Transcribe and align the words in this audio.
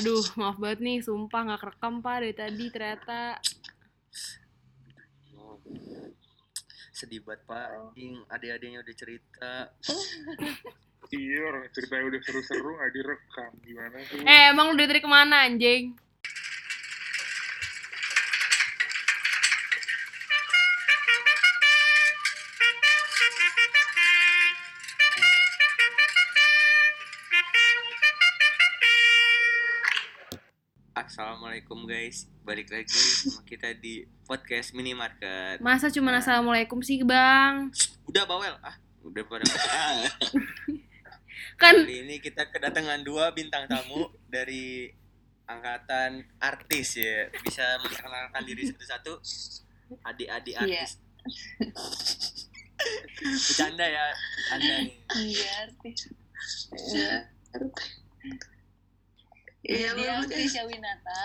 Aduh, 0.00 0.24
maaf 0.40 0.56
banget 0.56 0.80
nih, 0.80 0.98
sumpah 1.04 1.40
nggak 1.44 1.60
kerekam 1.60 2.00
pak 2.00 2.16
dari 2.24 2.32
tadi 2.32 2.64
ternyata. 2.72 3.36
Oh. 5.36 5.60
Sedih 6.96 7.20
banget 7.20 7.44
pak, 7.44 7.92
Ing, 8.00 8.24
adik-adiknya 8.32 8.80
udah 8.80 8.96
cerita. 8.96 9.52
Iya, 11.12 11.40
orang 11.44 11.68
ceritanya 11.76 12.04
udah 12.08 12.20
seru-seru 12.24 12.70
nggak 12.72 12.92
direkam. 12.96 13.50
Gimana 13.60 13.96
sih? 14.08 14.20
Eh, 14.24 14.42
emang 14.48 14.72
lu 14.72 14.80
dari 14.80 15.00
ke 15.04 15.10
mana 15.10 15.44
anjing? 15.44 15.92
Assalamualaikum 31.22 31.86
guys, 31.86 32.26
balik 32.42 32.66
lagi 32.74 32.90
sama 32.90 33.46
kita 33.46 33.70
di 33.78 34.02
podcast 34.26 34.74
minimarket. 34.74 35.62
Masa 35.62 35.86
cuma 35.86 36.10
assalamualaikum 36.18 36.82
sih 36.82 36.98
bang? 37.06 37.70
Udah 38.10 38.26
bawel, 38.26 38.50
ah 38.58 38.74
udah 39.06 39.22
pada 39.30 39.46
ah. 39.46 40.02
Kan 41.62 41.86
Kali 41.86 42.02
ini 42.02 42.18
kita 42.18 42.50
kedatangan 42.50 43.06
dua 43.06 43.30
bintang 43.30 43.70
tamu 43.70 44.10
dari 44.26 44.90
angkatan 45.46 46.26
artis 46.42 46.98
ya, 46.98 47.30
bisa 47.38 47.78
memperkenalkan 47.86 48.42
diri 48.42 48.66
satu-satu. 48.74 49.22
Adik-adik 50.02 50.58
Iya. 50.58 50.82
artis. 50.90 50.90
Bercanda 53.22 53.86
ya, 53.86 54.06
bercanda 54.10 54.74
nih. 54.90 54.94
Iya, 55.22 55.50
artis. 55.70 55.98
Iya. 56.82 57.14
Iya, 59.62 59.94
dia. 59.94 60.14
Kesha 60.26 60.62
Winata. 60.64 61.20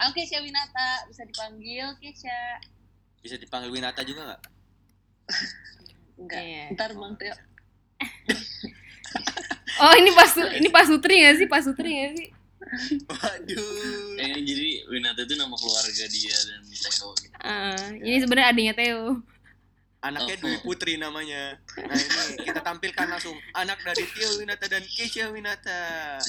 Aku 0.00 0.10
Kesha 0.12 0.38
Winata, 0.38 1.06
bisa 1.06 1.22
dipanggil 1.22 1.86
Kesha. 1.98 2.40
Bisa 3.20 3.34
dipanggil 3.36 3.70
Winata 3.70 4.02
juga 4.02 4.22
nggak? 4.24 4.42
Enggak, 6.20 6.40
Iya. 6.40 6.64
ntar 6.72 6.90
Bang 6.94 7.14
Teo. 7.16 7.34
Oh 9.74 9.90
ini 9.92 10.14
pas 10.14 10.30
ini 10.54 10.70
pas 10.70 10.86
Sutri 10.86 11.18
gak 11.18 11.34
sih? 11.34 11.46
Pas 11.50 11.58
Sutri 11.58 11.90
gak 11.92 12.12
sih? 12.14 12.28
Waduh. 13.04 14.14
Eh, 14.16 14.38
jadi 14.40 14.86
Winata 14.86 15.26
itu 15.26 15.34
nama 15.34 15.50
keluarga 15.50 16.04
dia 16.06 16.36
dan 16.46 16.62
Teo 16.64 17.10
gitu. 17.18 17.34
Ah, 17.42 17.74
ini 17.92 18.22
sebenarnya 18.22 18.48
adiknya 18.54 18.74
Theo. 18.74 19.18
Anaknya 19.98 20.34
Oh. 20.36 20.40
Dwi 20.40 20.56
Putri 20.62 20.94
namanya. 20.94 21.58
Nah 21.74 21.90
ini 21.90 22.44
kita 22.44 22.62
tampilkan 22.62 23.06
langsung 23.08 23.34
anak 23.50 23.82
dari 23.82 24.06
Tio 24.06 24.38
Winata 24.38 24.66
dan 24.68 24.86
Keisha 24.86 25.26
Winata. 25.28 26.22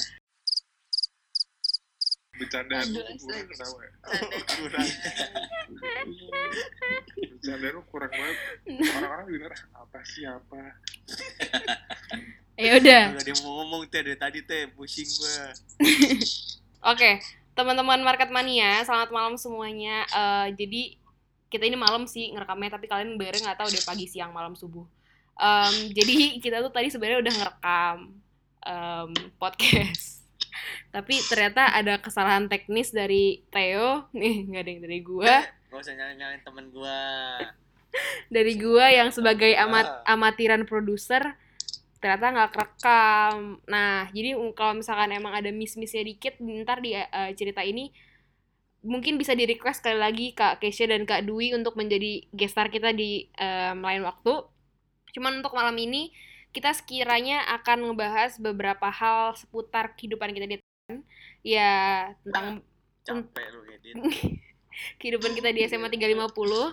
Bercanda 2.36 2.84
lu 2.84 3.00
kurang. 3.18 3.46
Kurang. 4.44 4.88
Bercanda 7.16 7.68
lu 7.72 7.82
kurang 7.88 8.12
banget. 8.12 8.38
Orang-orang 8.96 9.26
denger 9.32 9.52
apa 9.72 9.98
sih 10.04 10.24
apa. 10.28 10.60
Ya 12.56 12.80
udah. 12.80 13.02
Gak 13.12 13.20
ada 13.20 13.30
yang 13.32 13.42
mau 13.44 13.52
ngomong 13.62 13.84
teh 13.92 14.00
dari 14.00 14.16
tadi 14.16 14.40
teh 14.40 14.72
pusing 14.72 15.08
gua. 15.20 15.52
Oke, 16.92 17.20
teman-teman 17.52 18.00
Market 18.00 18.32
Mania, 18.32 18.80
selamat 18.84 19.12
malam 19.12 19.34
semuanya. 19.36 20.08
Eh, 20.08 20.48
jadi 20.56 20.82
kita 21.46 21.64
ini 21.68 21.76
malam 21.78 22.08
sih 22.10 22.32
ngerekamnya, 22.34 22.74
tapi 22.74 22.90
kalian 22.90 23.20
dengernya 23.20 23.52
nggak 23.52 23.58
tahu 23.60 23.68
deh 23.70 23.84
pagi, 23.84 24.06
siang, 24.10 24.34
malam, 24.34 24.58
subuh. 24.58 24.84
Em, 25.36 25.74
jadi 25.96 26.40
kita 26.42 26.64
tuh 26.64 26.72
tadi 26.72 26.88
sebenarnya 26.90 27.22
udah 27.22 27.34
ngerekam 27.38 27.96
em, 28.66 29.10
podcast, 29.38 30.25
tapi 30.94 31.18
ternyata 31.26 31.72
ada 31.72 31.98
kesalahan 32.00 32.48
teknis 32.50 32.92
dari 32.94 33.44
Theo, 33.50 34.08
nih 34.16 34.34
nggak 34.50 34.62
ada 34.62 34.70
yang 34.70 34.82
dari 34.82 35.00
gua, 35.04 35.32
Gak 35.72 35.80
usah 35.82 35.94
nyalain-nyalain 35.94 36.42
temen 36.46 36.66
gua. 36.72 36.98
dari 38.34 38.54
gua 38.60 38.86
yang 38.92 39.08
sebagai 39.08 39.52
amat 39.56 40.04
amatiran 40.04 40.68
produser 40.68 41.36
ternyata 41.96 42.28
nggak 42.28 42.50
kerekam. 42.52 43.58
Nah, 43.66 44.06
jadi 44.12 44.36
um, 44.36 44.52
kalau 44.52 44.76
misalkan 44.78 45.10
emang 45.16 45.32
ada 45.32 45.48
miss-missnya 45.50 46.04
dikit, 46.04 46.38
ntar 46.38 46.84
di 46.84 46.94
eh, 46.94 47.32
cerita 47.34 47.64
ini 47.64 47.90
mungkin 48.86 49.18
bisa 49.18 49.34
di 49.34 49.42
request 49.50 49.82
sekali 49.82 49.98
lagi 49.98 50.26
Kak 50.30 50.62
Kesha 50.62 50.86
dan 50.86 51.02
Kak 51.02 51.26
Dwi 51.26 51.58
untuk 51.58 51.74
menjadi 51.74 52.22
guest 52.30 52.54
star 52.54 52.70
kita 52.70 52.94
di 52.94 53.26
em, 53.34 53.82
lain 53.82 54.06
waktu. 54.06 54.46
Cuman 55.10 55.42
untuk 55.42 55.56
malam 55.58 55.74
ini 55.74 56.14
kita 56.56 56.72
sekiranya 56.72 57.44
akan 57.60 57.92
ngebahas 57.92 58.40
beberapa 58.40 58.88
hal 58.88 59.36
seputar 59.36 59.92
kehidupan 59.92 60.32
kita 60.32 60.48
di 60.48 60.56
TN. 60.56 61.04
ya 61.44 62.08
tentang 62.24 62.64
Capek 63.04 63.46
lu 63.52 63.60
kehidupan 65.00 65.36
kita 65.36 65.52
di 65.52 65.68
SMA 65.68 65.92
350 65.92 66.16
eh, 66.16 66.72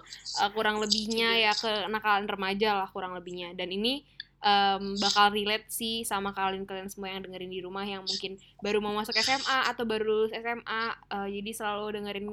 kurang 0.55 0.79
lebihnya 0.79 1.35
ya 1.35 1.51
kenakalan 1.51 2.25
remaja 2.31 2.79
lah 2.79 2.87
kurang 2.95 3.11
lebihnya. 3.11 3.51
Dan 3.59 3.75
ini 3.75 4.07
em, 4.39 4.95
bakal 5.03 5.35
relate 5.35 5.67
sih 5.67 6.07
sama 6.07 6.31
kalian-kalian 6.31 6.87
semua 6.87 7.11
yang 7.11 7.27
dengerin 7.27 7.51
di 7.51 7.59
rumah 7.59 7.83
yang 7.83 8.07
mungkin 8.07 8.39
baru 8.63 8.79
mau 8.79 8.95
masuk 8.95 9.13
SMA 9.19 9.67
atau 9.67 9.83
baru 9.83 10.07
lulus 10.07 10.31
SMA 10.31 10.83
eh, 11.11 11.27
jadi 11.37 11.51
selalu 11.53 11.99
dengerin 11.99 12.25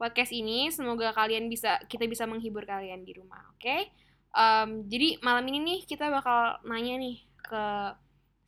podcast 0.00 0.32
ini. 0.32 0.72
Semoga 0.72 1.12
kalian 1.12 1.52
bisa 1.52 1.76
kita 1.86 2.08
bisa 2.08 2.24
menghibur 2.24 2.64
kalian 2.64 3.04
di 3.04 3.12
rumah 3.14 3.46
oke 3.52 4.05
Em, 4.36 4.84
jadi 4.84 5.16
malam 5.24 5.48
ini 5.48 5.58
nih 5.64 5.80
kita 5.88 6.12
bakal 6.12 6.60
nanya 6.68 7.00
nih 7.00 7.24
ke 7.40 7.64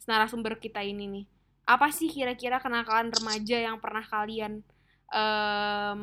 narasumber 0.05 0.61
kita 0.61 0.85
ini 0.85 1.09
nih 1.09 1.25
apa 1.69 1.93
sih 1.93 2.09
kira-kira 2.09 2.61
kenakalan 2.61 3.13
remaja 3.13 3.57
yang 3.57 3.77
pernah 3.81 4.05
kalian 4.05 4.65
em, 5.13 6.01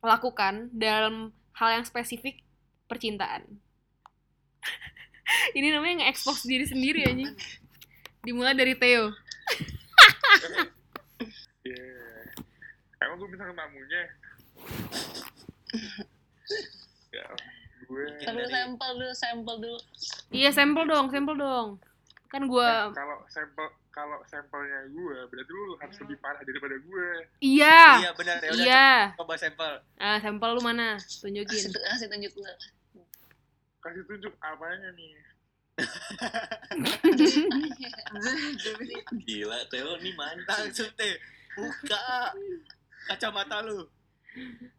lakukan 0.00 0.72
dalam 0.72 1.32
hal 1.56 1.80
yang 1.80 1.84
spesifik 1.84 2.40
percintaan. 2.88 3.44
Ini 5.56 5.76
namanya 5.76 6.04
nge-expose 6.04 6.48
diri 6.48 6.64
sendiri 6.64 7.04
aja. 7.04 7.28
Dimulai 8.24 8.56
dari 8.56 8.76
Theo. 8.76 9.12
Iya. 11.64 11.84
Emang 13.04 13.16
gue 13.20 13.28
bisa 13.32 13.44
tamunya? 13.44 14.02
ya, 17.16 17.26
gue 17.90 18.02
dulu 18.06 18.38
Dari- 18.38 18.48
sampel 18.48 18.90
dulu, 18.94 19.12
sampel 19.12 19.54
dulu. 19.58 19.78
Iya, 20.30 20.50
sampel 20.50 20.82
dong, 20.86 21.06
sampel 21.10 21.34
dong. 21.34 21.68
Kan 22.26 22.46
gua 22.46 22.86
Eh, 22.86 22.94
kalau 22.94 23.18
sampel 23.26 23.66
kalau 23.90 24.18
sampelnya 24.24 24.86
gue 24.86 25.16
berarti 25.26 25.50
lu 25.50 25.74
harus 25.76 25.96
lebih 25.98 26.16
parah 26.18 26.40
daripada 26.40 26.76
gue. 26.78 27.08
iya. 27.42 27.98
Iya 27.98 28.10
benar 28.14 28.36
ya 28.38 28.48
udah 28.48 28.62
Iya. 28.62 28.90
coba 29.18 29.34
sampel. 29.34 29.72
Ah, 29.98 30.16
sampel 30.16 30.48
lu 30.54 30.62
mana? 30.62 30.94
Kasih, 30.96 31.26
Tunjukin. 31.26 31.74
kasih 31.74 32.06
tunjuk 32.06 32.32
dulu. 32.32 32.54
Kasih 33.82 34.02
tunjuk 34.06 34.32
apanya 34.38 34.88
nih? 34.94 35.10
Gila, 39.20 39.58
Teo 39.66 39.92
nih 39.98 40.12
mantap. 40.14 40.60
Langsung 40.60 40.90
teh 40.94 41.16
buka 41.56 42.30
kacamata 43.08 43.64
lu. 43.64 43.88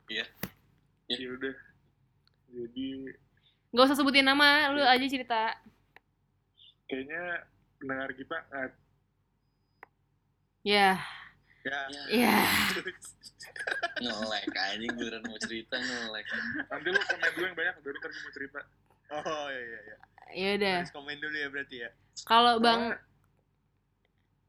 Ya 0.08 0.26
udah. 1.10 1.56
Jadi 2.52 2.88
Gak 3.72 3.88
usah 3.88 3.96
sebutin 3.96 4.24
nama, 4.24 4.68
lu 4.70 4.84
aja 4.84 5.06
cerita. 5.08 5.56
kayaknya 6.86 7.48
pendengar 7.80 8.12
kita 8.12 8.36
nggak 8.46 8.72
Ya, 10.62 11.00
Ya. 11.64 11.80
ya. 12.12 12.36
Nge-like 14.04 14.58
anjing 14.58 14.92
beneran 14.92 15.24
mau 15.24 15.40
cerita 15.40 15.78
nge-like. 15.78 16.28
nanti 16.68 16.88
lu 16.90 17.00
komen 17.00 17.30
dulu 17.32 17.46
yang 17.46 17.56
banyak 17.56 17.76
baru 17.80 17.96
ntar 17.96 18.10
gue 18.12 18.20
mau 18.20 18.34
cerita. 18.34 18.60
Oh 19.10 19.48
iya 19.48 19.62
iya 19.62 19.80
iya. 19.82 19.98
Ya 20.32 20.50
udah. 20.58 20.78
Harus 20.84 20.92
komen 20.92 21.18
dulu 21.18 21.34
ya 21.34 21.48
berarti 21.48 21.76
ya. 21.80 21.90
Kalau 22.26 22.60
Bang 22.60 22.98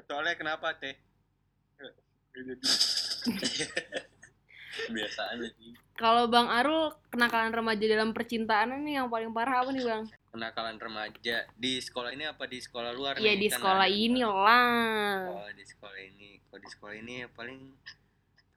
Soalnya 0.02 0.34
kenapa 0.34 0.74
teh? 0.76 0.98
Kebiasaan 4.72 5.36
aja. 5.44 5.68
kalau 6.00 6.24
Bang 6.26 6.48
Arul 6.48 6.96
kenakalan 7.12 7.52
remaja 7.52 7.84
dalam 7.84 8.16
percintaan 8.16 8.72
ini 8.80 8.96
yang 8.96 9.12
paling 9.12 9.30
parah 9.30 9.62
apa 9.62 9.70
nih, 9.70 9.84
Bang? 9.84 10.02
Kenakalan 10.32 10.80
remaja 10.80 11.44
di 11.52 11.72
sekolah 11.76 12.10
ini 12.16 12.24
apa 12.24 12.48
di 12.48 12.58
sekolah 12.58 12.90
luar? 12.96 13.20
Iya 13.20 13.36
di 13.36 13.52
Kan 13.52 13.60
sekolah 13.60 13.88
ini 13.92 14.20
lah. 14.24 15.28
Oh 15.28 15.50
di 15.52 15.64
sekolah 15.68 15.98
ini, 16.00 16.40
kalau 16.48 16.60
di 16.64 16.68
sekolah 16.72 16.94
ini 16.96 17.12
ya 17.20 17.28
paling 17.28 17.60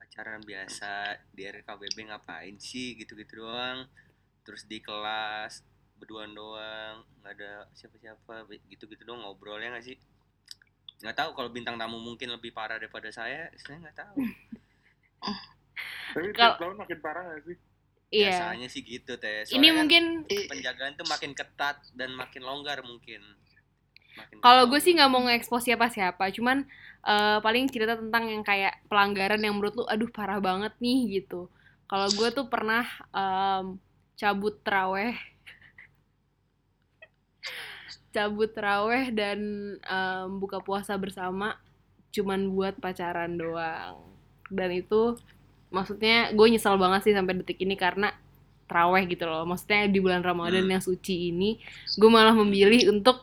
pacaran 0.00 0.40
biasa 0.40 1.20
di 1.36 1.44
RKBB 1.44 1.96
ngapain 2.08 2.56
sih 2.56 2.96
gitu-gitu 2.96 3.44
doang. 3.44 3.84
Terus 4.40 4.64
di 4.64 4.80
kelas 4.80 5.60
berduaan 6.00 6.32
doang, 6.32 7.04
nggak 7.20 7.32
ada 7.36 7.68
siapa-siapa 7.76 8.48
gitu-gitu 8.72 9.04
doang 9.04 9.20
ngobrolnya 9.20 9.76
nggak 9.76 9.84
sih? 9.84 10.00
Nggak 11.04 11.16
tahu 11.20 11.30
kalau 11.36 11.52
bintang 11.52 11.76
tamu 11.76 12.00
mungkin 12.00 12.32
lebih 12.32 12.56
parah 12.56 12.80
daripada 12.80 13.12
saya, 13.12 13.52
saya 13.60 13.76
nggak 13.84 13.96
tahu. 14.00 14.16
Tapi 16.16 16.32
Kalau- 16.32 16.56
tiap 16.56 16.62
tahun 16.64 16.76
makin 16.80 16.98
parah 17.04 17.22
gak 17.28 17.40
sih? 17.44 17.56
Iya. 18.06 18.30
Biasanya 18.32 18.68
sih 18.72 18.82
gitu 18.86 19.12
teh. 19.20 19.44
Ini 19.44 19.50
Soalnya 19.52 19.68
kan 19.68 19.76
mungkin 19.84 20.04
penjagaan 20.48 20.92
tuh 20.96 21.06
makin 21.10 21.32
ketat 21.36 21.76
dan 21.92 22.10
makin 22.16 22.42
longgar 22.46 22.80
mungkin. 22.80 23.20
makin 24.16 24.36
Kalau 24.40 24.64
gue 24.64 24.80
sih 24.80 24.96
nggak 24.96 25.10
mau 25.12 25.20
nge-expose 25.28 25.68
siapa-siapa, 25.68 26.32
cuman 26.32 26.64
eh, 27.04 27.38
paling 27.44 27.68
cerita 27.68 27.98
tentang 28.00 28.30
yang 28.32 28.40
kayak 28.40 28.80
pelanggaran 28.88 29.42
yang 29.42 29.58
menurut 29.58 29.76
lu, 29.76 29.84
aduh 29.84 30.08
parah 30.08 30.40
banget 30.40 30.72
nih 30.80 31.20
gitu. 31.20 31.52
Kalau 31.86 32.08
gue 32.10 32.28
tuh 32.32 32.46
pernah 32.48 32.82
em, 33.12 33.76
cabut 34.16 34.56
traweh, 34.64 35.12
cabut 38.14 38.50
traweh 38.50 39.12
dan 39.12 39.38
em, 39.82 40.28
buka 40.40 40.58
puasa 40.62 40.96
bersama, 40.96 41.58
cuman 42.14 42.48
buat 42.54 42.74
pacaran 42.80 43.34
doang. 43.36 44.00
Dan 44.48 44.70
itu 44.72 45.18
maksudnya 45.74 46.30
gue 46.32 46.46
nyesel 46.52 46.76
banget 46.78 47.00
sih 47.10 47.14
sampai 47.16 47.34
detik 47.38 47.58
ini 47.62 47.74
karena 47.78 48.12
traweh 48.70 49.02
gitu 49.06 49.24
loh. 49.30 49.46
Maksudnya 49.46 49.86
di 49.90 49.98
bulan 50.02 50.22
Ramadan 50.26 50.66
Hmm. 50.66 50.72
yang 50.78 50.82
suci 50.84 51.30
ini, 51.30 51.58
gue 51.98 52.10
malah 52.10 52.34
memilih 52.34 52.90
untuk 52.94 53.22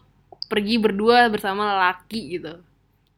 pergi 0.51 0.75
berdua 0.79 1.27
bersama 1.33 1.67
lelaki 1.75 2.39
gitu. 2.39 2.53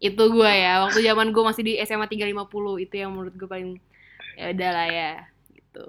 Itu 0.02 0.24
gue 0.34 0.52
ya, 0.52 0.86
waktu 0.86 1.00
zaman 1.06 1.32
gue 1.34 1.44
masih 1.46 1.64
di 1.66 1.74
SMA 1.82 2.06
350 2.10 2.78
itu 2.82 2.96
yang 3.02 3.12
menurut 3.14 3.34
gue 3.38 3.48
paling 3.50 3.70
ya 4.40 4.52
udah 4.52 4.70
lah 4.76 4.88
ya 4.92 5.12
gitu. 5.56 5.88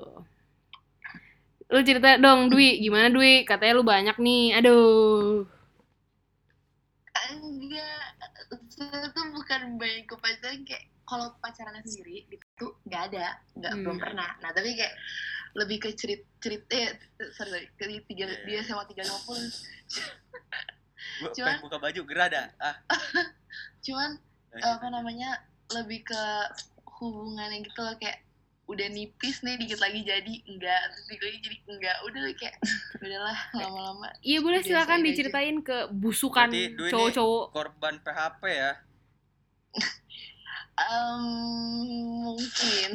Lu 1.72 1.80
cerita 1.82 2.14
dong 2.22 2.46
Dwi, 2.52 2.78
gimana 2.78 3.10
Dwi? 3.10 3.42
Katanya 3.42 3.72
lu 3.78 3.84
banyak 3.86 4.16
nih. 4.22 4.44
Aduh. 4.62 5.46
enggak 7.26 8.06
saya 8.76 9.08
tuh 9.11 9.25
bukan 9.32 9.76
banyak 9.76 10.05
ke 10.05 10.14
pacaran 10.17 10.61
kayak 10.62 10.84
kalau 11.02 11.32
pacarannya 11.38 11.81
sendiri 11.81 12.28
itu 12.28 12.67
nggak 12.84 13.02
ada 13.11 13.26
nggak 13.56 13.73
Hmm. 13.73 13.82
belum 13.82 13.99
pernah. 13.99 14.31
Nah 14.43 14.50
tapi 14.52 14.75
kayak 14.75 14.94
lebih 15.56 15.81
ke 15.81 15.88
cerit 15.94 16.28
cerita 16.37 16.76
eh, 16.76 16.93
sorry, 17.32 17.64
sorry 17.75 17.96
ke 18.05 18.12
tiga 18.12 18.28
Iya. 18.28 18.44
dia 18.44 18.61
sama 18.62 18.84
tiga 18.84 19.00
lima 19.02 19.17
puluh. 19.25 19.49
Cuman- 21.32 21.61
buka 21.64 21.78
baju 21.81 22.00
gerah 22.05 22.28
dah. 22.28 22.46
Ah. 22.61 22.76
Cuman 23.87 24.20
apa 24.52 24.87
namanya 24.88 25.40
lebih 25.72 26.05
ke 26.05 26.22
hubungannya 27.00 27.64
gitu 27.64 27.81
loh 27.81 27.96
kayak 27.96 28.25
udah 28.66 28.86
nipis 28.88 29.40
nih 29.40 29.54
dikit 29.56 29.78
lagi 29.78 30.02
jadi 30.02 30.34
enggak 30.44 30.80
terus 30.90 31.06
dikit 31.06 31.24
lagi 31.24 31.38
jadi 31.40 31.56
enggak 31.68 31.96
udah 32.02 32.20
kayak 32.34 32.54
udahlah 33.00 33.38
lama-lama 33.54 34.08
Iya 34.20 34.38
boleh 34.40 34.60
silakan 34.60 35.00
aja. 35.00 35.06
diceritain 35.06 35.56
ke 35.60 35.86
busukan 35.88 36.50
cowok-cowok. 36.84 37.44
korban 37.50 37.94
PHP 38.00 38.42
ya 38.48 38.72
Em, 40.76 41.24
mungkin 42.22 42.90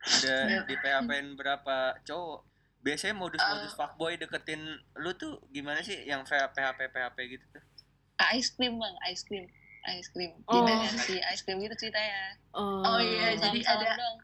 udah 0.00 0.40
Iya. 0.42 0.60
di 0.64 0.74
PHP-in 0.74 1.36
berapa 1.36 1.76
cowok 2.02 2.40
biasanya 2.80 3.14
modus-modus 3.14 3.68
Eh. 3.68 3.76
fuckboy 3.76 4.12
deketin 4.14 4.62
lu 4.96 5.12
tuh 5.12 5.38
gimana 5.48 5.78
sih 5.80 6.02
yang 6.02 6.24
PHP 6.24 6.56
PHP 6.88 7.18
gitu 7.28 7.44
tuh 7.52 7.62
ice 8.32 8.50
cream 8.50 8.74
bang 8.74 8.96
ice 9.04 9.22
cream 9.22 9.44
ice 9.86 10.08
cream 10.08 10.32
Oh. 10.46 10.64
Jadi 10.64 10.74
si 10.98 11.14
ice 11.20 11.42
cream 11.42 11.60
gitu 11.60 11.76
ceritanya 11.76 12.34
Oh, 12.50 12.98
iya, 12.98 13.30
Eh, 13.30 13.36
jadi 13.36 13.60
ada- 13.62 13.94
doang. 13.94 14.18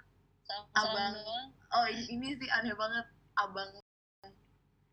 Salam- 0.44 0.68
Abang. 0.76 1.12
doang. 1.16 1.48
oh 1.74 1.86
ini, 1.88 2.36
sih 2.36 2.48
aneh 2.52 2.74
banget 2.76 3.06
abang 3.34 3.70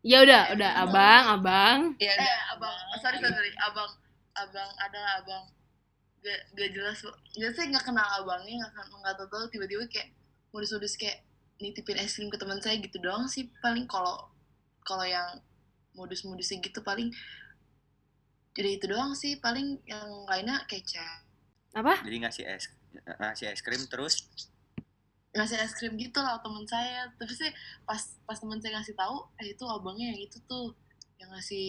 Ya 0.02 0.18
udah, 0.18 0.50
udah 0.58 0.70
abang, 0.82 1.24
abang. 1.38 1.80
Iya, 2.02 2.10
eh 2.10 2.18
udah, 2.18 2.38
abang 2.58 2.76
sorry 2.98 3.22
sorry, 3.22 3.30
sorry 3.30 3.50
abang 3.62 3.90
abang 4.34 4.70
adalah 4.82 5.22
abang 5.22 5.44
gak, 6.22 6.40
gak 6.54 6.70
jelas 6.74 6.98
gak 7.38 7.52
saya 7.54 7.66
nggak 7.70 7.84
kenal 7.86 8.06
abangnya 8.18 8.66
nggak 8.66 8.86
nggak 8.88 9.14
tahu 9.18 9.28
tahu 9.30 9.44
tiba-tiba 9.52 9.84
kayak 9.90 10.08
modus-modus 10.50 10.94
kayak 10.98 11.22
nitipin 11.58 11.98
es 11.98 12.18
krim 12.18 12.26
ke 12.26 12.38
teman 12.38 12.58
saya 12.58 12.78
gitu 12.78 12.98
doang 12.98 13.30
sih 13.30 13.46
paling 13.62 13.86
kalau 13.86 14.30
kalau 14.82 15.06
yang 15.06 15.38
modus-modusnya 15.94 16.58
gitu 16.62 16.82
paling 16.82 17.10
jadi 18.52 18.80
itu 18.80 18.86
doang 18.90 19.14
sih 19.14 19.38
paling 19.38 19.78
yang 19.86 20.08
lainnya 20.26 20.62
kecap 20.66 21.22
Apa? 21.72 22.02
jadi 22.02 22.16
ngasih 22.26 22.44
es 22.48 22.64
ngasih 23.22 23.54
es 23.54 23.60
krim 23.62 23.82
terus 23.86 24.26
ngasih 25.32 25.56
es 25.64 25.72
krim 25.78 25.96
gitu 25.96 26.20
lah 26.20 26.36
teman 26.44 26.64
saya 26.68 27.08
tapi 27.16 27.32
sih 27.32 27.48
pas 27.88 28.00
pas 28.28 28.36
teman 28.36 28.60
saya 28.60 28.76
ngasih 28.76 28.92
tahu 28.92 29.16
eh 29.40 29.48
itu 29.56 29.64
abangnya 29.64 30.12
yang 30.12 30.20
itu 30.28 30.38
tuh 30.44 30.76
yang 31.16 31.32
ngasih 31.32 31.68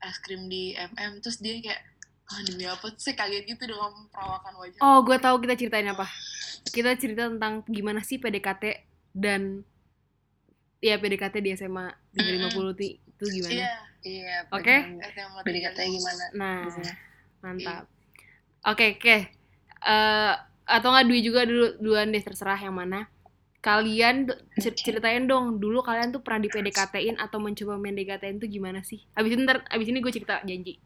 es 0.00 0.16
krim 0.24 0.48
di 0.48 0.72
MM 0.72 1.20
terus 1.20 1.38
dia 1.42 1.52
kayak 1.60 1.82
ah 2.28 2.40
demi 2.44 2.64
apa 2.68 2.92
Terus 2.92 3.04
saya 3.08 3.16
kaget 3.24 3.44
gitu 3.56 3.62
dengan 3.68 3.92
perawakan 4.12 4.52
wajah 4.60 4.80
Oh, 4.84 5.00
gue 5.00 5.16
tahu 5.16 5.36
kita 5.42 5.56
ceritain 5.56 5.88
apa. 5.88 6.06
Kita 6.68 6.92
cerita 7.00 7.32
tentang 7.32 7.64
gimana 7.66 8.04
sih 8.04 8.20
PDKT 8.20 8.64
dan 9.16 9.64
ya 10.78 10.94
PDKT 11.00 11.36
di 11.42 11.50
SMA 11.56 11.90
350 12.14 12.72
ti- 12.78 13.00
itu 13.02 13.24
gimana? 13.26 13.52
iya 13.52 13.72
Iya. 14.06 14.36
Oke. 14.54 14.76
katanya 15.66 15.90
gimana? 15.98 16.24
Nah, 16.38 16.62
Iya. 16.62 16.92
mantap. 17.42 17.82
Oke, 18.68 18.86
oke. 18.94 19.16
Eh, 19.78 20.34
atau 20.68 20.92
nggak 20.92 21.06
Dwi 21.08 21.20
juga 21.24 21.48
dulu 21.48 21.80
duluan 21.80 22.12
deh 22.12 22.20
terserah 22.20 22.60
yang 22.60 22.76
mana. 22.76 23.08
Kalian 23.58 24.30
ceritain 24.60 25.26
dong 25.26 25.58
dulu 25.58 25.82
kalian 25.82 26.14
tuh 26.14 26.22
pernah 26.22 26.46
di 26.46 26.52
PDKT-in 26.52 27.18
atau 27.18 27.42
mencoba 27.42 27.74
mendekatin 27.74 28.38
tuh 28.38 28.46
gimana 28.46 28.86
sih? 28.86 29.02
Abis 29.18 29.34
ini 29.34 29.42
ntar, 29.42 29.66
abis 29.66 29.88
ini 29.90 29.98
gue 29.98 30.12
cerita 30.14 30.38
janji. 30.46 30.78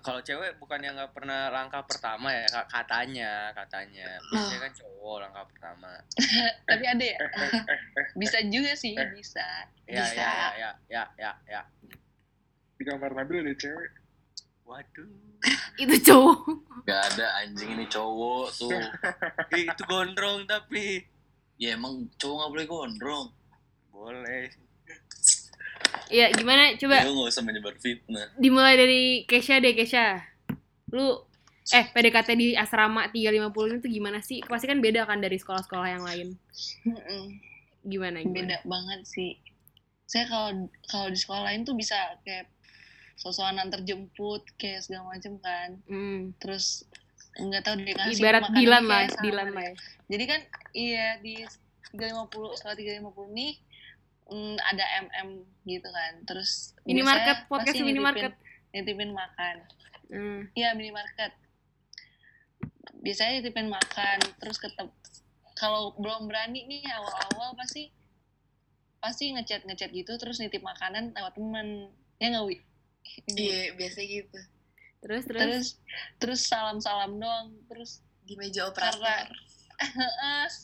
Kalau 0.00 0.24
cewek 0.24 0.56
bukan 0.56 0.80
yang 0.80 0.96
nggak 0.96 1.12
pernah 1.12 1.52
langkah 1.52 1.84
pertama 1.84 2.32
ya 2.32 2.48
katanya 2.72 3.52
katanya 3.52 4.16
biasanya 4.32 4.64
kan 4.64 4.72
cowok 4.80 5.16
langkah 5.20 5.44
pertama 5.44 5.90
Tapi 6.72 6.84
ada 6.88 7.04
ya? 7.04 7.18
bisa 8.20 8.40
juga 8.48 8.72
sih, 8.72 8.96
bisa. 9.12 9.44
ya 9.84 10.08
Bisa. 10.08 10.16
ya 10.16 10.32
ya 10.32 10.48
ya 10.56 10.70
ya 10.88 11.02
ya 11.20 11.32
ya 11.44 11.62
Di 12.80 12.84
kamar 12.88 13.12
Nabil 13.12 13.44
ada 13.44 13.52
cewek. 13.60 13.90
Waduh 14.68 15.08
Itu 15.82 15.94
cowok. 16.02 16.38
Gak 16.84 17.14
ada 17.14 17.26
anjing 17.46 17.78
ini 17.78 17.86
cowok 17.86 18.46
tuh. 18.58 18.74
Itu 19.54 19.82
gondrong 19.86 20.44
tapi 20.50 21.06
ya 21.54 21.78
emang 21.78 22.10
cowok 22.18 22.36
gak 22.42 22.50
boleh 22.50 22.66
gondrong. 22.66 23.26
boleh 23.94 24.50
Ya 26.10 26.32
gimana? 26.34 26.74
Coba 26.74 27.06
Lu 27.06 27.22
gak 27.22 27.30
usah 27.30 27.44
menyebar 27.46 27.78
fitnah. 27.78 28.28
dimulai 28.36 28.74
dari 28.74 29.02
Kesha 29.30 29.62
deh 29.62 29.78
Kesha. 29.78 30.26
Lu 30.90 31.22
eh 31.68 31.84
PDKT 31.92 32.28
di 32.34 32.48
asrama 32.56 33.12
350 33.12 33.54
ini 33.70 33.78
tuh 33.78 33.90
gimana 33.92 34.18
sih? 34.24 34.40
Pasti 34.42 34.66
kan 34.66 34.80
beda 34.82 35.04
kan 35.06 35.20
dari 35.20 35.36
sekolah-sekolah 35.38 35.88
yang 35.88 36.04
lain. 36.04 36.28
Gimana? 37.86 38.18
gimana? 38.24 38.34
Beda 38.34 38.56
banget 38.66 39.00
sih. 39.06 39.36
Saya 40.08 40.24
kalau 40.26 40.66
kalau 40.88 41.08
di 41.12 41.18
sekolah 41.20 41.52
lain 41.52 41.68
tuh 41.68 41.76
bisa 41.76 41.94
kayak 42.24 42.48
sosokan 43.18 43.58
antar 43.58 43.82
jemput 43.82 44.46
kayak 44.56 44.86
segala 44.86 45.12
macem 45.12 45.36
kan. 45.42 45.74
Hmm. 45.90 46.32
Terus 46.38 46.86
nggak 47.34 47.62
tahu 47.62 47.74
dia 47.82 47.94
ngasih 47.94 48.18
Ibarat 48.18 48.44
Dilan 48.50 48.82
kayak 48.82 48.88
lah, 48.88 49.22
Dilan 49.22 49.46
dia. 49.46 49.54
lah 49.54 49.64
ya. 49.66 49.74
Jadi 50.08 50.24
kan 50.24 50.40
iya 50.72 51.06
di 51.18 51.34
350 51.92 52.58
sekolah 52.58 52.76
350 52.78 53.38
nih 53.38 53.52
mm, 54.28 54.56
ada 54.62 54.84
MM 55.04 55.28
gitu 55.66 55.88
kan. 55.88 56.12
Terus 56.24 56.78
Ini 56.86 57.02
biasanya 57.02 57.10
market, 57.10 57.38
podcast 57.50 57.74
pasti 57.74 57.82
mini 57.82 58.00
nitipin- 58.72 59.14
makan. 59.16 59.56
Hmm. 60.08 60.40
Iya 60.54 60.72
minimarket. 60.72 61.32
Biasanya 63.02 63.40
nitipin 63.40 63.68
makan, 63.68 64.18
terus 64.40 64.56
ketep. 64.56 64.88
Kalau 65.54 65.94
belum 65.98 66.30
berani 66.30 66.64
nih 66.64 66.86
awal-awal 66.94 67.54
pasti 67.58 67.90
pasti 68.98 69.30
ngechat 69.30 69.62
ngechat 69.66 69.90
gitu, 69.90 70.14
terus 70.18 70.38
nitip 70.38 70.62
makanan 70.62 71.14
lewat 71.14 71.34
temen. 71.34 71.90
Ya 72.18 72.34
nggak 72.34 72.46
wi? 72.46 72.56
Iya 73.34 73.72
biasa 73.72 74.00
gitu 74.00 74.38
Terus 74.98 75.22
terus. 75.24 75.38
Terus 75.38 75.66
terus 76.18 76.40
salam 76.42 76.78
salam 76.78 77.16
doang, 77.16 77.54
terus 77.66 78.02
di 78.22 78.34
meja 78.34 78.66
Karena- 78.66 78.90
operator 78.90 79.28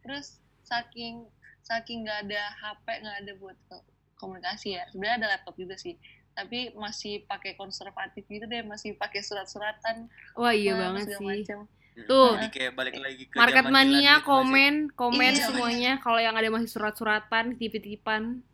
terus 0.00 0.26
saking 0.62 1.26
saking 1.60 2.06
nggak 2.06 2.24
ada 2.24 2.42
HP 2.54 2.86
nggak 2.96 3.16
ada 3.20 3.32
buat 3.36 3.58
ko- 3.66 3.82
komunikasi 4.16 4.78
ya 4.78 4.86
sebenarnya 4.88 5.16
ada 5.18 5.28
laptop 5.34 5.54
juga 5.56 5.74
sih 5.74 5.98
tapi 6.30 6.70
masih 6.72 7.26
pakai 7.26 7.52
konservatif 7.52 8.22
gitu 8.24 8.44
deh 8.44 8.62
masih 8.62 8.94
pakai 8.94 9.18
surat-suratan 9.20 10.06
Wah 10.34 10.52
iya 10.52 10.72
nah, 10.72 10.92
banget 10.92 11.16
sih. 11.16 11.26
macam. 11.42 11.66
Tuh. 11.96 12.36
jadi 12.36 12.48
kayak 12.50 12.72
balik 12.76 12.96
lagi 12.96 13.24
ke 13.24 13.34
Market 13.34 13.66
mania 13.66 14.20
gitu 14.20 14.28
komen 14.28 14.74
komen 14.92 15.32
Iya. 15.32 15.42
semuanya 15.42 15.92
kalau 15.98 16.20
yang 16.20 16.36
ada 16.36 16.46
masih 16.46 16.68
surat-suratan 16.68 17.56
titip-titipan. 17.56 18.44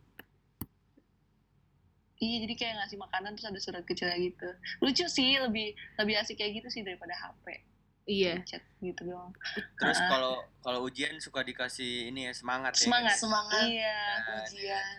Iya 2.22 2.36
jadi 2.40 2.54
kayak 2.54 2.74
ngasih 2.78 2.98
makanan 2.98 3.30
terus 3.34 3.50
ada 3.50 3.60
surat 3.60 3.82
kecil 3.82 4.06
gitu. 4.14 4.48
Lucu 4.78 5.04
sih 5.06 5.34
lebih 5.36 5.68
lebih 5.98 6.14
asik 6.16 6.38
kayak 6.38 6.62
gitu 6.62 6.68
sih 6.70 6.82
daripada 6.82 7.12
HP 7.12 7.66
Iya. 8.02 8.42
chat 8.42 8.62
gitu 8.78 9.02
doang. 9.04 9.30
Terus 9.76 9.98
kalau 10.06 10.34
kalau 10.58 10.82
ujian 10.82 11.18
suka 11.18 11.42
dikasih 11.42 12.10
ini 12.10 12.26
ya 12.26 12.32
semangat 12.32 12.74
ya 12.74 12.82
Semangat. 12.82 13.16
semangat. 13.16 13.62
Iya. 13.64 13.98
Ujian. 14.42 14.98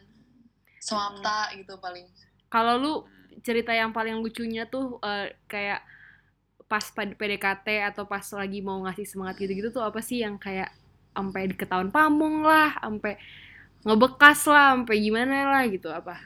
Swapta 0.79 1.51
gitu 1.53 1.79
paling. 1.79 2.07
Kalau 2.47 2.75
lu 2.75 2.93
Hmm. 3.03 3.39
cerita 3.39 3.71
yang 3.71 3.91
paling 3.91 4.19
lucunya 4.19 4.63
tuh 4.63 4.99
eh, 4.99 5.35
kayak 5.47 5.83
pas 6.63 6.85
PDKT 6.89 7.67
atau 7.85 8.03
pas 8.03 8.23
lagi 8.33 8.59
mau 8.59 8.81
ngasih 8.81 9.05
semangat 9.05 9.35
gitu-gitu 9.37 9.69
tuh 9.69 9.83
apa 9.83 9.99
sih 9.99 10.23
yang 10.23 10.35
kayak 10.37 10.71
sampai 11.11 11.45
ketahuan 11.49 11.89
pamong 11.89 12.41
lah, 12.41 12.73
sampai 12.79 13.19
ngebekas 13.83 14.47
lah, 14.47 14.73
sampai 14.73 14.95
gimana 14.97 15.45
lah 15.45 15.63
gitu 15.67 15.91
apa? 15.91 16.17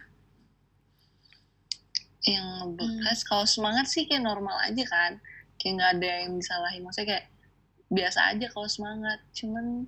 Yang 2.27 2.75
bekas 2.75 3.23
kalau 3.23 3.47
semangat 3.47 3.87
sih 3.87 4.03
kayak 4.03 4.23
normal 4.23 4.59
aja 4.59 4.83
kan. 4.85 5.11
Kayak 5.57 5.73
nggak 5.79 5.91
ada 5.97 6.11
yang 6.27 6.31
disalahin. 6.35 6.81
Maksudnya 6.83 7.07
kayak 7.15 7.25
biasa 7.87 8.19
aja 8.35 8.45
kalau 8.51 8.67
semangat. 8.67 9.19
Cuman 9.31 9.87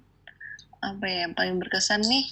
apa 0.80 1.06
ya 1.06 1.28
yang 1.28 1.36
paling 1.36 1.60
berkesan 1.60 2.02
nih 2.08 2.24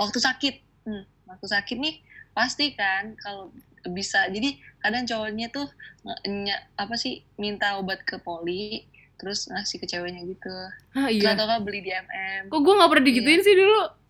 waktu 0.00 0.18
sakit. 0.18 0.54
Hmm, 0.88 1.04
waktu 1.28 1.46
sakit 1.46 1.76
nih 1.78 2.00
pasti 2.32 2.72
kan 2.72 3.12
kalau 3.20 3.52
bisa. 3.92 4.26
Jadi 4.32 4.56
kadang 4.80 5.04
cowoknya 5.04 5.52
tuh 5.52 5.68
nge- 6.02 6.22
ny- 6.26 6.64
apa 6.74 6.94
sih 6.96 7.22
minta 7.36 7.76
obat 7.78 8.02
ke 8.02 8.16
poli 8.18 8.88
terus 9.20 9.46
ngasih 9.46 9.78
ke 9.78 9.86
ceweknya 9.86 10.26
gitu. 10.26 10.50
Hah, 10.98 11.06
iya. 11.06 11.38
atau 11.38 11.46
nggak 11.46 11.62
beli 11.62 11.78
di 11.86 11.94
MM 11.94 12.50
Kok 12.50 12.58
gue 12.58 12.74
gak 12.74 12.90
pernah 12.90 13.06
digituin 13.06 13.42
sih 13.44 13.54
dulu? 13.54 14.02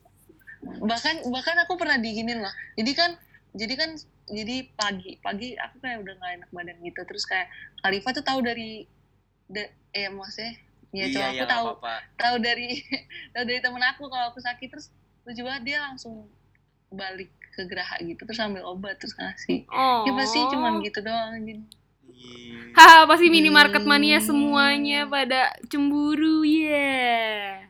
bahkan 0.86 1.18
bahkan 1.34 1.58
aku 1.66 1.74
pernah 1.74 1.98
diginin 1.98 2.38
loh. 2.38 2.54
Jadi 2.78 2.92
kan 2.94 3.10
jadi 3.52 3.74
kan 3.76 3.90
jadi 4.24 4.56
pagi 4.72 5.18
pagi 5.18 5.54
aku 5.54 5.76
kayak 5.78 5.98
udah 6.00 6.14
nggak 6.14 6.32
enak 6.36 6.50
badan 6.50 6.76
gitu 6.80 7.00
terus 7.02 7.24
kayak 7.24 7.48
Khalifa 7.78 8.12
tuh 8.12 8.22
tahu 8.22 8.40
dari 8.40 8.86
da, 9.46 9.64
eh 9.90 10.08
maksudnya 10.08 10.54
ya 10.90 11.06
cowok 11.08 11.18
iya 11.18 11.26
aku 11.26 11.36
iya 11.36 11.46
tahu 11.48 11.66
tahu 12.14 12.36
dari 12.38 12.68
tahu 13.32 13.44
dari 13.44 13.58
temen 13.58 13.82
aku 13.82 14.02
kalau 14.06 14.26
aku 14.28 14.38
sakit 14.38 14.68
terus 14.68 14.86
lucu 15.22 15.40
banget 15.40 15.62
dia 15.64 15.78
langsung 15.82 16.28
balik 16.88 17.28
ke 17.50 17.64
Geraha 17.64 17.96
gitu 18.00 18.22
terus 18.22 18.38
ambil 18.38 18.64
obat 18.66 18.96
terus 18.96 19.12
ngasih 19.12 19.64
Oh. 19.68 20.04
ya 20.04 20.12
pasti 20.12 20.38
cuman 20.48 20.80
gitu 20.80 21.00
doang 21.00 21.36
jadi 21.40 21.62
Iya. 22.12 22.76
Haha, 22.76 23.00
pasti 23.04 23.26
minimarket 23.28 23.82
mania 23.82 24.16
Hmm. 24.16 24.26
semuanya 24.26 25.04
pada 25.04 25.50
cemburu 25.66 26.44
ya. 26.44 27.66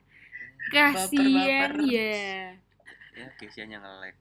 Kasian 0.69 1.09
Baper-baper. 1.09 1.73
ya. 1.85 2.13
ya 3.13 3.27
Kesia-nya 3.37 3.79
nge-lag 3.79 4.13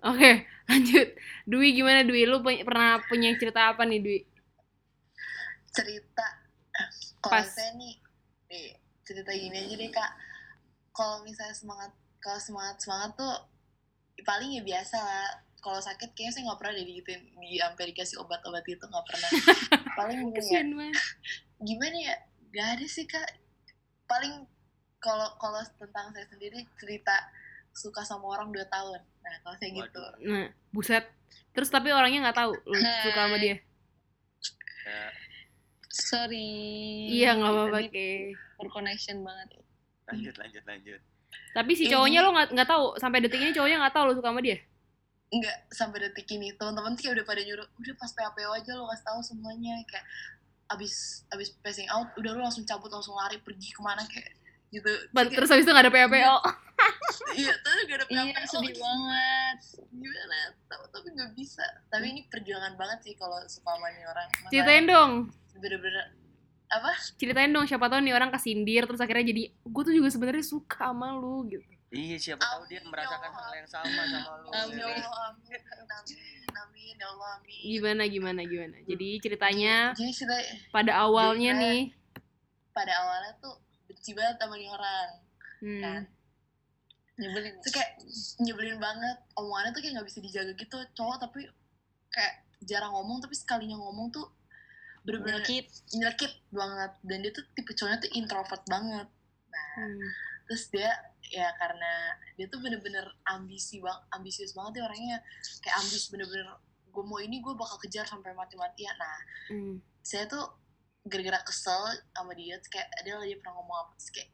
Oke, 0.00 0.30
lanjut. 0.70 1.08
Dwi 1.44 1.68
gimana 1.76 2.00
Dwi? 2.04 2.24
Lu 2.24 2.40
punya- 2.40 2.64
pernah 2.64 3.00
punya 3.04 3.30
cerita 3.36 3.72
apa 3.74 3.84
nih 3.84 4.00
Dwi? 4.00 4.18
cerita. 5.70 6.26
Kalau 7.22 7.46
saya 7.46 7.70
nih 7.78 7.94
nih 8.50 8.74
cerita 9.06 9.30
gini 9.30 9.54
aja 9.54 9.74
deh 9.78 9.90
kak. 9.92 10.10
Kalau 10.90 11.22
misalnya 11.22 11.54
semangat 11.54 11.92
kalau 12.18 12.40
semangat 12.42 12.76
semangat 12.82 13.10
tuh 13.14 13.34
paling 14.26 14.50
ya 14.56 14.62
biasa 14.66 14.96
lah. 14.98 15.30
Kalau 15.60 15.76
sakit 15.78 16.16
kayaknya 16.16 16.32
saya 16.32 16.42
nggak 16.48 16.58
pernah 16.58 16.72
deh 16.74 16.86
digituin 16.88 17.20
di 17.36 17.60
sampai 17.60 17.84
dikasih 17.92 18.16
obat-obat 18.18 18.64
itu 18.64 18.80
nggak 18.80 19.06
pernah. 19.06 19.30
Paling 19.98 20.18
gini 20.32 20.48
ya. 20.48 20.62
Gimana 21.68 21.96
ya? 22.00 22.14
Gak 22.50 22.68
ada 22.80 22.86
sih 22.88 23.04
kak. 23.04 23.28
Paling 24.08 24.48
kalau 24.98 25.28
kalau 25.36 25.60
tentang 25.78 26.10
saya 26.16 26.26
sendiri 26.32 26.64
cerita 26.80 27.12
suka 27.80 28.02
sama 28.02 28.28
orang 28.28 28.50
dua 28.50 28.66
tahun 28.66 29.00
nah 29.18 29.34
kalau 29.40 29.56
saya 29.56 29.70
gitu 29.72 29.88
Waduh. 29.96 30.10
Nah, 30.22 30.46
buset. 30.70 31.04
Terus 31.50 31.66
tapi 31.66 31.90
orangnya 31.90 32.20
nggak 32.22 32.38
tahu 32.38 32.52
lu 32.54 32.76
suka 32.76 33.20
sama 33.20 33.36
dia. 33.36 33.56
ya 34.82 35.08
sorry 35.90 36.50
Iya, 37.12 37.34
nggak 37.34 37.50
apa-apa, 37.50 37.78
Ke. 37.86 38.36
poor 38.54 38.68
connection 38.70 39.20
banget 39.20 39.48
lanjut 40.06 40.34
lanjut 40.36 40.64
lanjut 40.64 41.00
Tapi 41.50 41.72
si 41.72 41.84
Ini- 41.84 41.92
cowoknya 41.92 42.20
lo 42.20 42.30
nggak 42.32 42.48
nggak 42.52 42.68
tahu 42.68 42.84
sampai 42.96 43.18
detik 43.20 43.38
ini 43.38 43.50
cowoknya 43.50 43.78
nggak 43.78 43.94
tahu 43.94 44.04
lo 44.04 44.14
suka 44.14 44.28
sama 44.28 44.40
dia. 44.40 44.58
nggak 45.30 45.56
sampai 45.70 45.98
detik 46.00 46.26
ini 46.28 46.50
teman-teman 46.52 46.94
sih 46.94 47.06
udah 47.06 47.22
pada 47.22 47.38
nyuruh 47.38 47.62
udah 47.72 47.94
pas 47.94 48.10
PAPO 48.10 48.50
aja 48.52 48.72
lo 48.74 48.86
kasih 48.88 49.04
tahu 49.04 49.20
semuanya 49.20 49.78
kayak 49.84 50.02
abis 50.68 50.94
abis 51.28 51.54
passing 51.56 51.86
out 51.88 52.10
udah 52.14 52.30
lo 52.32 52.42
langsung 52.42 52.62
cabut 52.64 52.86
langsung 52.88 53.14
lari 53.14 53.38
pergi 53.38 53.70
ke 53.70 53.78
mana 53.80 54.02
kayak 54.04 54.26
gitu 54.70 54.90
Terus 55.30 55.46
habis 55.48 55.62
itu 55.62 55.70
nggak 55.70 55.86
ada 55.86 55.92
PPO. 55.92 56.34
iya 57.34 57.54
tapi 57.58 57.78
gak 57.84 57.96
ada 57.98 58.06
iya 58.08 58.44
sedih 58.44 58.74
banget 58.74 59.58
gimana 59.90 60.38
tapi, 60.64 60.84
tapi 60.88 61.06
nggak 61.10 61.30
bisa 61.32 61.64
tapi 61.86 62.06
ini 62.08 62.20
perjuangan 62.26 62.74
banget 62.74 62.98
sih 63.02 63.14
kalau 63.14 63.38
suka 63.44 63.70
sama 63.70 63.86
nih 63.88 64.04
orang 64.04 64.26
Masalahnya 64.28 64.50
Ceritain 64.50 64.84
dong. 64.84 65.10
bener-bener 65.54 66.06
apa 66.68 66.90
Ceritain 67.16 67.50
dong 67.50 67.64
siapa 67.64 67.86
tahu 67.86 68.00
nih 68.00 68.12
orang 68.12 68.30
kesindir 68.30 68.84
terus 68.84 68.98
akhirnya 68.98 69.26
jadi 69.26 69.42
gue 69.50 69.82
tuh 69.82 69.92
juga 69.92 70.08
sebenarnya 70.08 70.44
suka 70.44 70.88
sama 70.88 71.10
lu 71.12 71.46
gitu. 71.46 71.66
iya 71.90 72.16
siapa 72.16 72.38
tahu 72.40 72.62
dia 72.64 72.78
Amin, 72.78 72.88
merasakan 72.88 73.26
ya 73.26 73.34
hal 73.34 73.50
yang 73.52 73.68
sama 73.68 74.02
sama 74.06 74.32
lu 74.36 74.48
Amin. 74.52 74.78
ya 74.78 74.86
ya. 74.86 75.02
Allah 75.02 75.24
amin 75.28 75.60
amin 75.90 76.52
amin 76.56 76.94
ya 76.94 77.06
Allah 77.08 77.30
amin 77.36 77.60
Gimana 77.60 78.02
gimana 78.06 78.40
gimana. 78.42 78.76
Jadi 78.84 79.08
ceritanya 79.18 79.74
jadi 79.92 80.12
cerita 80.14 80.36
pada 80.70 80.92
awalnya 80.96 81.50
Jadi, 81.52 81.60
nih. 81.60 81.80
pada 82.70 82.92
awalnya 82.96 83.32
tuh 83.38 83.54
benci 83.84 84.10
banget 84.12 84.36
sama 84.36 84.54
nih 84.54 84.70
orang 84.70 85.08
Hmm. 85.60 85.82
kan 85.84 86.02
nyebelin. 87.20 87.54
Itu 87.60 87.70
kayak 87.70 87.90
nyebelin 88.40 88.78
banget. 88.80 89.16
Omongannya 89.36 89.70
tuh 89.76 89.80
kayak 89.84 89.92
nggak 90.00 90.08
bisa 90.08 90.18
dijaga 90.24 90.52
gitu 90.56 90.76
cowok 90.96 91.16
tapi 91.28 91.40
kayak 92.10 92.34
jarang 92.64 92.92
ngomong 92.96 93.20
tapi 93.20 93.36
sekalinya 93.36 93.76
ngomong 93.78 94.10
tuh 94.10 94.26
bener-bener 95.04 95.40
nyelkit 95.44 95.66
nyelekit 95.94 96.32
banget. 96.50 96.92
Dan 97.04 97.18
dia 97.20 97.32
tuh 97.36 97.44
tipe 97.52 97.72
cowoknya 97.76 97.98
tuh 98.00 98.10
introvert 98.16 98.64
banget. 98.66 99.08
Hmm. 99.50 100.02
terus 100.46 100.66
dia 100.74 100.90
ya 101.30 101.46
karena 101.58 102.14
dia 102.34 102.46
tuh 102.50 102.58
bener-bener 102.58 103.06
ambisi 103.30 103.78
bang 103.78 103.98
ambisius 104.14 104.50
banget 104.56 104.82
ya 104.82 104.90
orangnya. 104.90 105.18
Kayak 105.62 105.76
ambis 105.84 106.10
bener-bener 106.10 106.48
gue 106.90 107.04
mau 107.06 107.22
ini 107.22 107.38
gue 107.38 107.54
bakal 107.54 107.78
kejar 107.78 108.02
sampai 108.02 108.34
mati-matian. 108.34 108.96
Nah 108.98 109.18
Hmm. 109.50 109.78
saya 110.02 110.26
tuh 110.26 110.42
gara-gara 111.06 111.40
kesel 111.46 111.80
sama 112.12 112.34
dia 112.34 112.58
kayak 112.66 112.88
dia 113.06 113.14
lagi 113.14 113.38
pernah 113.38 113.62
ngomong 113.62 113.76
apa? 113.78 113.92
Terus 113.98 114.10
kayak 114.10 114.30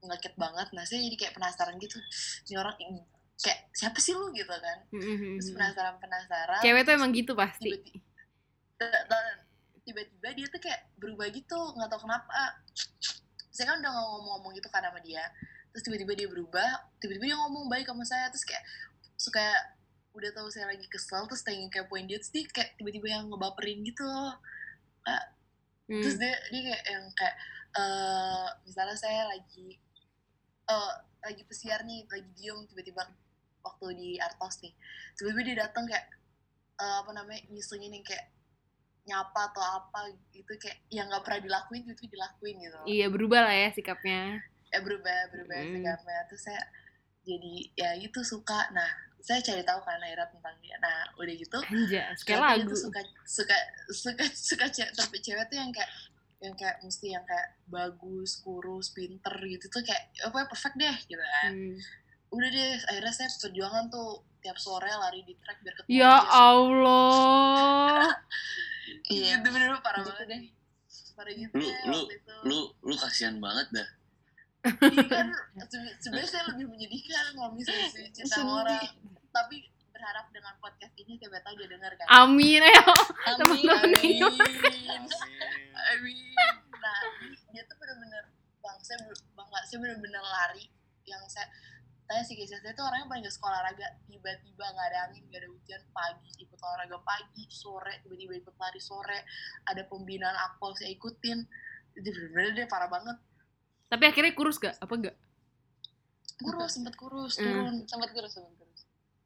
ngekit 0.00 0.34
banget 0.34 0.68
nah 0.72 0.84
saya 0.84 1.02
jadi 1.02 1.16
kayak 1.16 1.34
penasaran 1.36 1.76
gitu 1.76 1.98
ini 2.48 2.56
orang 2.56 2.76
ini- 2.78 3.06
kayak 3.38 3.70
siapa 3.70 3.98
sih 3.98 4.12
lu 4.12 4.32
gitu 4.32 4.50
kan 4.50 4.78
Hmm, 4.90 4.98
hmm, 4.98 5.16
hmm, 5.16 5.34
terus 5.38 5.48
hmm. 5.48 5.56
penasaran 5.56 5.94
penasaran 5.98 6.60
Cewek 6.60 6.82
tuh 6.82 6.92
emang 6.92 7.10
gitu 7.12 7.32
pasti. 7.34 7.70
tiba-tiba 9.84 10.28
dia 10.34 10.46
tuh 10.46 10.60
kayak 10.60 10.80
berubah 10.96 11.26
gitu 11.30 11.56
nggak 11.74 11.88
tahu 11.88 12.04
kenapa 12.04 12.60
saya 13.48 13.72
kan 13.72 13.80
udah 13.80 13.90
ngomong-ngomong 13.90 14.52
gitu 14.54 14.68
kan 14.68 14.84
sama 14.84 15.00
dia 15.00 15.24
terus 15.72 15.82
tiba-tiba 15.82 16.12
dia 16.14 16.28
berubah 16.28 16.68
tiba-tiba 16.98 17.24
dia 17.26 17.38
ngomong 17.38 17.66
baik 17.66 17.88
sama 17.88 18.04
saya 18.04 18.28
terus 18.28 18.44
kayak 18.44 18.60
suka 19.16 19.40
udah 20.12 20.30
tahu 20.30 20.48
saya 20.50 20.68
lagi 20.68 20.84
kesel 20.86 21.24
terus 21.24 21.40
pengen 21.40 21.66
kayak 21.68 21.86
poin 21.86 22.04
dia 22.04 22.18
terus 22.18 22.30
dia 22.30 22.44
kayak 22.46 22.76
tiba-tiba 22.76 23.06
yang 23.10 23.24
ngebaperin 23.28 23.80
gitu 23.82 24.02
loh 24.02 24.36
Hmm. 25.88 26.04
terus 26.04 26.20
dia 26.20 26.36
dia 26.52 26.60
kayak 26.68 26.82
yang 26.84 27.04
kayak 27.16 27.32
eh 27.78 28.46
misalnya 28.64 28.96
saya 28.96 29.22
lagi 29.26 29.78
eh 30.64 30.92
lagi 31.20 31.42
pesiar 31.44 31.82
nih 31.82 32.04
lagi 32.04 32.26
diem 32.34 32.58
tiba-tiba 32.66 33.02
waktu 33.60 33.86
di 33.94 34.10
artos 34.18 34.58
nih 34.60 34.74
tiba-tiba 35.14 35.42
dia 35.44 35.56
datang 35.62 35.84
kayak 35.84 36.06
eh, 36.76 36.96
apa 36.98 37.10
namanya 37.12 37.40
nyusulin 37.48 37.92
yang 37.92 38.02
kayak 38.02 38.26
nyapa 39.04 39.40
atau 39.48 39.64
apa 39.64 40.00
gitu 40.30 40.52
kayak 40.56 40.84
yang 40.88 41.08
nggak 41.08 41.22
pernah 41.22 41.40
dilakuin 41.40 41.82
itu 41.82 42.04
dilakuin 42.06 42.56
gitu 42.60 42.76
Iya 42.84 43.06
berubah 43.08 43.40
lah 43.42 43.56
ya 43.56 43.68
sikapnya. 43.70 44.36
eh 44.68 44.80
berubah 44.80 45.32
berubah 45.32 45.56
Hmm. 45.58 45.72
sikapnya 45.74 46.18
terus 46.28 46.42
saya 46.44 46.60
jadi 47.24 47.54
ya 47.74 47.90
itu 47.96 48.20
suka 48.22 48.68
nah 48.70 48.84
saya 49.18 49.40
cari 49.40 49.60
tahu 49.60 49.80
kan 49.80 49.96
akhirnya 49.98 50.28
tentang 50.28 50.56
dia 50.58 50.76
nah 50.78 51.08
udah 51.14 51.34
gitu 51.34 51.56
Anjas, 51.62 52.20
kayak 52.20 52.36
dia 52.36 52.44
lagu. 52.60 52.68
tuh 52.68 52.78
suka 52.78 53.00
suka 53.24 53.56
suka 53.88 54.24
suka 54.30 54.66
cewek 54.68 54.92
tapi 54.92 55.16
cewek 55.18 55.44
tuh 55.46 55.56
yang 55.56 55.68
kayak 55.68 55.88
yang 56.40 56.54
kayak 56.54 56.78
mesti 56.80 57.06
yang 57.10 57.24
kayak 57.24 57.58
bagus 57.64 58.38
kurus 58.38 58.90
pinter 58.90 59.34
gitu 59.42 59.66
tuh 59.66 59.82
kayak 59.82 60.00
apa 60.22 60.46
perfect 60.46 60.76
deh 60.76 60.96
gitu 61.02 61.18
kan 61.18 61.50
Hmm. 61.50 61.74
udah 62.30 62.48
deh 62.48 62.70
akhirnya 62.84 63.10
saya 63.10 63.28
perjuangan 63.32 63.88
tuh 63.88 64.08
tiap 64.38 64.54
sore 64.56 64.86
lari 64.86 65.22
di 65.22 65.34
track 65.36 65.58
biar 65.58 65.74
ketemu 65.74 65.90
Ya 65.90 65.98
dia 65.98 66.14
sih. 66.14 66.30
Allah. 66.30 68.06
iya 69.10 69.30
itu 69.36 69.48
bener 69.48 69.68
parah 69.78 69.98
Gitu 69.98 70.08
banget 70.08 70.26
deh. 70.28 70.42
parah 71.12 71.34
gitu 71.34 71.54
Lu- 71.54 71.74
lu- 71.88 72.08
itu 72.08 72.32
lu 72.44 72.58
lu 72.82 72.94
kasihan 72.96 73.36
banget 73.36 73.66
dah 73.72 73.88
Iya 74.60 75.02
kan 75.06 75.26
sebe- 75.70 75.96
sebenarnya 75.98 76.28
saya 76.28 76.44
lebih 76.48 76.66
menyedihkan 76.68 77.24
kalau 77.32 77.50
misalnya 77.50 77.88
Sedih. 78.14 78.46
orang 78.46 78.86
tapi 79.28 79.66
berharap 79.98 80.30
dengan 80.30 80.54
podcast 80.56 80.94
ini 80.94 81.18
siapa 81.18 81.42
tahu 81.42 81.58
dia 81.58 81.66
dengar 81.66 81.90
kan 81.92 82.06
Amin 82.14 82.62
ayo. 82.62 82.86
amin 83.26 83.66
Amin. 83.66 84.22
Amin. 84.22 85.02
Amin. 85.90 86.16
Nah, 86.72 86.98
dia- 87.50 87.66
tuh 87.66 87.76
bener-bener 87.76 88.24
bang, 88.58 88.78
saya 88.80 88.98
bangga, 89.34 89.58
saya 89.66 89.78
bener-bener 89.80 90.22
lari 90.22 90.70
yang 91.02 91.18
saya 91.26 91.50
tanya 92.04 92.22
sih 92.22 92.34
guys, 92.34 92.48
saya 92.48 92.62
tuh 92.70 92.84
orangnya 92.84 93.04
paling 93.04 93.20
gak 93.20 93.34
suka 93.34 93.50
olahraga 93.50 93.84
tiba-tiba 94.04 94.64
nggak 94.64 94.86
ada 94.86 94.98
angin 95.04 95.22
nggak 95.24 95.40
ada 95.40 95.50
hujan 95.50 95.82
pagi 95.90 96.30
ikut 96.38 96.56
olahraga 96.56 96.98
pagi 97.02 97.44
sore 97.50 98.00
tiba-tiba 98.00 98.32
ikut 98.38 98.54
lari 98.54 98.78
sore 98.78 99.18
ada 99.64 99.82
pembinaan 99.84 100.32
akpol 100.38 100.72
saya 100.72 100.88
ikutin 100.88 101.42
jadi 101.92 102.08
bener-bener 102.08 102.52
dia 102.54 102.66
parah 102.66 102.86
banget 102.86 103.18
Tapi 103.88 104.04
akhirnya 104.04 104.32
kurus 104.32 104.56
gak? 104.56 104.76
Apa 104.78 104.94
enggak? 104.94 105.16
kurus 106.38 106.70
sempet 106.70 106.94
kurus 106.94 107.34
Hmm. 107.34 107.44
turun 107.44 107.74
sempat 107.84 108.10
kurus 108.12 108.30
sempat 108.30 108.52
kurus 108.54 108.67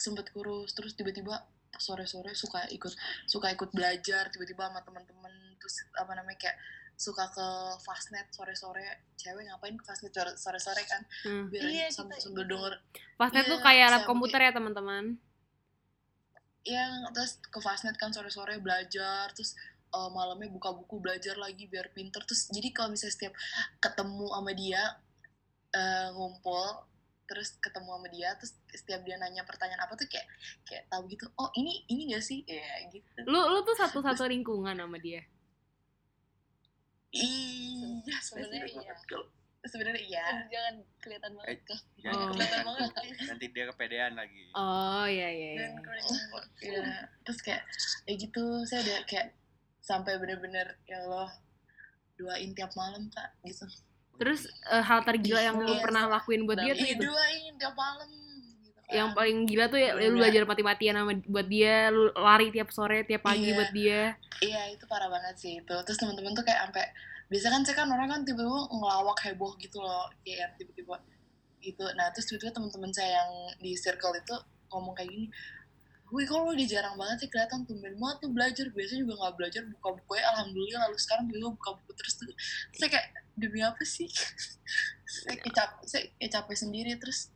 sempet 0.03 0.27
kurus 0.29 0.71
terus 0.73 0.93
tiba-tiba 0.93 1.39
sore-sore 1.73 2.35
suka 2.35 2.67
ikut 2.69 2.91
suka 3.25 3.49
ikut 3.49 3.71
belajar 3.71 4.29
tiba-tiba 4.29 4.67
sama 4.67 4.83
teman-teman 4.83 5.31
terus 5.57 5.87
apa 5.95 6.13
namanya 6.13 6.39
kayak 6.41 6.59
suka 6.95 7.25
ke 7.27 7.47
fastnet 7.81 8.29
sore-sore 8.31 8.85
cewek 9.17 9.43
ngapain 9.45 9.75
ke 9.75 9.83
fastnet 9.83 10.13
sore- 10.13 10.37
sore-sore 10.37 10.83
kan 10.85 11.03
Hmm. 11.23 11.49
biar 11.49 11.63
Iya, 11.65 11.87
sambil, 11.89 12.19
sambil 12.19 12.45
denger 12.45 12.75
Fastnet 13.15 13.45
Iya, 13.45 13.51
tuh 13.51 13.59
kayak 13.61 13.89
saya 13.93 14.05
komputer 14.05 14.41
ya 14.41 14.53
teman-teman. 14.53 15.05
yang 16.65 17.11
terus 17.11 17.43
ke 17.43 17.59
Fastnet 17.59 17.97
kan 17.97 18.11
sore-sore 18.11 18.55
belajar 18.59 19.33
terus 19.33 19.59
eh, 19.89 20.11
malamnya 20.11 20.47
buka 20.49 20.71
buku 20.73 21.01
belajar 21.01 21.35
lagi 21.37 21.67
biar 21.67 21.91
pinter 21.91 22.23
terus 22.23 22.47
jadi 22.49 22.71
kalau 22.71 22.91
misalnya 22.91 23.15
setiap 23.15 23.35
ketemu 23.79 24.27
sama 24.29 24.53
dia 24.55 24.83
eh, 25.73 26.09
ngumpul 26.13 26.87
terus 27.33 27.57
ketemu 27.57 27.89
sama 27.89 28.09
dia 28.13 28.29
terus 28.37 28.53
setiap 28.69 29.01
dia 29.03 29.17
nanya 29.17 29.41
pertanyaan 29.43 29.81
apa 29.81 29.97
tuh 29.97 30.05
kayak 30.05 30.29
kayak 30.63 30.85
tahu 30.87 31.09
gitu 31.09 31.25
oh 31.35 31.49
ini 31.57 31.81
ini 31.89 32.13
gak 32.13 32.21
sih 32.21 32.45
ya 32.45 32.61
gitu 32.93 33.09
Lu 33.25 33.41
lu 33.49 33.65
tuh 33.65 33.73
satu-satu 33.73 34.29
lingkungan 34.29 34.77
sama 34.77 35.01
dia. 35.01 35.25
iya 37.13 38.17
Sebenarnya 38.21 38.69
sebenarnya 38.69 38.69
iya. 38.69 38.93
iya 38.93 39.21
sebenarnya 39.63 40.03
iya 40.03 40.25
Jangan 40.51 40.75
kelihatan 40.99 41.31
banget 41.39 41.59
kok. 41.63 41.81
Jangan 41.97 42.19
Oh. 42.19 42.29
kelihatan 42.35 42.61
banget 42.67 42.91
nanti 43.31 43.45
dia 43.49 43.65
kepedean 43.71 44.13
lagi 44.13 44.43
Oh 44.53 45.07
iya 45.07 45.29
iya. 45.31 45.51
iya. 45.55 45.61
dan 45.61 45.73
kalau 45.81 46.43
ya 46.61 46.83
terus 47.23 47.41
kayak 47.41 47.63
ya 48.05 48.13
gitu 48.19 48.45
saya 48.67 48.81
udah 48.83 48.99
kayak 49.07 49.27
sampai 49.81 50.19
bener-bener 50.19 50.67
ya 50.85 51.01
Allah 51.01 51.31
doain 52.15 52.53
tiap 52.53 52.75
malam 52.75 53.09
kak 53.09 53.29
gitu 53.43 53.65
Terus 54.15 54.41
eh, 54.67 54.81
hal 54.81 55.01
tergila 55.03 55.41
yang 55.41 55.57
lu 55.57 55.69
Iya. 55.69 55.83
pernah 55.83 56.05
lakuin 56.09 56.45
buat 56.45 56.59
dia 56.59 56.73
tuh 56.73 56.83
Iya 56.83 56.95
itu. 56.95 57.03
gitu 57.03 57.11
kan. 57.11 58.09
Yang 58.93 59.09
paling 59.17 59.39
gila 59.49 59.65
tuh 59.67 59.79
ya 59.79 59.91
lu 59.93 60.03
Iya. 60.03 60.13
belajar 60.15 60.43
mati-matian 60.45 60.95
sama 60.95 61.13
buat 61.25 61.47
dia, 61.49 61.89
lu 61.89 62.13
lari 62.13 62.53
tiap 62.53 62.69
sore, 62.69 63.03
tiap 63.03 63.23
pagi 63.23 63.49
Iya. 63.49 63.57
buat 63.57 63.73
dia. 63.73 64.03
iya 64.43 64.67
itu 64.69 64.83
parah 64.85 65.07
banget 65.07 65.39
sih 65.39 65.53
itu 65.57 65.71
terus 65.87 65.95
teman-teman 65.97 66.35
tuh 66.35 66.43
kayak 66.43 66.67
sampai 66.67 66.83
biasa 67.31 67.47
kan 67.47 67.63
saya 67.63 67.77
kan 67.79 67.89
orang 67.89 68.11
kan 68.11 68.21
tiba-tiba 68.27 68.59
ngelawak 68.69 69.15
heboh 69.23 69.55
gitu 69.55 69.79
loh 69.79 70.11
kayak 70.21 70.39
yang 70.43 70.53
tiba-tiba 70.59 70.99
gitu 71.63 71.87
nah 71.95 72.11
terus 72.11 72.27
tiba-tiba 72.27 72.51
teman-teman 72.51 72.91
saya 72.91 73.23
yang 73.23 73.31
di 73.57 73.79
circle 73.79 74.11
itu 74.13 74.35
ngomong 74.69 74.99
kayak 74.99 75.09
gini 75.09 75.31
Wih, 76.13 76.29
kok 76.29 76.37
lo 76.37 76.53
udah 76.53 76.69
jarang 76.69 76.95
banget 76.95 77.17
sih 77.19 77.29
kelihatan 77.29 77.65
tumben 77.65 77.97
banget 77.97 78.17
tuh 78.21 78.31
belajar. 78.31 78.67
Biasanya 78.69 79.01
juga 79.01 79.15
nggak 79.17 79.35
belajar 79.35 79.63
buka 79.67 79.89
buku 79.97 80.13
ya, 80.13 80.25
alhamdulillah. 80.29 80.81
Lalu 80.85 80.99
sekarang 81.01 81.25
juga 81.27 81.47
buka 81.51 81.71
buku 81.73 81.93
terus 81.97 82.15
tuh. 82.15 82.29
Saya 82.71 82.89
kayak, 82.91 83.07
demi 83.33 83.61
apa 83.61 83.81
sih? 83.83 84.09
saya 85.25 85.37
kayak 85.37 85.55
capek, 85.55 85.83
saya 85.89 86.03
kayak 86.15 86.33
capek 86.33 86.57
sendiri. 86.59 86.93
Terus, 86.97 87.33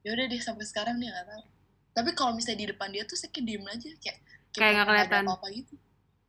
ya 0.00 0.14
udah 0.14 0.24
deh 0.26 0.38
sampai 0.38 0.64
sekarang 0.64 0.96
dia 0.96 1.10
nggak 1.10 1.26
tahu. 1.26 1.44
Tapi 1.90 2.10
kalau 2.14 2.32
misalnya 2.32 2.58
di 2.60 2.68
depan 2.70 2.88
dia 2.88 3.02
tuh 3.02 3.18
saya 3.18 3.30
kayak 3.30 3.44
diem 3.44 3.66
aja. 3.66 3.88
Kayak, 3.98 4.18
Kayak 4.50 4.72
nggak 4.72 4.86
kelihatan. 4.88 5.22
apa-apa 5.26 5.46
gitu. 5.50 5.74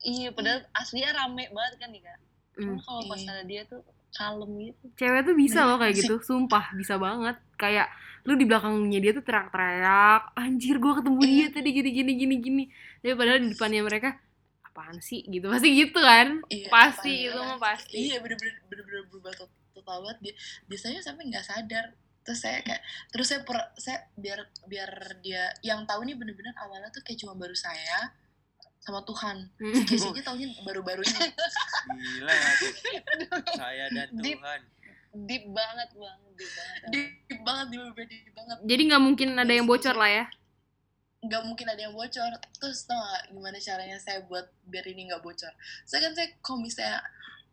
Iya, 0.01 0.29
padahal 0.33 0.59
aslinya 0.73 1.09
rame 1.15 1.45
banget 1.47 1.73
kan 1.77 1.89
nih 1.89 2.01
kak. 2.01 2.19
Cuma 2.51 2.73
Hmm. 2.73 2.81
kalau 2.81 3.01
pas 3.05 3.19
Iya. 3.19 3.29
ada 3.31 3.43
dia 3.45 3.61
tuh 3.63 3.81
kalem 4.11 4.51
gitu. 4.59 4.85
Cewek 4.97 5.21
tuh 5.21 5.35
bisa 5.35 5.59
Bener 5.59 5.69
loh 5.69 5.77
kayak 5.77 5.93
sih. 5.93 5.99
gitu, 6.01 6.15
sumpah 6.19 6.65
bisa 6.73 6.95
banget. 6.97 7.37
Kayak 7.55 7.87
lu 8.21 8.33
di 8.33 8.45
belakangnya 8.45 8.99
dia 8.99 9.11
tuh 9.11 9.21
teriak-teriak, 9.21 10.21
anjir 10.35 10.75
gua 10.77 10.97
ketemu 10.97 11.19
dia 11.21 11.33
Iya. 11.33 11.47
tadi 11.49 11.69
gini 11.71 11.89
gini 11.91 12.11
gini 12.15 12.35
gini. 12.37 12.63
Tapi 12.99 13.13
padahal 13.13 13.39
di 13.39 13.49
depannya 13.51 13.81
mereka 13.81 14.09
apaan 14.63 14.97
sih 14.97 15.25
gitu 15.25 15.45
pasti 15.45 15.67
gitu 15.73 15.99
kan 15.99 16.39
Iya, 16.47 16.67
pasti 16.67 17.11
apaan 17.11 17.27
itu 17.27 17.35
ya? 17.35 17.43
mah 17.43 17.59
pasti 17.59 17.97
Iya 17.99 18.17
bener-bener 18.19 18.55
bener-bener 18.65 19.03
berubah 19.05 19.33
tot- 19.33 19.57
total 19.71 19.97
banget 20.01 20.17
dia. 20.21 20.33
Biasanya 20.65 20.99
sampai 20.99 21.23
nggak 21.27 21.43
sadar. 21.43 21.85
Terus 22.21 22.37
saya 22.37 22.61
kayak 22.61 22.81
terus 23.09 23.27
saya 23.27 23.41
per, 23.41 23.57
saya 23.75 23.97
biar 24.13 24.39
biar 24.63 24.91
dia 25.19 25.49
yang 25.59 25.83
tahu 25.83 26.05
nih 26.05 26.13
bener-bener 26.13 26.53
awalnya 26.55 26.87
tuh 26.87 27.01
kayak 27.01 27.17
cuma 27.17 27.33
baru 27.33 27.51
saya 27.51 28.13
sama 28.77 29.01
Tuhan. 29.01 29.49
Hmm. 29.57 29.73
Si 29.73 29.83
Casey 29.87 30.09
aja 30.11 30.21
taunya 30.23 30.47
baru-baru 30.61 31.01
ini. 31.01 31.17
gila 32.13 32.31
ya 32.31 32.51
saya 33.53 33.85
dan. 33.89 34.07
Tuhan 34.15 34.61
Deep 35.11 35.43
banget 35.47 35.89
bang, 35.91 36.19
deep 36.33 36.51
banget. 36.51 36.81
Deep 37.27 37.41
banget 37.41 37.65
bener 37.69 37.91
deep 38.01 38.31
banget. 38.31 38.57
jadi 38.63 38.81
nggak 38.87 39.03
mungkin 39.03 39.27
ada 39.35 39.51
yang 39.51 39.67
bocor 39.67 39.93
lah 39.93 40.07
ya 40.09 40.25
Nggak 41.21 41.43
mungkin 41.45 41.67
ada 41.69 41.77
yang 41.77 41.93
bocor. 41.93 42.31
Terus 42.57 42.81
tau 42.83 42.97
gak 42.97 43.29
gimana 43.29 43.53
caranya 43.55 43.93
saya 43.95 44.25
buat 44.25 44.41
biar 44.65 44.81
ini 44.87 45.05
nggak 45.05 45.21
bocor? 45.21 45.53
Saya 45.85 46.09
kan 46.09 46.17
saya 46.17 46.33
kalau 46.41 46.57
misalnya 46.57 46.97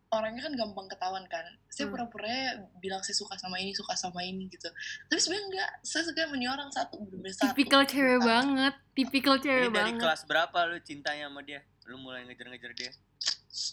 orangnya 0.09 0.41
kan 0.41 0.57
gampang 0.57 0.89
ketahuan 0.89 1.21
kan. 1.29 1.45
Saya 1.69 1.85
Hmm. 1.85 1.93
pura-pura 1.93 2.33
bilang 2.81 3.05
saya 3.05 3.13
suka 3.13 3.37
sama 3.37 3.61
ini, 3.61 3.69
suka 3.71 3.93
sama 3.93 4.25
ini 4.25 4.49
gitu. 4.49 4.65
Tapi 5.05 5.21
sebenarnya 5.21 5.45
enggak. 5.53 5.71
Saya 5.85 6.01
suka 6.01 6.17
sama 6.25 6.35
ini 6.35 6.47
orang 6.49 6.69
satu, 6.73 6.97
bener-bener 6.97 7.29
satu. 7.29 7.53
tipikal 7.53 7.81
cewek 7.85 8.17
Satu. 8.17 8.25
banget 8.25 8.73
tipikal 8.97 9.35
ini 9.37 9.43
cewek 9.45 9.61
dari 9.61 9.73
banget 9.77 10.01
kelas 10.01 10.21
berapa 10.25 10.57
lu 10.65 10.77
cintanya 10.81 11.29
sama 11.29 11.41
dia 11.41 11.61
lu 11.85 11.95
mulai 11.97 12.25
ngejar-ngejar 12.25 12.73
dia 12.73 12.91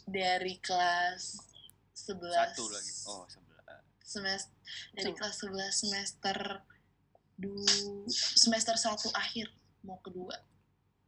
dari 0.04 0.54
kelas 0.58 1.40
11 1.94 2.20
satu 2.20 2.64
lagi 2.68 2.92
oh 3.08 3.24
semester 4.06 4.54
dari 4.94 5.10
kelas 5.10 5.34
11 5.42 5.50
semester 5.74 6.36
du 7.34 7.50
semester 8.08 8.74
satu 8.74 9.10
akhir 9.12 9.50
mau 9.82 9.98
kedua 9.98 10.32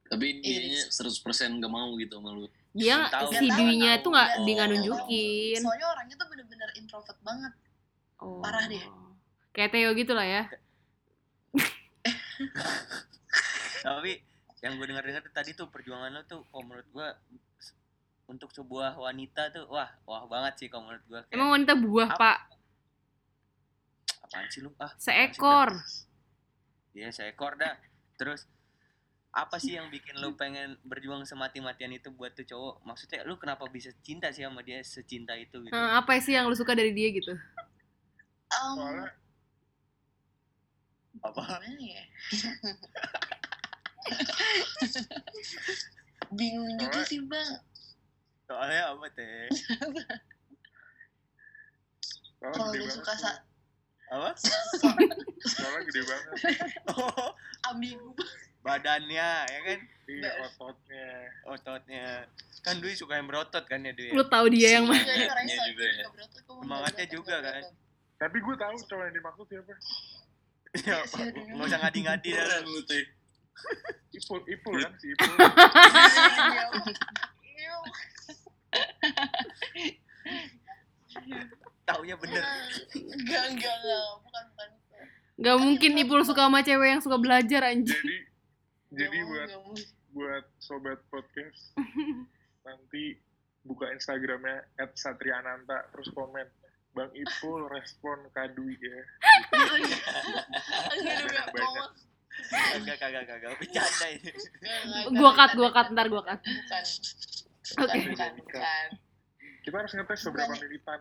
Tapi 0.05 0.41
Iya, 0.41 0.81
dianya 0.81 0.83
100% 0.89 1.21
gak 1.59 1.69
mau 1.69 1.93
gitu 1.95 2.17
sama 2.17 2.33
lu. 2.33 2.49
dia 2.71 3.07
tahu. 3.07 3.29
si 3.31 3.45
Nggak 3.45 3.97
tuh 4.01 4.13
dia 4.43 4.57
Oh. 4.59 4.67
nunjukin 4.67 5.61
soalnya 5.61 5.87
orangnya 5.87 6.17
tuh 6.17 6.27
bener-bener 6.27 6.69
introvert 6.75 7.19
banget 7.21 7.53
Oh. 8.19 8.41
parah 8.41 8.67
deh. 8.67 8.83
kayak 9.51 9.71
Theo 9.71 9.91
gitu 9.93 10.11
lah 10.11 10.25
ya 10.25 10.43
tapi 13.81 14.21
yang 14.59 14.75
gue 14.75 14.87
dengar-dengar 14.87 15.23
tuh 15.23 15.33
tadi 15.33 15.51
tuh 15.53 15.69
perjuangan 15.69 16.11
lo 16.11 16.23
tuh 16.25 16.43
kalau 16.45 16.65
menurut 16.65 16.89
gue 16.89 17.09
untuk 18.27 18.51
sebuah 18.51 18.97
wanita 18.97 19.49
tuh 19.51 19.65
wah 19.67 19.89
wah 20.03 20.27
banget 20.27 20.53
sih 20.57 20.69
kalau 20.69 20.89
menurut 20.89 21.05
gue 21.05 21.21
emang 21.31 21.49
wanita 21.53 21.73
buah 21.75 22.11
Apa? 22.11 22.19
pak 22.19 22.39
apaan 24.29 24.47
sih 24.53 24.61
lu? 24.61 24.71
Ah 24.77 24.93
seekor. 25.01 25.73
Iya 26.93 27.09
seekor 27.09 27.57
dah 27.57 27.73
terus 28.21 28.45
apa 29.29 29.57
sih 29.57 29.77
yang 29.77 29.89
bikin 29.89 30.19
lu 30.19 30.35
pengen 30.35 30.75
berjuang 30.83 31.23
semati-matian 31.23 31.93
itu 31.93 32.09
buat 32.11 32.33
tuh 32.33 32.45
cowok? 32.45 32.85
Maksudnya 32.85 33.25
lu 33.25 33.41
kenapa 33.41 33.65
bisa 33.67 33.89
cinta 34.05 34.29
sih 34.29 34.45
sama 34.45 34.61
dia 34.61 34.85
secinta 34.85 35.33
itu 35.33 35.65
gitu? 35.65 35.73
Eh, 35.73 35.91
apa 35.97 36.13
sih 36.21 36.37
yang 36.37 36.45
lu 36.45 36.55
suka 36.55 36.77
dari 36.77 36.93
dia 36.93 37.09
gitu? 37.09 37.33
Um, 38.49 39.05
apa? 41.25 41.43
Ya? 41.81 42.05
Bingung 46.37 46.77
juga 46.77 47.01
Soalnya- 47.01 47.09
sih 47.09 47.21
bang. 47.25 47.53
Soalnya 48.49 48.83
apa 48.93 49.07
teh? 49.13 49.49
Kalau 52.39 52.71
banget 52.71 52.95
suka 52.95 53.13
sa- 53.19 53.43
apa? 54.09 54.31
Soalnya 55.45 55.81
gede 55.85 56.03
banget. 56.03 56.33
Oh. 56.91 57.29
Ambigu. 57.67 58.11
Badannya 58.59 59.29
ya 59.45 59.61
kan? 59.63 59.79
Iya 60.05 60.31
ototnya. 60.43 61.09
Ototnya. 61.47 62.07
Kan 62.61 62.81
Dwi 62.81 62.93
suka 62.93 63.15
yang 63.15 63.27
berotot 63.27 63.65
kan 63.65 63.81
ya 63.81 63.93
Dwi? 63.93 64.11
Lu 64.11 64.25
tahu 64.25 64.49
dia 64.49 64.77
yang 64.77 64.85
mana? 64.85 64.99
Jadi 64.99 65.25
orangnya 65.25 65.55
Iya 65.55 65.65
juga 65.67 65.85
ya. 65.85 65.93
suka 65.95 66.11
berotot, 66.11 66.41
kok 66.41 66.49
nggak 66.49 66.65
Semangatnya 66.65 67.07
juga 67.09 67.35
kan? 67.39 67.63
berotot. 67.63 67.87
tapi 68.19 68.37
gue 68.37 68.55
tahu 68.57 68.75
cowok 68.83 69.05
yang 69.05 69.15
dimaksud 69.15 69.47
siapa. 69.47 69.73
Ya 70.81 70.95
apa 70.99 71.19
nggak 71.23 71.65
usah 71.65 71.79
ngadi-ngadi 71.81 72.29
dah 72.35 72.61
lu 72.61 72.81
teh. 72.85 73.05
Ipul 74.11 74.41
Ipul 74.45 74.75
kan 74.77 74.93
si 74.97 75.07
Ipul. 75.09 75.33
Iya, 77.49 77.75
iya. 81.25 81.41
Taunya 81.89 82.17
bener 82.21 82.45
Enggak, 82.93 83.45
enggak, 83.49 83.75
enggak. 83.81 84.05
Bukan, 84.21 84.45
bukan 84.53 84.69
itu. 84.77 84.97
Gak 85.39 85.57
mungkin 85.63 85.91
Ipul 86.03 86.21
suka 86.27 86.43
sama 86.45 86.61
cewek 86.61 86.89
yang 86.93 87.03
suka 87.03 87.17
belajar 87.17 87.61
anjir 87.65 87.97
jadi 87.97 88.19
jadi 88.93 89.19
Nggak 89.21 89.29
buat 89.29 89.49
nggak 89.49 89.63
buat 90.13 90.45
sobat 90.61 91.01
podcast 91.09 91.77
nanti 92.67 93.17
buka 93.65 93.89
Instagramnya 93.93 94.65
@satriananta 94.97 95.89
terus 95.93 96.09
komen 96.13 96.49
Bang 96.97 97.13
Ipul 97.13 97.69
respon 97.69 98.29
Kadui 98.33 98.77
ya 98.81 98.99
Enggak, 100.99 101.17
enggak, 101.25 101.47
mau. 101.53 101.89
kagak 102.49 102.97
kagak 103.03 103.25
kagak 103.27 103.51
bercanda 103.61 104.07
ini 104.15 104.31
Gua 105.11 105.31
cut, 105.35 105.53
gua 105.59 105.71
cut, 105.75 105.91
ntar 105.91 106.07
gua 106.07 106.23
cut. 106.23 106.39
Bukan. 106.39 106.85
Oke. 107.83 107.83
Bukan, 107.83 107.99
bukan, 108.15 108.31
bukan. 108.41 108.89
kita 109.67 109.75
harus 109.77 109.93
ngetes 109.93 110.21
seberapa 110.25 110.55
militan 110.57 111.01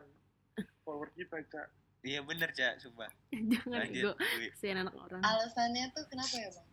follower 0.87 1.11
kita 1.11 1.43
cak 1.51 1.67
iya 2.07 2.23
bener 2.23 2.47
cak 2.55 2.79
sumpah 2.79 3.11
Jangan 3.51 3.83
ego 3.91 4.15
lanjut 4.15 4.15
Dwi. 4.15 4.47
Kesian 4.55 4.79
anak 4.79 4.95
orang 4.95 5.19
Alasannya 5.19 5.91
tuh 5.91 6.07
kenapa 6.07 6.35
ya, 6.39 6.49
Bang? 6.55 6.69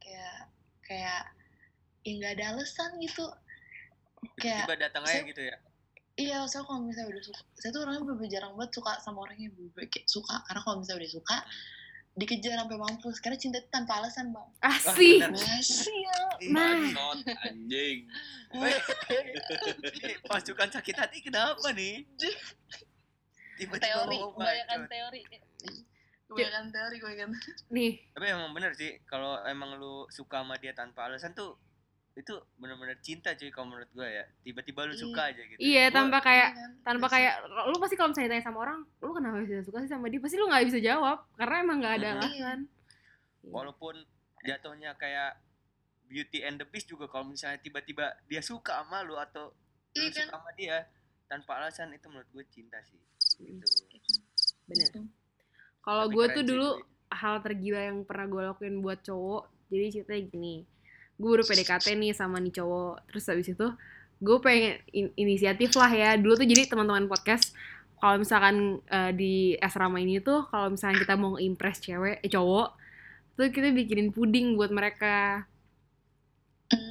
Kayak 0.00 0.38
kayak 0.84 1.22
ya 2.04 2.12
nggak 2.16 2.32
ada 2.40 2.44
alasan 2.56 2.90
gitu. 3.04 3.28
Kayak 4.40 4.64
tiba-tiba 4.64 4.76
datang 4.88 5.04
aja 5.04 5.20
gitu 5.28 5.42
ya 5.44 5.56
Iya, 6.14 6.46
saya 6.46 6.62
kalau 6.62 6.86
misalnya 6.86 7.10
udah 7.10 7.22
suka, 7.26 7.42
saya 7.58 7.70
tuh 7.74 7.80
orangnya 7.82 8.06
bener 8.06 8.30
jarang 8.30 8.54
banget 8.54 8.70
suka 8.78 8.92
sama 9.02 9.26
orang 9.26 9.34
yang 9.34 9.50
bener 9.50 9.90
kayak 9.90 10.06
suka. 10.06 10.46
Karena 10.46 10.60
kalau 10.62 10.76
misalnya 10.78 11.00
udah 11.02 11.10
suka, 11.10 11.36
dikejar 12.14 12.54
sampai 12.54 12.78
mampus. 12.78 13.16
Karena 13.18 13.34
cinta 13.42 13.58
itu 13.58 13.66
tanpa 13.74 13.98
alasan, 13.98 14.30
bang. 14.30 14.48
Asih 14.62 15.18
bener. 15.26 15.58
Sial. 15.58 16.26
Nah. 16.54 16.86
Not 16.94 17.26
anjing. 17.26 18.06
Pasukan 20.30 20.68
sakit 20.70 20.94
hati 20.94 21.18
kenapa 21.18 21.74
nih 21.74 22.06
tiba-tiba 23.54 23.86
teori, 24.02 24.16
kebanyakan 24.18 24.80
teori. 24.86 25.20
kebanyakan 26.24 26.64
teori 26.68 26.96
kebanyakan 26.98 27.30
nih 27.70 27.92
tapi 28.10 28.26
emang 28.26 28.50
bener 28.50 28.72
sih 28.72 28.98
kalau 29.04 29.38
emang 29.44 29.76
lu 29.76 30.08
suka 30.08 30.40
sama 30.40 30.56
dia 30.56 30.72
tanpa 30.72 31.04
alasan 31.04 31.30
tuh 31.32 31.54
itu 32.14 32.30
bener-bener 32.56 32.94
cinta 33.00 33.30
cuy 33.32 33.50
kalau 33.50 33.66
menurut 33.68 33.90
gue 33.90 34.06
ya 34.06 34.22
tiba-tiba 34.40 34.84
lu 34.84 34.94
Iya. 34.94 35.00
suka 35.00 35.22
aja 35.28 35.42
gitu 35.42 35.58
iya 35.58 35.84
Gua- 35.84 35.96
tanpa 35.96 36.18
kayak 36.20 36.48
Iya 36.48 36.56
kan? 36.56 36.70
tanpa 36.84 37.04
Biasa. 37.04 37.14
kayak 37.16 37.34
lu 37.64 37.76
pasti 37.76 37.94
kalau 37.94 38.08
misalnya 38.08 38.30
tanya 38.30 38.44
sama 38.44 38.58
orang 38.60 38.78
lu 38.96 39.10
kenapa 39.10 39.36
bisa 39.40 39.54
suka 39.60 39.78
sih 39.78 39.90
sama 39.90 40.06
dia 40.06 40.18
pasti 40.18 40.36
lu 40.36 40.46
nggak 40.46 40.64
bisa 40.64 40.78
jawab 40.80 41.18
karena 41.34 41.56
emang 41.60 41.78
nggak 41.78 41.94
ada 41.96 42.08
alasan 42.16 42.58
walaupun 43.44 43.94
jatuhnya 44.40 44.94
kayak 44.94 45.38
Beauty 46.04 46.40
and 46.40 46.56
the 46.56 46.66
Beast 46.66 46.86
juga 46.86 47.08
kalau 47.08 47.26
misalnya 47.26 47.58
tiba-tiba 47.58 48.14
dia 48.24 48.38
suka 48.40 48.78
sama 48.78 49.02
lu 49.02 49.16
atau 49.16 49.50
lu 49.90 50.00
Iya 50.00 50.10
kan? 50.12 50.24
suka 50.24 50.34
sama 50.36 50.50
dia 50.54 50.76
tanpa 51.26 51.52
alasan 51.56 51.90
itu 51.90 52.06
menurut 52.06 52.28
gue 52.30 52.44
cinta 52.48 52.78
sih 52.84 53.00
gitu 53.38 53.66
bener. 54.64 54.88
Gitu. 54.88 55.00
kalau 55.84 56.08
gue 56.08 56.26
tuh 56.32 56.44
dulu 56.46 56.68
hal 57.14 57.38
tergila 57.44 57.80
yang 57.80 58.02
pernah 58.02 58.26
gue 58.26 58.42
lakuin 58.42 58.82
buat 58.82 59.00
cowok 59.04 59.54
jadi 59.70 59.84
ceritanya 60.00 60.22
gini. 60.28 60.54
Gue 61.14 61.28
baru 61.38 61.44
PDKT 61.46 61.94
nih 61.94 62.12
sama 62.12 62.42
nih 62.42 62.54
cowok 62.58 63.06
terus 63.10 63.24
habis 63.30 63.48
itu 63.50 63.66
gue 64.22 64.36
pengen 64.42 64.80
in- 64.90 65.14
inisiatif 65.14 65.74
lah 65.78 65.90
ya. 65.90 66.10
Dulu 66.18 66.38
tuh 66.38 66.46
jadi 66.48 66.66
teman-teman 66.66 67.06
podcast 67.06 67.54
kalau 68.02 68.20
misalkan 68.20 68.82
eh, 68.90 69.12
di 69.14 69.34
asrama 69.58 69.96
ini 70.02 70.20
tuh 70.20 70.44
kalau 70.50 70.74
misalkan 70.74 70.98
kita 71.00 71.14
mau 71.14 71.38
impress 71.38 71.80
cewek 71.80 72.20
eh, 72.20 72.30
cowok 72.30 72.68
tuh 73.34 73.50
kita 73.50 73.70
bikinin 73.74 74.10
puding 74.10 74.58
buat 74.58 74.70
mereka. 74.74 75.46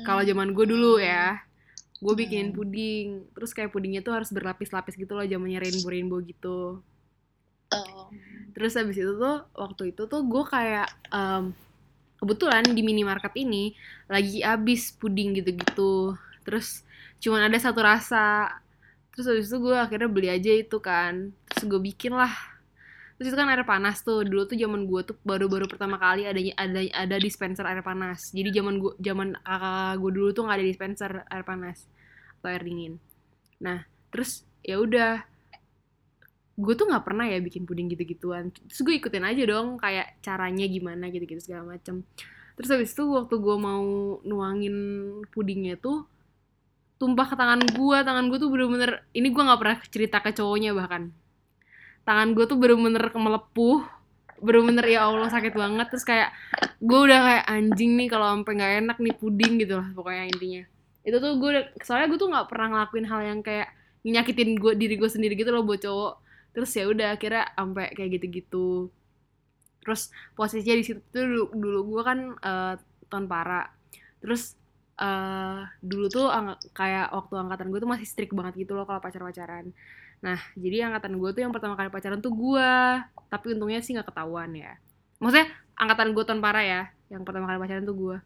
Kalau 0.07 0.23
zaman 0.23 0.55
gue 0.55 0.65
dulu 0.67 0.99
ya 0.99 1.43
gue 2.05 2.13
Hmm. 2.13 2.51
puding 2.57 3.07
terus 3.35 3.51
kayak 3.55 3.71
pudingnya 3.75 4.01
tuh 4.07 4.13
harus 4.17 4.29
berlapis-lapis 4.37 4.95
gitu 5.01 5.11
loh 5.17 5.25
zamannya 5.31 5.59
rainbow 5.63 5.89
rainbow 5.93 6.19
gitu 6.31 6.57
Oh. 7.73 8.13
Terus 8.53 8.73
habis 8.77 8.97
itu 9.01 9.13
tuh 9.17 9.35
waktu 9.57 9.83
itu 9.95 10.01
tuh 10.11 10.21
gue 10.31 10.43
kayak 10.45 10.87
em, 11.09 11.43
kebetulan 12.21 12.63
di 12.77 12.81
minimarket 12.85 13.33
ini 13.43 13.73
lagi 14.09 14.39
habis 14.45 14.93
puding 14.95 15.29
gitu-gitu. 15.39 16.15
Terus 16.45 16.85
cuman 17.23 17.49
ada 17.49 17.57
satu 17.61 17.81
rasa. 17.81 18.49
Terus 19.13 19.25
habis 19.29 19.47
itu 19.49 19.57
gue 19.61 19.75
akhirnya 19.77 20.09
beli 20.09 20.29
aja 20.31 20.51
itu 20.53 20.77
kan. 20.81 21.33
Terus 21.51 21.63
gue 21.71 21.81
bikin 21.81 22.13
lah. 22.15 22.33
Terus 23.17 23.33
itu 23.33 23.37
kan 23.39 23.47
air 23.51 23.63
panas 23.65 24.01
tuh. 24.07 24.25
Dulu 24.25 24.43
tuh 24.49 24.57
zaman 24.59 24.81
gue 24.89 25.01
tuh 25.09 25.15
baru-baru 25.25 25.65
pertama 25.71 25.97
kali 26.01 26.25
adanya 26.29 26.53
ada 26.59 26.81
ada 26.93 27.15
dispenser 27.21 27.65
air 27.67 27.81
panas. 27.85 28.19
Jadi 28.33 28.49
zaman 28.57 28.75
gue 28.81 28.93
zaman 29.01 29.37
kakak 29.45 29.93
gue 30.01 30.11
dulu 30.17 30.29
tuh 30.35 30.43
nggak 30.45 30.57
ada 30.59 30.67
dispenser 30.67 31.11
air 31.29 31.45
panas 31.45 31.77
atau 32.43 32.51
air 32.51 32.59
dingin. 32.67 32.99
Nah, 33.63 33.87
terus 34.11 34.43
ya 34.59 34.75
udah 34.83 35.23
gue 36.59 36.73
tuh 36.75 36.91
nggak 36.91 37.07
pernah 37.07 37.23
ya 37.23 37.39
bikin 37.39 37.63
puding 37.63 37.87
gitu-gituan. 37.87 38.51
Terus 38.51 38.83
gue 38.83 38.99
ikutin 38.99 39.23
aja 39.23 39.47
dong 39.47 39.79
kayak 39.79 40.19
caranya 40.19 40.67
gimana 40.67 41.07
gitu-gitu 41.07 41.39
segala 41.39 41.71
macem. 41.71 42.03
Terus 42.59 42.67
habis 42.67 42.91
itu 42.91 43.07
waktu 43.15 43.39
gue 43.39 43.55
mau 43.55 44.19
nuangin 44.27 44.75
pudingnya 45.31 45.79
tuh 45.79 46.03
tumpah 46.99 47.31
ke 47.31 47.35
tangan 47.39 47.63
gue 47.63 47.97
tangan 48.03 48.27
gue 48.27 48.37
tuh 48.39 48.51
bener-bener 48.51 49.07
ini 49.15 49.27
gue 49.31 49.43
nggak 49.43 49.59
pernah 49.63 49.77
cerita 49.87 50.19
ke 50.19 50.35
cowoknya 50.35 50.75
bahkan. 50.75 51.15
Tangan 52.03 52.35
gue 52.35 52.43
tuh 52.43 52.59
bener-bener 52.59 53.07
melepuh 53.07 54.03
bener-bener 54.43 54.83
ya 54.91 55.07
Allah 55.07 55.31
sakit 55.31 55.55
banget. 55.55 55.87
Terus 55.95 56.03
kayak 56.03 56.35
gue 56.83 56.99
udah 57.07 57.19
kayak 57.23 57.45
anjing 57.47 57.95
nih 57.95 58.11
kalau 58.11 58.27
sampai 58.35 58.51
nggak 58.59 58.73
enak 58.83 58.97
nih 58.99 59.15
puding 59.15 59.53
gitu 59.63 59.79
lah 59.79 59.87
pokoknya 59.95 60.27
intinya 60.27 60.63
itu 61.03 61.17
tuh 61.19 61.35
gue 61.35 61.51
soalnya 61.83 62.07
gue 62.11 62.19
tuh 62.19 62.29
nggak 62.31 62.47
pernah 62.47 62.67
ngelakuin 62.71 63.07
hal 63.11 63.21
yang 63.27 63.39
kayak 63.43 63.69
nyakitin 64.03 64.59
gue 64.59 64.73
diri 64.75 64.95
gue 64.99 65.09
sendiri 65.11 65.33
gitu 65.35 65.51
loh 65.51 65.63
buat 65.63 65.79
cowok. 65.83 66.13
Terus 66.53 66.69
ya 66.75 66.83
udah 66.87 67.07
akhirnya 67.15 67.43
sampai 67.55 67.91
kayak 67.95 68.09
gitu-gitu. 68.19 68.91
Terus 69.83 70.11
posisinya 70.35 70.75
di 70.79 70.85
situ 70.87 70.99
tuh 71.11 71.23
dulu, 71.27 71.45
dulu 71.55 71.79
gue 71.97 72.01
kan 72.03 72.19
eh, 72.39 72.73
tahun 73.11 73.25
para. 73.27 73.71
Terus 74.23 74.55
eh 74.93 75.59
dulu 75.81 76.05
tuh 76.07 76.29
kayak 76.77 77.09
waktu 77.11 77.33
angkatan 77.33 77.67
gue 77.73 77.79
tuh 77.81 77.89
masih 77.89 78.05
strict 78.05 78.31
banget 78.37 78.53
gitu 78.67 78.77
loh 78.77 78.85
kalau 78.85 79.01
pacar-pacaran. 79.01 79.73
Nah 80.23 80.39
jadi 80.55 80.87
angkatan 80.87 81.17
gue 81.17 81.29
tuh 81.33 81.41
yang 81.43 81.51
pertama 81.51 81.73
kali 81.75 81.89
pacaran 81.89 82.21
tuh 82.21 82.31
gue 82.31 82.71
tapi 83.27 83.45
untungnya 83.57 83.81
sih 83.81 83.97
nggak 83.97 84.13
ketahuan 84.13 84.53
ya. 84.53 84.77
Maksudnya 85.17 85.49
angkatan 85.73 86.13
gue 86.13 86.23
tahun 86.23 86.41
para 86.45 86.61
ya 86.61 86.81
yang 87.09 87.25
pertama 87.25 87.49
kali 87.49 87.57
pacaran 87.59 87.83
tuh 87.83 87.97
gue 87.97 88.17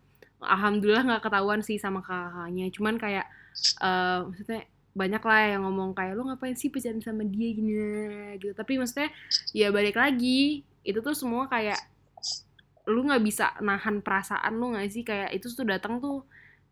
alhamdulillah 0.41 1.03
nggak 1.07 1.23
ketahuan 1.25 1.61
sih 1.65 1.77
sama 1.81 1.99
kakaknya. 2.05 2.69
Cuman 2.75 2.95
kayak 3.01 3.25
eh 3.83 4.17
maksudnya 4.27 4.61
banyak 4.97 5.21
lah 5.29 5.41
yang 5.53 5.61
ngomong 5.65 5.93
kayak 5.97 6.13
lu 6.17 6.25
ngapain 6.25 6.57
sih 6.57 6.69
pacaran 6.73 7.01
sama 7.03 7.23
dia 7.25 7.47
gini? 7.57 7.73
gitu. 8.41 8.53
Tapi 8.57 8.73
maksudnya 8.81 9.09
ya 9.53 9.69
balik 9.75 9.95
lagi 9.97 10.63
itu 10.87 10.99
tuh 11.05 11.15
semua 11.17 11.45
kayak 11.51 11.77
lu 12.93 12.99
nggak 13.07 13.23
bisa 13.27 13.45
nahan 13.67 13.95
perasaan 14.05 14.53
lu 14.59 14.65
nggak 14.73 14.87
sih? 14.93 15.03
Kayak 15.09 15.29
itu 15.37 15.47
tuh 15.57 15.65
datang 15.71 15.93
tuh 16.03 16.15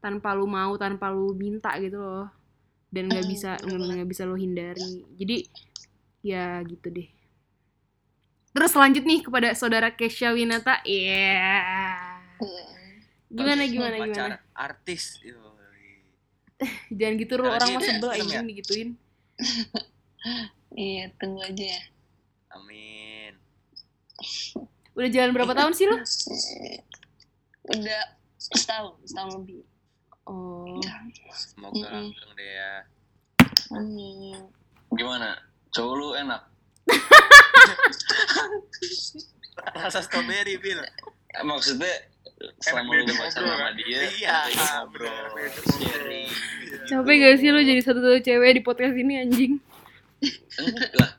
tanpa 0.03 0.29
lu 0.37 0.45
mau 0.57 0.71
tanpa 0.83 1.05
lu 1.15 1.25
minta 1.43 1.71
gitu 1.83 1.97
loh. 1.99 2.27
Dan 2.93 3.03
nggak 3.11 3.27
Hmm, 3.27 3.33
bisa 3.33 3.51
banget. 3.79 3.99
nggak 3.99 4.09
bisa 4.11 4.23
lu 4.29 4.35
hindari. 4.43 4.91
Jadi 5.19 5.37
ya 6.31 6.61
gitu 6.71 6.87
deh. 6.97 7.09
Terus 8.55 8.71
lanjut 8.79 9.03
nih 9.03 9.19
kepada 9.27 9.49
saudara 9.59 9.89
Kesha 9.99 10.31
Winata. 10.31 10.79
Iya 10.87 11.59
gimana 13.29 13.63
gimana 13.65 13.95
pacar 13.99 14.13
gimana 14.13 14.37
artis 14.53 15.03
jangan 16.97 17.15
gitu 17.19 17.33
lu 17.35 17.45
orang 17.45 17.69
mah 17.69 17.81
deh, 17.81 17.89
sebel 17.89 18.09
film 18.15 18.29
ya? 18.31 18.41
digituin 18.43 18.89
Iya, 20.75 21.07
tunggu 21.21 21.39
aja 21.39 21.65
ya. 21.71 21.81
amin 22.51 23.33
udah 24.95 25.09
jalan 25.11 25.31
berapa 25.31 25.53
tahun 25.53 25.73
sih 25.73 25.85
lu 25.85 25.97
Udah 27.65 28.01
setahun, 28.37 28.93
setahun 29.03 29.41
lebih. 29.41 29.65
oh 30.25 30.77
semoga 31.33 31.81
Mm-mm. 31.81 31.93
langgeng 32.13 32.31
deh 32.35 32.49
ya 32.51 32.73
Amin. 33.73 34.37
Gimana? 34.93 35.41
Cowok 35.73 35.93
lu 35.97 36.07
enak? 36.13 36.41
rasa 39.73 40.03
strawberry 40.03 40.57
bil 40.57 40.77
maksudnya 41.41 41.89
selama 42.59 42.91
lu 42.93 43.13
pacaran 43.13 43.47
sama 43.47 43.69
dia, 43.73 43.99
Iya, 44.11 44.37
ngobrol, 44.51 45.25
sharing. 45.79 46.29
capek 46.85 47.15
gak 47.17 47.35
sih 47.37 47.49
lu 47.49 47.59
jadi 47.59 47.81
satu-satu 47.81 48.19
cewek 48.21 48.51
di 48.53 48.61
podcast 48.61 48.93
ini 48.93 49.13
anjing 49.17 49.53
Enggak 50.55 50.91
lah. 50.95 51.11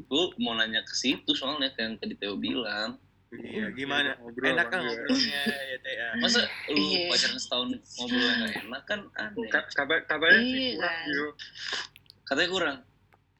Gue 0.00 0.24
mau 0.38 0.52
nanya 0.52 0.80
ke 0.80 0.92
situ 0.92 1.30
soalnya 1.30 1.68
kayak 1.70 1.84
yang 1.84 1.94
tadi 1.98 2.14
Theo 2.14 2.34
bilang. 2.34 2.96
iya 3.34 3.66
gimana 3.68 4.14
Ngobrol 4.16 4.46
enak 4.48 4.66
kan 4.68 4.78
ngobrolnya 4.80 5.42
ya 5.42 5.76
teh 5.76 5.92
ya 5.92 6.06
Masa 6.16 6.38
lu 6.64 6.78
Iya. 6.78 7.10
pacaran 7.10 7.34
setahun 7.36 7.68
ngobrol 7.98 8.30
nggak 8.32 8.52
enak 8.62 8.82
kan 8.84 9.00
aneh. 9.12 9.48
Ka- 9.48 9.68
kata 9.68 9.94
katanya 10.04 10.40
sih 10.40 10.54
Iya, 10.54 10.78
kurang 10.78 10.94
kan. 10.94 11.08
Katanya 12.24 12.48
kurang. 12.48 12.76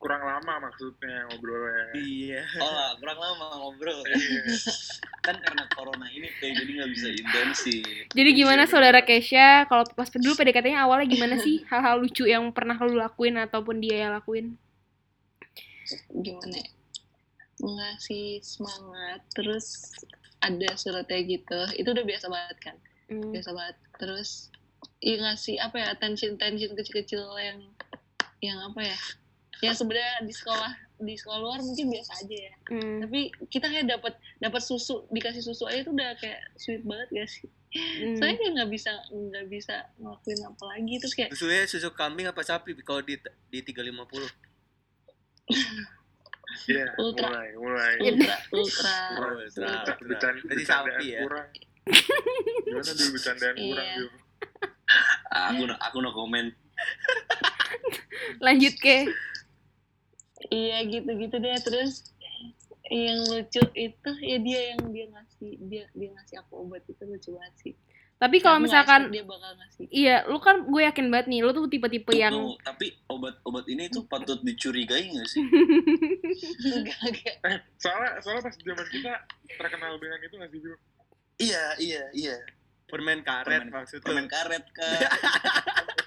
Kurang 0.05 0.21
lama 0.21 0.69
maksudnya 0.69 1.25
ngobrolnya 1.33 1.97
iya 1.97 2.45
Oh 2.61 2.69
lah, 2.69 2.93
kurang 3.01 3.17
lama 3.17 3.47
ngobrol. 3.57 4.05
Iya. 4.05 4.45
kan 5.25 5.41
karena 5.41 5.65
corona 5.73 6.05
ini 6.13 6.29
tuh 6.37 6.53
jadi 6.53 6.71
nggak 6.77 6.91
bisa 6.93 7.09
intensif. 7.09 7.81
jadi 8.13 8.31
gimana 8.37 8.69
saudara. 8.69 9.01
Kesha 9.01 9.65
kalau 9.65 9.89
pas 9.97 10.13
dulu 10.13 10.37
PDKT-nya 10.37 10.85
awalnya 10.85 11.09
gimana 11.09 11.41
sih 11.41 11.65
hal-hal 11.73 12.05
lucu 12.05 12.29
yang 12.29 12.45
pernah 12.53 12.77
lu 12.85 13.01
lakuin 13.01 13.41
ataupun 13.41 13.81
dia 13.81 14.05
yang 14.05 14.13
lakuin 14.13 14.61
Gimana 16.13 16.57
ya? 16.61 16.69
Ngasih 17.61 18.41
semangat, 18.41 19.21
terus 19.37 19.93
ada 20.41 20.69
suratnya 20.77 21.21
gitu. 21.25 21.61
Itu 21.77 21.89
udah 21.93 22.05
biasa 22.05 22.27
banget 22.29 22.57
kan? 22.61 22.77
Hmm. 23.09 23.33
Biasa 23.33 23.51
banget. 23.53 23.77
Terus 24.01 24.49
ya 25.01 25.17
ngasih 25.21 25.61
apa 25.61 25.77
ya 25.81 25.87
attention-attention 25.97 26.73
kecil-kecil 26.77 27.25
yang 27.41 27.59
yang 28.41 28.59
apa 28.65 28.81
ya? 28.85 28.99
Yang 29.63 29.75
sebenarnya 29.79 30.15
di 30.23 30.33
sekolah 30.33 30.73
di 30.95 31.15
sekolah 31.15 31.39
luar 31.39 31.59
mungkin 31.61 31.91
biasa 31.91 32.13
aja 32.23 32.37
ya. 32.49 32.53
Hmm. 32.71 32.99
Tapi 33.03 33.21
kita 33.51 33.67
kayak 33.67 33.87
dapat 33.91 34.15
dapat 34.39 34.63
susu, 34.63 35.05
dikasih 35.11 35.43
susu 35.43 35.67
aja 35.67 35.83
tuh 35.83 35.93
udah 35.93 36.15
kayak 36.17 36.41
sweet 36.57 36.83
banget 36.83 37.09
gak 37.13 37.29
sih? 37.29 37.49
Hmm. 37.75 38.15
Saya 38.17 38.39
kayak 38.39 38.53
nggak 38.55 38.71
bisa 38.71 38.93
nggak 39.11 39.47
bisa 39.51 39.75
ngelakuin 39.99 40.41
apa 40.47 40.65
lagi 40.71 40.95
terus 41.03 41.15
kayak 41.15 41.31
susunya 41.35 41.67
susu 41.67 41.91
kambing 41.91 42.31
apa 42.31 42.41
sapi 42.41 42.71
kalau 42.81 43.03
di 43.03 43.19
di 43.51 43.59
350 43.61 43.91
Iya, 46.65 46.87
Ultra. 46.97 47.29
mulai, 47.35 47.51
mulai. 47.59 47.93
ultra 47.99 48.37
ultra 48.55 48.95
ultra, 49.11 49.35
ultra. 49.35 49.95
Berarti 49.99 50.47
bercandaan 50.47 50.63
sapi 50.63 51.07
ya? 51.11 51.21
kurang. 51.27 51.49
Gimana 52.65 52.91
dulu 52.95 53.11
bercandaan 53.11 53.55
Iya. 53.59 53.67
kurang, 53.67 53.87
Gil? 53.91 54.09
Aku 55.35 55.63
no, 55.67 55.75
aku 55.77 55.97
no 55.99 56.11
komen. 56.15 56.47
lanjut 58.39 58.75
ke 58.79 59.11
iya 60.51 60.85
gitu 60.85 61.11
gitu 61.15 61.37
deh 61.37 61.57
terus 61.61 62.13
yang 62.85 63.17
lucu 63.25 63.63
itu 63.73 64.11
ya 64.21 64.37
dia 64.39 64.61
yang 64.77 64.81
dia 64.93 65.07
ngasih 65.09 65.51
dia 65.65 65.85
dia 65.93 66.09
ngasih 66.13 66.37
aku 66.41 66.69
obat 66.69 66.85
itu 66.85 67.01
lucu 67.01 67.33
banget 67.33 67.55
sih 67.61 67.75
Tapi 68.15 68.39
kalau 68.39 68.63
misalkan 68.63 69.11
dia 69.11 69.27
bakal 69.27 69.53
ngasih 69.59 69.85
iya, 69.91 70.23
lu 70.25 70.39
kan 70.39 70.65
gue 70.65 70.83
yakin 70.87 71.11
banget 71.11 71.27
nih, 71.29 71.41
lu 71.43 71.51
tuh 71.51 71.67
tipe-tipe 71.67 72.15
yang 72.15 72.31
Tuh, 72.31 72.57
tapi 72.63 72.95
obat-obat 73.11 73.67
ini 73.67 73.91
tuh 73.91 74.07
patut 74.07 74.39
dicurigai 74.41 75.11
nggak 75.11 75.29
sih? 75.29 75.43
enggak 76.79 76.99
enggak 77.05 77.35
Eh, 77.43 77.59
soalnya 77.77 78.23
soalnya 78.23 78.43
pas 78.47 78.55
zaman 78.55 78.87
kita 78.87 79.13
terkenal 79.59 79.99
dengan 79.99 80.21
itu 80.23 80.35
nggak 80.41 80.51
sih 80.53 80.61
iya, 81.43 81.65
iya, 81.77 82.03
iya. 82.15 82.37
permen 82.87 83.21
karet 83.21 83.67
Permen- 83.67 83.75
maksud 83.75 83.99
Permen 84.01 84.31
karet 84.31 84.63
kak. 84.73 85.01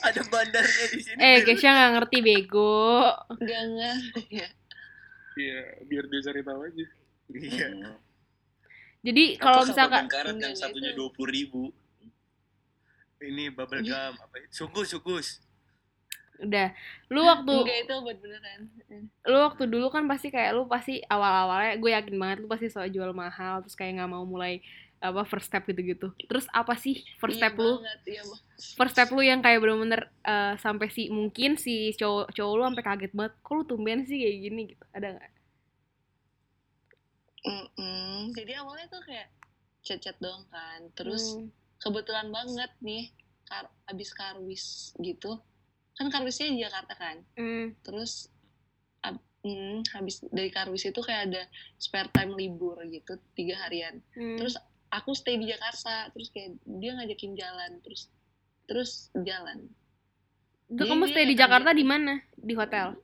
ada 0.00 0.20
bandarnya 0.26 0.86
di 0.88 1.00
sini 1.00 1.18
eh 1.18 1.36
Bil. 1.40 1.46
Kesha 1.50 1.68
nggak 1.70 1.90
ngerti 1.96 2.18
bego. 2.20 3.02
enggak 3.30 3.60
enggak 3.64 3.94
ya 4.30 4.48
Iya, 5.38 5.60
biar 5.86 6.04
dia 6.06 6.20
cari 6.24 6.40
tahu 6.42 6.60
aja. 6.62 6.86
iya 7.30 7.66
Hmm. 7.70 7.96
Jadi 8.98 9.24
kalau 9.38 9.62
misalkan 9.62 10.10
karet 10.10 10.34
yang 10.36 10.52
satunya 10.52 10.90
dua 10.92 11.08
puluh 11.12 11.30
ribu. 11.30 11.62
ini 13.18 13.50
bubble 13.50 13.82
gum 13.82 14.14
apa 14.14 14.36
itu? 14.38 14.50
sukus 14.52 14.90
sukus 14.90 15.42
udah 16.38 16.70
lu 17.10 17.26
waktu 17.26 17.50
enggak 17.50 17.78
itu 17.82 17.92
obat 17.98 18.16
beneran 18.22 18.60
lu 19.26 19.38
waktu 19.42 19.66
dulu 19.66 19.90
kan 19.90 20.06
pasti 20.06 20.30
kayak 20.30 20.54
lu 20.54 20.70
pasti 20.70 21.02
awal-awalnya 21.02 21.82
gue 21.82 21.90
yakin 21.90 22.14
banget 22.14 22.38
lu 22.38 22.48
pasti 22.48 22.70
soal 22.70 22.86
jual 22.86 23.10
mahal 23.10 23.58
terus 23.58 23.74
kayak 23.74 23.98
nggak 23.98 24.06
mau 24.06 24.22
mulai 24.22 24.62
apa 24.98 25.22
first 25.24 25.46
step 25.46 25.62
gitu-gitu. 25.64 26.10
Terus 26.26 26.46
apa 26.50 26.74
sih 26.74 26.98
first 27.16 27.38
Iya 27.38 27.50
step 27.50 27.54
lu? 27.56 27.78
banget, 27.78 28.00
iya 28.06 28.22
banget. 28.22 28.44
First 28.74 28.92
step 28.92 29.08
lu 29.10 29.22
yang 29.22 29.38
kayak 29.38 29.62
bener-bener 29.62 30.02
eh, 30.22 30.54
sampai 30.58 30.90
si 30.90 31.06
mungkin 31.08 31.54
si 31.54 31.94
cowok 31.94 32.34
cowok 32.34 32.54
lu 32.54 32.62
sampai 32.66 32.84
kaget 32.84 33.12
banget. 33.14 33.34
Kok 33.40 33.52
lu 33.54 33.62
tumben 33.64 34.00
sih 34.02 34.18
kayak 34.18 34.38
gini 34.40 34.60
gitu? 34.68 34.84
Ada 34.90 35.06
nggak? 35.14 35.32
Mm-mm. 37.38 38.34
Jadi 38.34 38.52
awalnya 38.58 38.86
tuh 38.90 39.02
kayak 39.02 39.28
chat-chat 39.80 40.18
doang 40.18 40.42
kan. 40.50 40.90
Terus 40.92 41.38
Hmm. 41.38 41.48
kebetulan 41.78 42.28
banget 42.28 42.70
nih 42.80 43.14
kar 43.46 43.70
abis 43.86 44.10
karwis 44.12 44.64
gitu. 44.98 45.38
Kan 45.94 46.10
karwisnya 46.10 46.50
di 46.50 46.60
Jakarta 46.60 46.94
kan. 46.94 47.16
Hmm. 47.38 47.72
Terus 47.80 48.26
ab- 49.00 49.22
mm, 49.40 49.86
habis 49.94 50.20
dari 50.28 50.50
karwis 50.50 50.84
itu 50.84 50.98
kayak 50.98 51.30
ada 51.30 51.42
spare 51.78 52.10
time 52.10 52.34
libur 52.34 52.82
gitu 52.84 53.16
tiga 53.32 53.54
harian. 53.62 54.02
Hmm. 54.12 54.36
Terus 54.36 54.58
aku 54.90 55.10
stay 55.12 55.36
di 55.36 55.46
Jakarta. 55.46 56.08
Terus 56.10 56.28
kayak 56.28 56.50
dia 56.62 56.90
ngajakin 56.92 57.32
jalan. 57.34 57.70
Terus 57.80 58.08
terus 58.64 58.90
jalan. 59.14 59.68
Itu 60.66 60.84
kamu 60.84 61.08
stay 61.08 61.24
di 61.24 61.34
Jakarta 61.34 61.72
di 61.72 61.82
mana? 61.82 62.20
Di 62.32 62.52
hotel. 62.52 62.96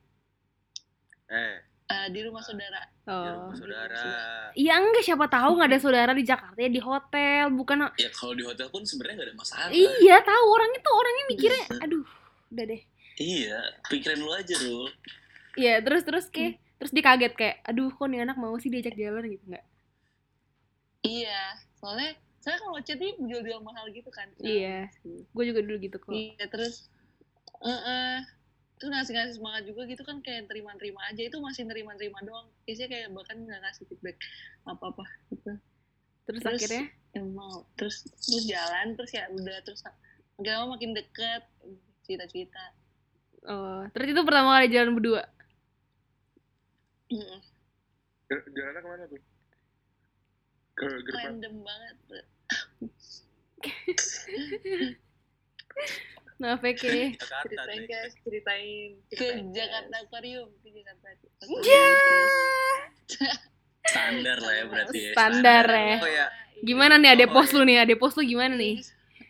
eh 1.26 1.64
Eh, 1.84 2.08
di 2.08 2.20
rumah 2.20 2.40
saudara. 2.40 2.80
di 2.96 3.12
Oh. 3.12 3.28
rumah 3.44 3.52
saudara 3.54 4.04
Iya 4.52 4.72
enggak 4.74 5.04
siapa 5.04 5.28
tahu 5.28 5.50
nggak 5.54 5.68
ada 5.68 5.78
saudara 5.78 6.12
di 6.12 6.24
Jakarta 6.24 6.56
ya 6.56 6.70
di 6.70 6.80
hotel 6.80 7.52
bukan 7.52 7.92
Ya 7.94 8.08
kalau 8.08 8.32
di 8.32 8.40
hotel 8.40 8.72
pun 8.72 8.80
sebenarnya 8.82 9.20
nggak 9.20 9.28
ada 9.28 9.36
masalah. 9.36 9.68
Iya 9.68 10.16
tahu 10.20 10.44
orang 10.48 10.70
itu 10.72 10.90
orangnya 10.90 11.24
mikirnya 11.28 11.64
aduh 11.78 12.06
udah 12.48 12.64
deh 12.64 12.82
Iya, 13.14 13.60
pikirin 13.86 14.16
lu 14.18 14.32
aja 14.32 14.54
dulu. 14.56 14.88
Iya 15.54 15.74
terus 15.80 16.02
terus 16.02 16.24
kayak 16.28 16.56
terus 16.76 16.90
dia 16.90 17.04
kaget 17.04 17.32
kayak 17.36 17.56
aduh 17.62 17.88
kok 17.88 18.06
nih 18.06 18.20
anak 18.22 18.36
mau 18.36 18.56
sih 18.56 18.72
diajak 18.72 18.96
jalan 18.96 19.24
gitu 19.28 19.44
nggak 19.46 19.64
Iya. 21.04 21.40
Soalnya 21.84 22.16
saya 22.40 22.56
kalau 22.56 22.80
chat 22.80 22.96
ini 22.96 23.12
jual-jual 23.28 23.60
mahal 23.60 23.84
gitu 23.92 24.08
kan. 24.08 24.24
Iya. 24.40 24.88
gue 25.04 25.44
juga 25.44 25.60
dulu 25.60 25.76
gitu 25.84 25.96
kok. 26.00 26.16
Iya 26.16 26.48
terus 26.48 26.88
eh 27.60 27.68
eh, 27.68 28.16
tuh 28.80 28.88
ngasih-ngasih 28.88 29.36
semangat 29.36 29.68
juga 29.68 29.84
gitu 29.84 30.00
kan 30.00 30.24
kayak 30.24 30.48
terima-terima 30.48 31.04
aja. 31.04 31.20
Itu 31.20 31.44
masih 31.44 31.68
terima-terima 31.68 32.24
doang. 32.24 32.48
Biasanya 32.64 32.88
kayak 32.88 33.08
bahkan 33.12 33.36
nggak 33.36 33.60
ngasih 33.60 33.84
feedback 33.84 34.16
apa-apa 34.64 35.04
gitu. 35.28 35.52
Terus, 36.24 36.40
Terus- 36.40 36.64
akhirnya? 36.64 36.84
emang 37.14 37.62
terus 37.78 38.02
terus 38.26 38.42
jalan 38.48 38.96
terus 38.98 39.12
ya 39.14 39.28
udah 39.30 39.60
terus 39.62 39.84
makin 40.34 40.50
lama 40.56 40.66
makin 40.74 40.90
deket 40.96 41.46
cerita-cerita. 42.02 42.64
Oh 43.44 43.84
terus 43.92 44.08
itu 44.10 44.20
pertama 44.24 44.56
kali 44.58 44.72
jalan 44.72 44.96
berdua? 44.96 45.22
Mm-mm. 47.12 47.38
J- 48.26 48.48
Jalannya 48.50 48.80
ke 48.82 48.88
mana 48.88 49.04
tuh? 49.06 49.22
Ke 50.74 50.86
gerbang. 51.00 51.38
random 51.38 51.54
banget 51.60 51.96
nah 56.34 56.58
VK 56.60 56.82
Jakarta 57.14 57.46
ceritain 57.46 57.82
guys 57.86 58.12
ceritain 58.20 58.90
ke 59.06 59.14
ceritain. 59.16 59.46
Jakarta 59.50 59.94
Aquarium 60.02 60.48
ke 60.60 60.68
Jakarta 60.68 61.06
Ya. 61.62 61.82
Standar 63.84 64.38
lah 64.38 64.54
ya 64.54 64.64
berarti 64.64 64.98
ya. 64.98 65.12
Standar 65.12 65.64
ya. 65.68 65.96
oh 65.98 66.10
ya 66.10 66.26
gimana 66.60 66.96
nih 66.96 67.10
ade 67.12 67.26
Oh, 67.26 67.32
pos 67.32 67.48
iya. 67.48 67.54
lu 67.54 67.62
nih 67.62 67.76
ade 67.78 67.94
pos 67.94 68.14
lu 68.14 68.22
gimana 68.24 68.54
nih 68.54 68.80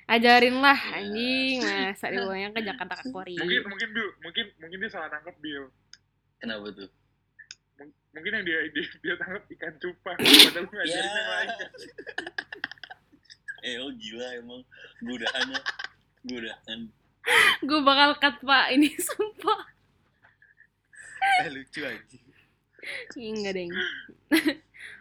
ajarin 0.07 0.57
lah 0.57 0.79
anjing 0.95 1.59
masa 1.67 2.07
dibawanya 2.09 2.49
ke 2.51 2.61
Jakarta 2.63 2.95
Aquarium 3.01 3.41
Mungkin 3.41 3.61
mungkin 3.67 3.89
Bill, 3.91 4.11
mungkin 4.21 4.45
mungkin 4.59 4.77
dia 4.79 4.91
salah 4.91 5.09
nangkep 5.09 5.37
Bill. 5.39 5.65
Kenapa 6.37 6.67
tuh? 6.71 6.89
Mung- 8.15 8.23
Mungkin 8.23 8.31
yang 8.33 8.47
dia 8.47 8.59
dia, 8.71 8.87
dia 8.97 9.15
tangkap 9.19 9.43
ikan 9.51 9.75
cupang, 9.77 10.15
padahal 10.23 10.55
Ya. 10.55 10.71
ngajarin 10.71 11.11
yang 11.11 11.29
lain. 11.29 11.49
Eh, 13.65 13.81
oh 13.81 13.89
gila 13.91 14.29
emang. 14.37 14.61
Gudahannya. 15.01 15.57
Gudahan. 16.23 16.81
gue 17.59 17.81
bakal 17.81 18.21
cut 18.21 18.37
pak 18.39 18.69
ini 18.71 18.93
sumpah 19.09 19.65
eh, 21.41 21.49
lucu 21.49 21.81
aja 21.81 22.19
enggak 23.17 23.57
deng 23.57 23.73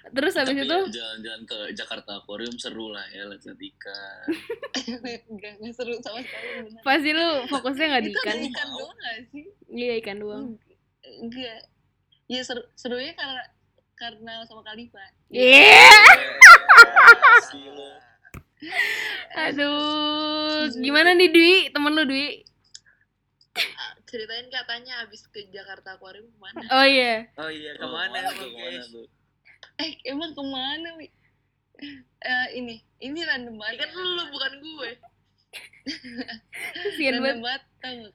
terus 0.10 0.32
habis 0.34 0.56
Tapi 0.56 0.64
itu 0.64 0.72
ya, 0.72 0.88
jalan-jalan 0.88 1.42
ke 1.44 1.58
Jakarta 1.74 2.24
Aquarium 2.24 2.56
seru 2.56 2.88
lah 2.88 3.04
ya 3.10 3.28
lihat 3.28 3.44
ikan. 3.44 4.24
nggak 5.28 5.52
nggak 5.60 5.74
seru 5.76 6.00
sama 6.00 6.24
sekali 6.24 6.48
bener 6.64 6.80
pasti 6.80 7.10
lu 7.12 7.28
fokusnya 7.52 7.86
nggak 7.92 8.04
di 8.08 8.12
ikan 8.14 8.38
ikan 8.48 8.68
doang 8.72 8.96
nggak 8.96 9.18
sih 9.28 9.44
iya 9.68 9.94
ikan 10.00 10.18
doang 10.18 10.46
enggak 11.20 11.60
ya 12.32 12.42
seru 12.44 12.64
serunya 12.80 13.14
karena 13.16 13.44
karena 14.00 14.34
sama 14.48 14.64
Kalifa 14.66 15.00
iya. 15.30 15.80
Gila. 17.54 17.92
aduh 19.36 20.72
gimana 20.80 21.12
nih 21.14 21.30
Dwi? 21.30 21.54
Temen 21.76 21.94
lu 21.94 22.04
Dwi? 22.08 22.42
Ceritain 24.08 24.46
katanya 24.54 25.02
abis 25.02 25.26
ke 25.34 25.50
Jakarta 25.50 25.98
Aquarium 25.98 26.30
ke 26.30 26.38
mana? 26.38 26.62
Oh 26.70 26.86
iya. 26.86 27.26
Oh 27.34 27.50
iya 27.50 27.74
Oh, 27.82 27.82
ke 27.82 27.88
mana 27.90 28.18
tuh, 28.30 28.30
emang 28.30 28.38
ke 28.38 28.46
mana 28.54 28.70
guys? 28.70 28.86
Tuh? 28.94 29.08
eh 29.82 29.92
emang 30.06 30.32
ke 30.38 30.44
mana 30.46 30.90
wi? 31.02 31.08
Eh, 32.22 32.48
ini 32.62 32.76
ini 33.02 33.20
random 33.26 33.58
banget. 33.58 33.90
Kan 33.90 33.90
lu 33.98 34.24
bukan 34.30 34.54
gue. 34.62 34.90
Sian 36.98 37.20
random 37.20 37.42
banget. 37.42 37.64
tau 37.82 38.10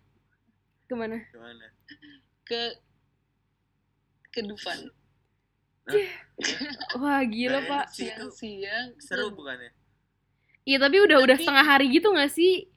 ke 0.88 0.94
mana? 0.94 1.16
Ke 1.28 1.38
mana? 1.42 1.66
Ke 2.46 2.60
ke 4.38 4.46
Dufan 4.46 4.78
wah 7.00 7.24
gila 7.24 7.64
pak. 7.64 7.88
siang-siang. 7.90 8.92
seru 9.00 9.32
bukannya? 9.32 9.72
Iya 10.62 10.76
tapi 10.78 11.00
udah 11.00 11.18
udah 11.18 11.32
Tapi- 11.32 11.42
setengah 11.42 11.64
hari 11.64 11.86
gitu 11.88 12.12
nggak 12.12 12.28
sih? 12.28 12.68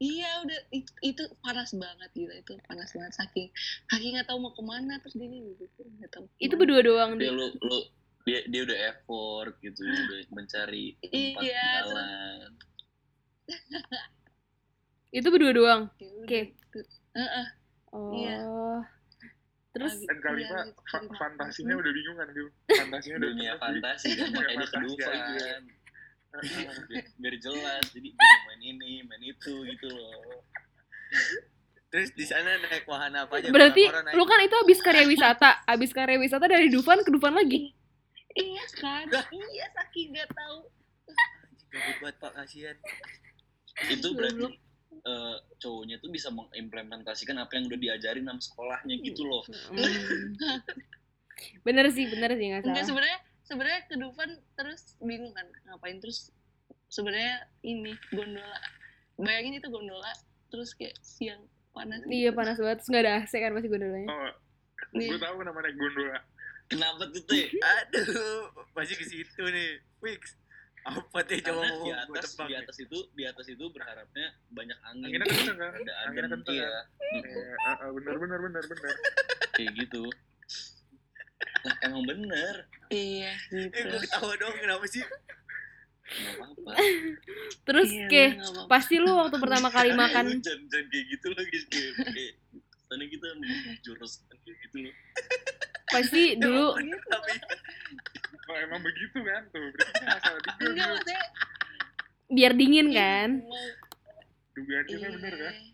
Iya 0.00 0.40
udah 0.40 0.58
itu, 0.72 0.88
itu 1.04 1.22
panas 1.44 1.76
banget 1.76 2.08
gila 2.16 2.32
itu 2.34 2.56
panas 2.64 2.88
banget. 2.90 3.12
Saking 3.12 3.52
saking 3.86 4.16
nggak 4.16 4.24
tahu 4.24 4.40
mau 4.40 4.56
ke 4.56 4.64
mana 4.64 4.96
terus 4.98 5.12
dia 5.12 5.28
gitu 5.28 5.80
nggak 6.00 6.08
tahu 6.08 6.24
itu 6.40 6.54
berdua 6.56 6.80
doang 6.80 7.20
Dia 7.20 7.28
lu 7.30 7.52
lu 7.60 7.78
dia 8.24 8.48
dia 8.48 8.60
udah 8.64 8.78
effort 8.96 9.52
gitu 9.60 9.84
udah 9.84 10.18
mencari 10.32 10.96
tempat 11.04 11.42
Iya, 11.44 11.68
jalan. 11.84 12.48
itu 15.12 15.28
berdua 15.28 15.52
doang? 15.52 15.80
Ya 16.00 16.08
udah, 16.08 16.24
Oke. 16.24 16.40
gitu. 16.48 16.80
Heeh, 17.12 17.46
oh. 17.92 18.12
Iya. 18.16 18.38
Terus 19.70 20.02
Dan 20.02 20.18
iya, 20.34 20.46
fa- 20.50 20.66
cerita. 20.66 21.14
fantasinya 21.14 21.74
udah 21.78 21.92
bingung 21.94 22.16
kan 22.18 22.28
Bill. 22.34 22.48
Fantasinya 22.80 23.16
udah 23.22 23.28
dunia 23.30 23.52
fantasi 23.56 24.08
kan 24.14 24.26
makanya 24.30 24.66
dia 24.66 25.06
kan 25.10 25.62
biar, 26.86 27.04
biar 27.18 27.34
jelas 27.42 27.84
jadi 27.90 28.08
gue 28.14 28.30
main 28.46 28.62
ini 28.62 28.92
main 29.02 29.22
itu 29.22 29.54
gitu 29.66 29.86
loh. 29.90 30.42
Terus 31.90 32.14
di 32.14 32.22
sana 32.22 32.54
naik 32.54 32.86
wahana 32.86 33.26
apa 33.26 33.42
aja? 33.42 33.50
Berarti 33.50 33.82
lu 34.14 34.22
kan 34.22 34.38
itu 34.38 34.54
habis 34.54 34.78
karya 34.78 35.06
wisata 35.06 35.58
habis 35.66 35.90
karya 35.90 36.22
wisata 36.22 36.46
dari 36.46 36.70
Dufan 36.70 37.02
ke 37.02 37.10
Dufan 37.10 37.34
lagi? 37.34 37.74
Iya 38.30 38.62
kan? 38.78 39.10
Iya 39.10 39.66
saking 39.74 40.14
nggak 40.14 40.30
tahu. 40.30 40.70
Gabut 41.70 41.96
banget 41.98 42.16
pak. 42.22 42.30
Kasihan. 42.38 42.76
Itu 43.90 44.14
berarti 44.14 44.54
eh, 45.04 45.36
cowoknya 45.60 45.96
tuh 46.00 46.10
bisa 46.12 46.28
mengimplementasikan 46.32 47.36
apa 47.40 47.56
yang 47.56 47.68
udah 47.68 47.80
diajarin 47.80 48.26
sama 48.28 48.40
sekolahnya 48.40 48.94
gitu 49.00 49.22
loh. 49.24 49.42
Hmm. 49.48 49.80
bener 51.66 51.88
sih 51.88 52.04
bener 52.08 52.36
sih 52.36 52.46
nggak 52.52 52.68
enggak 52.68 52.84
salah 52.84 52.88
sebenarnya 52.88 53.18
sebenarnya 53.48 53.80
ke 53.88 53.94
Dufan 53.96 54.30
terus 54.60 54.94
bingung 55.00 55.32
kan 55.32 55.48
ngapain 55.66 55.96
terus 55.98 56.30
sebenarnya 56.92 57.48
ini 57.64 57.96
gondola 58.12 58.60
bayangin 59.16 59.56
itu 59.56 59.68
gondola 59.72 60.12
terus 60.50 60.74
kayak 60.76 60.98
siang 61.00 61.40
panas 61.70 62.02
iya 62.10 62.30
panas 62.34 62.58
banget 62.58 62.82
terus 62.82 62.90
nggak 62.90 63.04
ada 63.06 63.12
AC 63.22 63.32
kan 63.38 63.52
masih 63.54 63.70
gondolanya. 63.70 64.08
Oh, 64.10 64.32
Nih. 64.96 65.06
gue 65.06 65.20
tahu 65.22 65.38
namanya 65.46 65.70
gondola. 65.78 66.18
kenapa 66.70 67.02
tuh 67.10 67.22
teh? 67.26 67.46
Aduh 67.78 68.50
pasti 68.74 68.94
ke 68.98 69.04
situ 69.06 69.42
nih. 69.42 69.78
Fix 70.02 70.34
Apa 70.80 71.18
teh 71.22 71.38
coba 71.38 71.60
di 71.76 71.92
atas 71.92 72.24
tebak 72.30 72.46
di 72.46 72.52
nih. 72.52 72.60
atas 72.62 72.76
itu 72.78 72.98
di 73.12 73.24
atas 73.24 73.46
itu 73.46 73.64
berharapnya 73.68 74.26
banyak 74.48 74.78
angin 74.82 75.04
Anginnya 75.06 75.26
kenceng 75.28 75.56
kan? 75.56 75.72
ada 75.74 75.92
Anginnya 76.02 76.28
kenceng 76.32 76.54
iya 76.54 76.68
kan? 76.68 76.84
Iya, 77.10 77.52
ah, 77.60 77.76
ah, 77.78 77.88
bener 77.90 78.16
bener 78.16 78.38
bener 78.40 78.62
bener. 78.64 78.94
kayak 79.52 79.70
gitu 79.76 80.02
lah 81.60 81.76
emang 81.82 82.02
bener 82.04 82.54
Iya 82.88 83.32
Eh 83.50 83.68
gitu. 83.68 83.86
gue 83.86 84.00
ketawa 84.02 84.32
dong 84.36 84.54
kenapa 84.56 84.84
sih? 84.86 85.04
apa-apa 86.10 86.72
Terus 87.62 87.88
Iya, 87.88 88.06
ke 88.08 88.24
apa-apa. 88.34 88.62
pasti 88.66 88.94
lu 88.96 89.12
waktu 89.14 89.36
pertama 89.36 89.68
kali 89.68 89.92
makan 89.92 90.26
jangan, 90.38 90.58
jangan 90.66 90.86
kayak 90.88 91.04
gitu 91.08 91.28
lagi 91.30 91.58
kayak 91.66 91.92
kayak 92.08 92.32
tadi 92.84 93.04
kita 93.06 93.28
jurus 93.80 94.12
kayak 94.26 94.56
gitu 94.60 94.76
loh 94.80 94.94
pasti 95.86 96.22
dulu 96.34 96.66
Oh 98.50 98.56
emang 98.58 98.82
begitu 98.82 99.18
kan 99.20 99.42
tuh, 99.48 99.62
berarti 99.62 99.86
kita 99.86 100.02
nggak 100.02 100.20
salah 100.20 100.40
juga. 100.40 100.58
Enggak 100.60 100.86
maksudnya. 100.88 101.22
biar 102.28 102.52
dingin 102.52 102.88
kan. 102.90 103.28
mau- 103.40 103.76
Dugaan 104.50 104.84
kita 104.84 105.06
bener 105.08 105.34
kan? 105.36 105.54
Iya. 105.54 105.68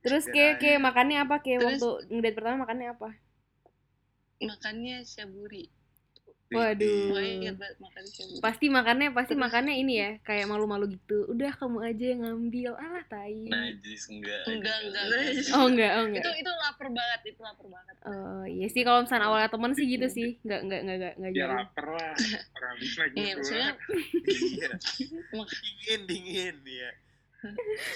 Terus 0.00 0.24
ke 0.24 0.44
ke 0.56 0.70
makannya 0.78 1.18
apa 1.18 1.36
ke 1.38 1.58
waktu 1.58 1.88
ngedate 2.08 2.32
pertama 2.32 2.62
makannya 2.62 2.88
apa? 2.88 3.10
Makannya 4.40 5.02
syaburi. 5.02 5.68
Waduh. 6.50 7.14
Banget 7.14 7.56
makan 7.78 8.04
syaburi. 8.04 8.40
Pasti 8.40 8.66
makannya 8.68 9.08
pasti 9.10 9.32
Terus- 9.32 9.44
makannya 9.46 9.74
ini 9.76 9.92
ya 9.96 10.10
kayak 10.20 10.44
malu-malu 10.44 10.90
gitu. 10.90 11.26
Udah 11.26 11.50
kamu 11.52 11.78
aja 11.80 12.04
yang 12.08 12.20
ngambil. 12.20 12.74
Alah 12.74 13.04
tai. 13.06 13.46
najis 13.46 14.02
enggak 14.08 14.42
Enggak, 14.44 14.76
enggak. 14.82 15.04
Oh 15.52 15.64
enggak, 15.64 15.90
oh 15.92 16.04
enggak. 16.04 16.22
Itu 16.22 16.30
itu 16.36 16.50
lapar 16.52 16.88
banget, 16.88 17.20
itu 17.24 17.40
lapar 17.40 17.66
banget. 17.68 17.94
Oh 18.02 18.42
iya 18.44 18.66
sih 18.66 18.82
kalau 18.82 19.00
misalnya 19.00 19.26
awalnya 19.26 19.46
temen 19.48 19.72
sih 19.72 19.86
gitu 19.86 20.06
sih. 20.06 20.28
Enggak 20.42 20.60
enggak 20.64 20.80
enggak 20.80 20.96
enggak, 20.96 21.14
enggak 21.16 21.30
Ya 21.30 21.38
jauh. 21.40 21.54
lapar 21.54 21.86
lah, 21.88 22.12
orang 22.50 22.70
habis 22.72 22.90
naik 22.92 23.12
Iya, 23.14 23.32
maksudnya 23.32 23.68
Iya. 24.50 24.70
Dingin 25.30 26.00
dingin 26.04 26.56
ya. 26.64 26.90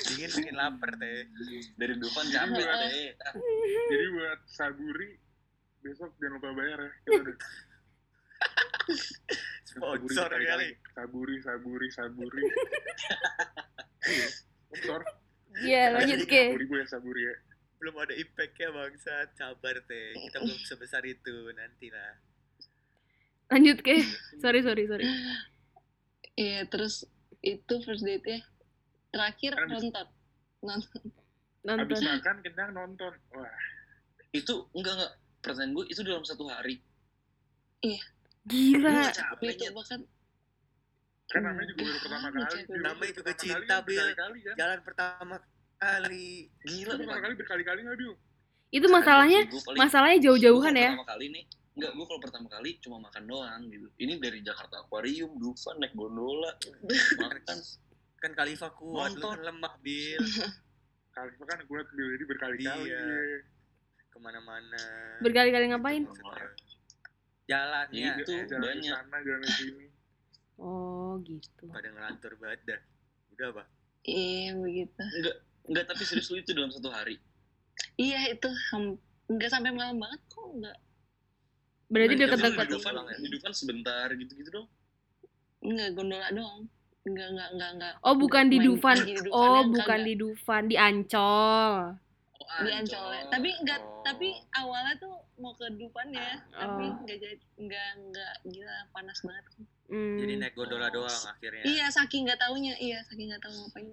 Dingin 0.06 0.30
bikin 0.32 0.54
lapar 0.54 0.90
teh. 0.94 1.26
dari 1.74 1.94
Dufan 1.96 2.26
capek 2.28 2.54
Iya. 2.56 2.74
deh 2.80 3.10
Ah, 3.20 3.34
jadi 3.84 4.04
buat 4.10 4.40
saburi 4.46 5.10
besok 5.80 6.16
jangan 6.16 6.32
lupa 6.34 6.48
bayar 6.54 6.78
ya. 6.80 6.90
Saburi 9.64 10.06
Sponsor 10.06 10.30
kali. 10.30 10.68
Saburi, 10.94 11.36
saburi, 11.42 11.88
saburi. 11.90 12.42
Iya, 14.04 14.28
sponsor. 14.68 15.00
Iya, 15.64 15.82
lanjut 15.96 16.28
ke. 16.28 16.52
Ribu 16.60 16.76
ya 16.76 16.84
saburi 16.84 17.24
ya. 17.24 17.34
Belum 17.80 17.96
ada 17.96 18.12
impact-nya 18.12 18.68
bangsat. 18.68 19.32
Sabar 19.32 19.80
teh. 19.88 20.12
Kita 20.12 20.44
belum 20.44 20.60
sebesar 20.60 21.00
itu 21.08 21.32
nanti 21.56 21.88
lah. 21.88 22.20
Lanjut 23.48 23.80
ke. 23.80 24.04
Sorry, 24.44 24.60
sorry, 24.60 24.84
sorry. 24.84 25.08
Iya, 26.36 26.68
terus 26.68 27.08
itu 27.40 27.74
first 27.80 28.04
date 28.04 28.28
ya. 28.28 28.40
Terakhir 29.08 29.56
Habis- 29.56 29.88
nonton. 29.88 30.06
Nonton. 30.60 31.02
Habis 31.64 31.98
Nonton. 32.04 32.12
makan 32.20 32.36
kenyang 32.44 32.72
nonton. 32.76 33.12
Wah, 33.32 33.56
itu 34.36 34.68
enggak 34.76 35.00
enggak 35.00 35.12
pertanyaan 35.40 35.72
gue 35.72 35.84
itu 35.88 36.00
dalam 36.04 36.24
satu 36.28 36.44
hari 36.44 36.76
Gila. 38.44 39.10
capek 39.10 39.56
Itu 39.56 39.72
bahkan 39.72 40.00
kan 41.24 41.40
namanya 41.40 41.66
juga 41.72 41.82
baru 41.88 41.98
pertama 42.04 42.28
kali. 42.30 42.60
Namanya 42.84 43.12
juga 43.16 43.32
cinta, 43.34 43.76
Bil. 43.80 44.06
Kan. 44.12 44.30
Jalan 44.54 44.80
pertama 44.84 45.34
kali. 45.80 46.52
gila 46.62 46.92
Itu 46.94 47.00
pertama 47.00 47.20
kali 47.24 47.34
berkali-kali 47.40 47.78
nggak 47.88 47.98
Bil? 47.98 48.12
Itu 48.74 48.86
masalahnya 48.92 49.40
masalahnya 49.74 50.18
jauh-jauhan 50.20 50.74
ya. 50.74 50.92
pertama 50.94 51.08
kali 51.08 51.26
nih 51.30 51.44
enggak 51.74 51.90
gue 51.90 52.06
kalau 52.06 52.22
pertama 52.22 52.46
kali 52.46 52.70
cuma 52.78 53.02
makan 53.02 53.26
doang 53.26 53.66
gitu 53.66 53.90
ini 53.98 54.14
dari 54.22 54.38
Jakarta 54.46 54.86
Aquarium 54.86 55.34
Dufan 55.42 55.82
naik 55.82 55.90
gondola 55.98 56.54
makan 57.18 57.58
Kan 58.24 58.32
Khalifa 58.32 58.72
kuat, 58.72 59.12
lu 59.20 59.28
kan 59.28 59.36
lemah, 59.44 59.76
Bil. 59.84 60.24
Itu 61.36 61.44
kan 61.44 61.60
gue 61.60 61.80
Bil, 61.92 62.08
jadi 62.16 62.24
berkali-kali. 62.24 62.88
Iya. 62.88 63.04
Iya. 63.04 63.38
Ke 64.08 64.16
mana-mana. 64.16 64.80
Berkali-kali 65.20 65.68
ngapain? 65.68 66.08
Maksudnya. 66.08 66.48
Jalannya. 67.44 68.10
Itu 68.18 68.30
Eh, 68.30 68.44
Jalan 68.46 68.62
banyak. 68.62 68.90
sana, 68.90 69.16
jalan 69.20 69.48
sini. 69.50 69.86
Oh, 70.56 71.18
gitu. 71.20 71.64
Pada 71.66 71.88
ngelantur 71.88 72.32
banget 72.36 72.60
dah. 72.64 72.80
Udah, 73.30 73.48
Pak. 73.52 73.66
iya 74.02 74.52
begitu. 74.54 75.00
enggak 75.00 75.36
enggak 75.64 75.84
tapi 75.86 76.02
serius 76.02 76.28
lu 76.28 76.36
itu 76.36 76.52
dalam 76.52 76.68
satu 76.68 76.86
hari 76.86 77.16
Iya 77.96 78.30
itu 78.30 78.46
ham- 78.70 79.00
nggak 79.26 79.48
sampai 79.48 79.72
malam 79.72 79.96
banget 79.96 80.20
kok 80.26 80.44
enggak 80.46 80.76
Berarti 81.86 82.14
Nah, 82.14 82.20
deket-deket. 82.22 82.52
di 82.60 82.72
Dufan 82.74 82.94
di 83.16 83.28
Dufan 83.30 83.52
sebentar 83.52 84.06
gitu-gitu 84.10 84.50
dong 84.50 84.68
enggak 85.62 85.88
gondola 85.92 86.28
doang. 86.30 86.68
Enggak 87.02 87.28
enggak 87.30 87.48
enggak 87.50 87.70
enggak. 87.74 87.94
Oh, 88.00 88.12
bukan 88.14 88.44
di 88.46 88.56
Main 88.58 88.66
Dufan. 88.70 88.94
lagi 88.94 89.08
di 89.10 89.16
Dufan, 89.18 89.32
Oh, 89.32 89.42
enggak, 89.42 89.64
bukan 89.74 89.84
enggak. 89.96 90.06
di 90.06 90.14
Dufan, 90.14 90.62
di 90.64 90.76
Ancol. 90.76 91.72
Oh, 92.44 92.60
di 92.62 92.70
Ancol 92.70 93.08
ya. 93.10 93.22
Tapi 93.28 93.48
enggak 93.58 93.80
Oh. 93.80 94.02
tapi 94.04 94.28
awalnya 94.52 94.94
tuh 95.00 95.14
mau 95.40 95.56
ke 95.56 95.64
Dufan 95.74 96.12
ya, 96.12 96.36
tapi 96.50 96.84
Oh. 96.86 97.00
enggak 97.00 97.18
jadi 97.18 97.36
enggak 97.56 97.88
enggak 97.96 98.32
gila 98.46 98.76
panas 98.92 99.18
banget. 99.20 99.44
Hmm. 99.84 100.16
Jadi 100.20 100.32
naik 100.36 100.54
gondola 100.54 100.88
Oh. 100.88 101.02
doang 101.02 101.22
akhirnya. 101.26 101.64
Iya, 101.64 101.86
saking 101.88 102.24
nggak 102.24 102.38
taunya, 102.38 102.74
iya 102.76 103.00
saking 103.04 103.32
nggak 103.32 103.42
tahu 103.42 103.52
ngapain. 103.56 103.88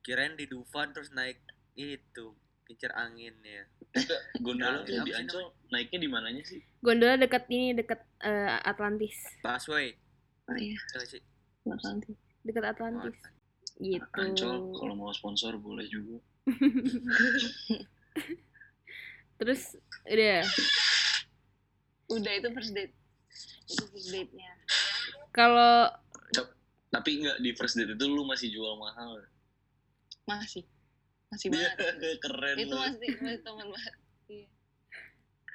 Kirain 0.00 0.34
di 0.34 0.46
Dufan 0.46 0.94
terus 0.94 1.10
naik 1.10 1.42
itu 1.74 2.26
kincir 2.62 2.90
angin 2.92 3.34
ya. 3.42 3.62
gondola 4.38 4.82
tuh 4.82 4.92
di 5.02 5.08
sih 5.08 5.16
Ancol 5.16 5.54
naiknya 5.72 5.98
di 5.98 6.08
mananya 6.10 6.42
sih 6.44 6.60
Gondola 6.78 7.16
deket 7.16 7.48
ini 7.48 7.72
deket 7.72 7.96
eh, 8.20 8.58
Atlantis. 8.60 9.16
Busway. 9.40 9.96
Oh 10.46 10.56
iya, 10.58 10.76
nanti. 11.64 12.12
Deket 12.44 12.64
Atlantis. 12.66 13.16
Gitu. 13.76 14.04
Ancol 14.12 14.74
kalau 14.74 14.94
mau 14.94 15.10
sponsor 15.10 15.56
boleh 15.56 15.88
juga 15.88 16.20
Terus 19.36 19.76
udah 20.06 20.42
Udah 22.06 22.32
itu 22.32 22.48
first 22.54 22.72
date. 22.72 22.94
Itu 23.66 23.84
first 23.90 24.08
date-nya. 24.10 24.52
kalau 25.34 25.90
tapi 26.88 27.20
enggak 27.20 27.36
di 27.44 27.50
first 27.52 27.76
date 27.76 27.92
itu 27.92 28.04
lu 28.08 28.24
masih 28.24 28.48
jual 28.48 28.78
mahal 28.80 29.20
Masih. 30.24 30.64
Masih 31.28 31.52
banget. 31.52 31.76
keren 32.24 32.56
itu 32.56 32.72
masih 32.72 33.10
masih 33.20 33.40
teman 33.44 33.66
banget. 33.68 33.94
Iya. 34.30 34.48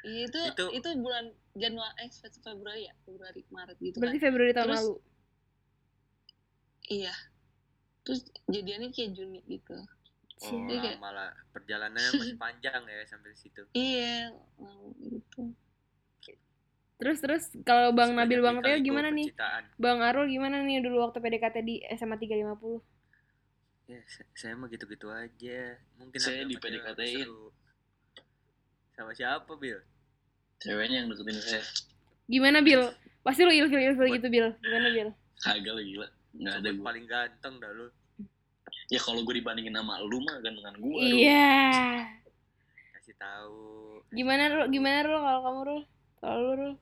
Iya 0.01 0.21
itu, 0.27 0.39
itu 0.53 0.65
Itu- 0.77 0.99
bulan 1.01 1.25
Januari 1.51 1.95
eh 1.99 2.09
Februari 2.41 2.81
ya, 2.87 2.93
Februari 3.03 3.41
Maret 3.49 3.77
gitu 3.81 3.97
berarti 3.97 4.19
kan. 4.19 4.25
Februari 4.29 4.51
tahun 4.53 4.67
Terus- 4.69 4.79
lalu. 4.83 4.95
Iya. 6.91 7.13
Terus 8.01 8.21
jadiannya 8.49 8.89
kayak 8.91 9.11
Juni 9.15 9.39
gitu. 9.47 9.77
Oh, 10.43 10.65
kayak- 10.65 10.97
malah 10.97 11.29
perjalanannya 11.51 12.11
masih 12.15 12.37
panjang 12.43 12.81
ya 12.81 13.05
sampai 13.05 13.31
situ. 13.33 13.61
Iya, 13.71 14.33
gitu. 14.99 15.53
Terus 16.97 17.17
terus 17.17 17.43
kalau 17.61 17.89
Bang 17.91 18.13
Sebanyak 18.13 18.29
Nabil 18.29 18.39
Bang 18.39 18.57
Teo 18.59 18.77
gimana 18.79 19.09
nih? 19.09 19.25
percintaan. 19.27 19.63
Bang 19.75 19.99
Arul 19.99 20.25
gimana 20.27 20.61
nih 20.61 20.79
dulu 20.79 21.01
waktu 21.01 21.17
PDKT 21.17 21.57
di 21.59 21.75
SMA 21.91 22.13
350? 22.15 22.77
Ya, 23.87 24.01
sa- 24.07 24.29
saya 24.31 24.53
mah 24.53 24.67
gitu-gitu 24.67 25.09
aja. 25.09 25.61
Mungkin 25.97 26.15
Saya 26.15 26.41
di 26.43 26.55
PDKT-in. 26.55 27.25
seru. 27.25 27.49
Sama 28.91 29.11
siapa, 29.11 29.49
Bil? 29.55 29.81
ceweknya 30.57 31.01
yang 31.01 31.09
deketin 31.09 31.37
saya 31.37 31.63
Gimana 32.23 32.61
Bil? 32.61 32.85
Pasti 33.19 33.41
lu 33.41 33.49
ilfil-ilfil 33.51 34.07
gitu 34.11 34.27
Bil. 34.27 34.47
Gimana 34.55 34.87
Bil? 34.91 35.09
kagak 35.37 35.73
lah 35.73 35.81
gila 35.83 36.07
nggak 36.31 36.55
ada 36.55 36.69
paling 36.79 37.05
ganteng 37.05 37.53
dah 37.57 37.71
lu. 37.71 37.89
Ya 38.91 38.99
kalau 38.99 39.23
gue 39.23 39.39
dibandingin 39.39 39.71
sama 39.71 40.03
lu 40.03 40.19
mah 40.19 40.37
gantengan 40.39 40.75
gue 40.75 40.99
Iya. 40.99 41.63
Kasih 42.93 43.15
tahu. 43.15 43.59
Gimana 44.11 44.51
Rul? 44.51 44.67
Gimana 44.67 44.99
Rul 45.01 45.17
kalau 45.17 45.39
kamu 45.41 45.59
Rul? 45.63 45.81
Kalau 46.19 46.37
lu 46.37 46.51
Rul? 46.59 46.73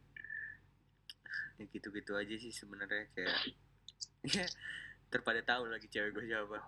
Ya 1.56 1.64
gitu-gitu 1.70 2.12
aja 2.16 2.36
sih 2.36 2.50
sebenarnya 2.50 3.06
kayak 3.14 3.38
ya 4.26 4.46
terpada 5.08 5.40
tahu 5.42 5.70
lagi 5.70 5.86
cewek 5.88 6.12
gue 6.12 6.26
siapa. 6.26 6.60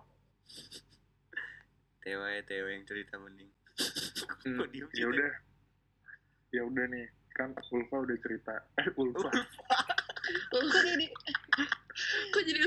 Tewa 2.00 2.26
ya 2.30 2.42
Tewa 2.42 2.68
yang 2.70 2.84
cerita 2.84 3.18
mending. 3.18 3.50
Hmm, 4.42 4.58
Kok 4.58 4.68
diem 4.70 4.86
ya 4.94 5.06
udah. 5.06 5.32
Ya 6.52 6.62
udah 6.62 6.84
nih, 6.86 7.06
kan 7.32 7.50
Ulfa 7.72 7.96
udah 7.98 8.16
cerita. 8.20 8.52
Eh, 8.76 8.86
Ulfa. 8.94 9.30
Kok 10.52 10.60
jadi 10.68 11.06
kok 12.28 12.42
jadi 12.42 12.60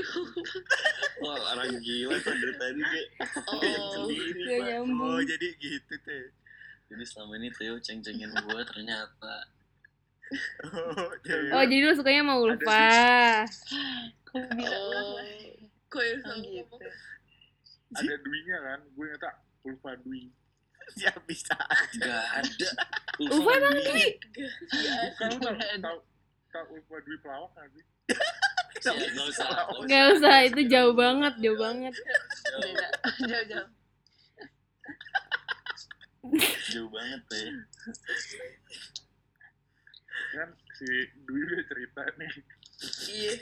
wah 1.18 1.36
orang 1.50 1.76
gila 1.78 2.16
tuh 2.18 2.34
dari 2.34 2.54
tadi 2.54 2.82
kayak 2.82 3.08
Oh. 3.46 3.60
sendiri 3.92 4.40
Gak 4.40 4.56
Pak. 4.56 4.66
nyambung. 4.66 5.08
Oh, 5.08 5.20
jadi 5.20 5.46
gitu 5.54 5.94
teh. 6.00 6.24
jadi 6.86 7.04
selama 7.04 7.32
ini 7.36 7.48
Theo 7.50 7.76
ceng-cengin 7.76 8.30
gue 8.30 8.60
ternyata 8.64 9.34
Oh, 10.64 11.10
cewek. 11.22 11.50
Oh 11.50 11.62
jadi 11.62 11.82
lu 11.82 11.92
sukanya 11.92 12.22
sama 12.22 12.34
Ulfa. 12.36 12.90
Kok 14.24 14.42
bisa 14.52 14.74
Oh. 14.74 14.90
Ulfa? 14.90 15.22
Kok 15.86 16.02
ya 16.02 16.12
Oh, 16.12 16.18
sama 16.20 16.34
gitu. 16.42 16.76
Ada 17.88 18.14
Dwi-nya 18.18 18.58
kan, 18.60 18.80
gue 18.84 19.04
nyata 19.06 19.30
Ulfa 19.62 19.90
Dwi. 20.02 20.26
ya 21.02 21.10
bisa. 21.24 21.54
gak 21.96 22.24
ada 22.36 22.68
Ulfa 23.20 23.50
emang 23.52 23.74
Dwi. 23.76 24.06
Bukan 25.14 25.28
lu 25.32 25.38
tau, 25.78 25.98
tau, 26.48 26.64
Ulfa 26.68 26.96
Dwi 27.00 27.16
pelawak 27.18 27.50
nggak 27.52 27.68
sih? 27.72 27.84
Ya, 28.76 28.92
nggak 28.92 29.26
usah. 29.26 29.48
nggak 29.48 29.86
Gak 29.86 30.04
usah, 30.14 30.36
itu 30.44 30.60
jauh 30.66 30.92
banget, 30.92 31.34
jauh 31.38 31.56
banget. 31.56 31.94
Jauh, 31.94 32.60
Beda. 32.60 32.88
Jauh-jauh. 33.24 33.68
jauh 36.68 36.90
banget 36.90 37.20
teh. 37.26 37.48
Kan 40.28 40.48
si 40.74 40.86
Dwi 41.22 41.40
udah 41.40 41.62
cerita 41.64 42.02
nih. 42.16 42.32
Iya. 43.06 43.34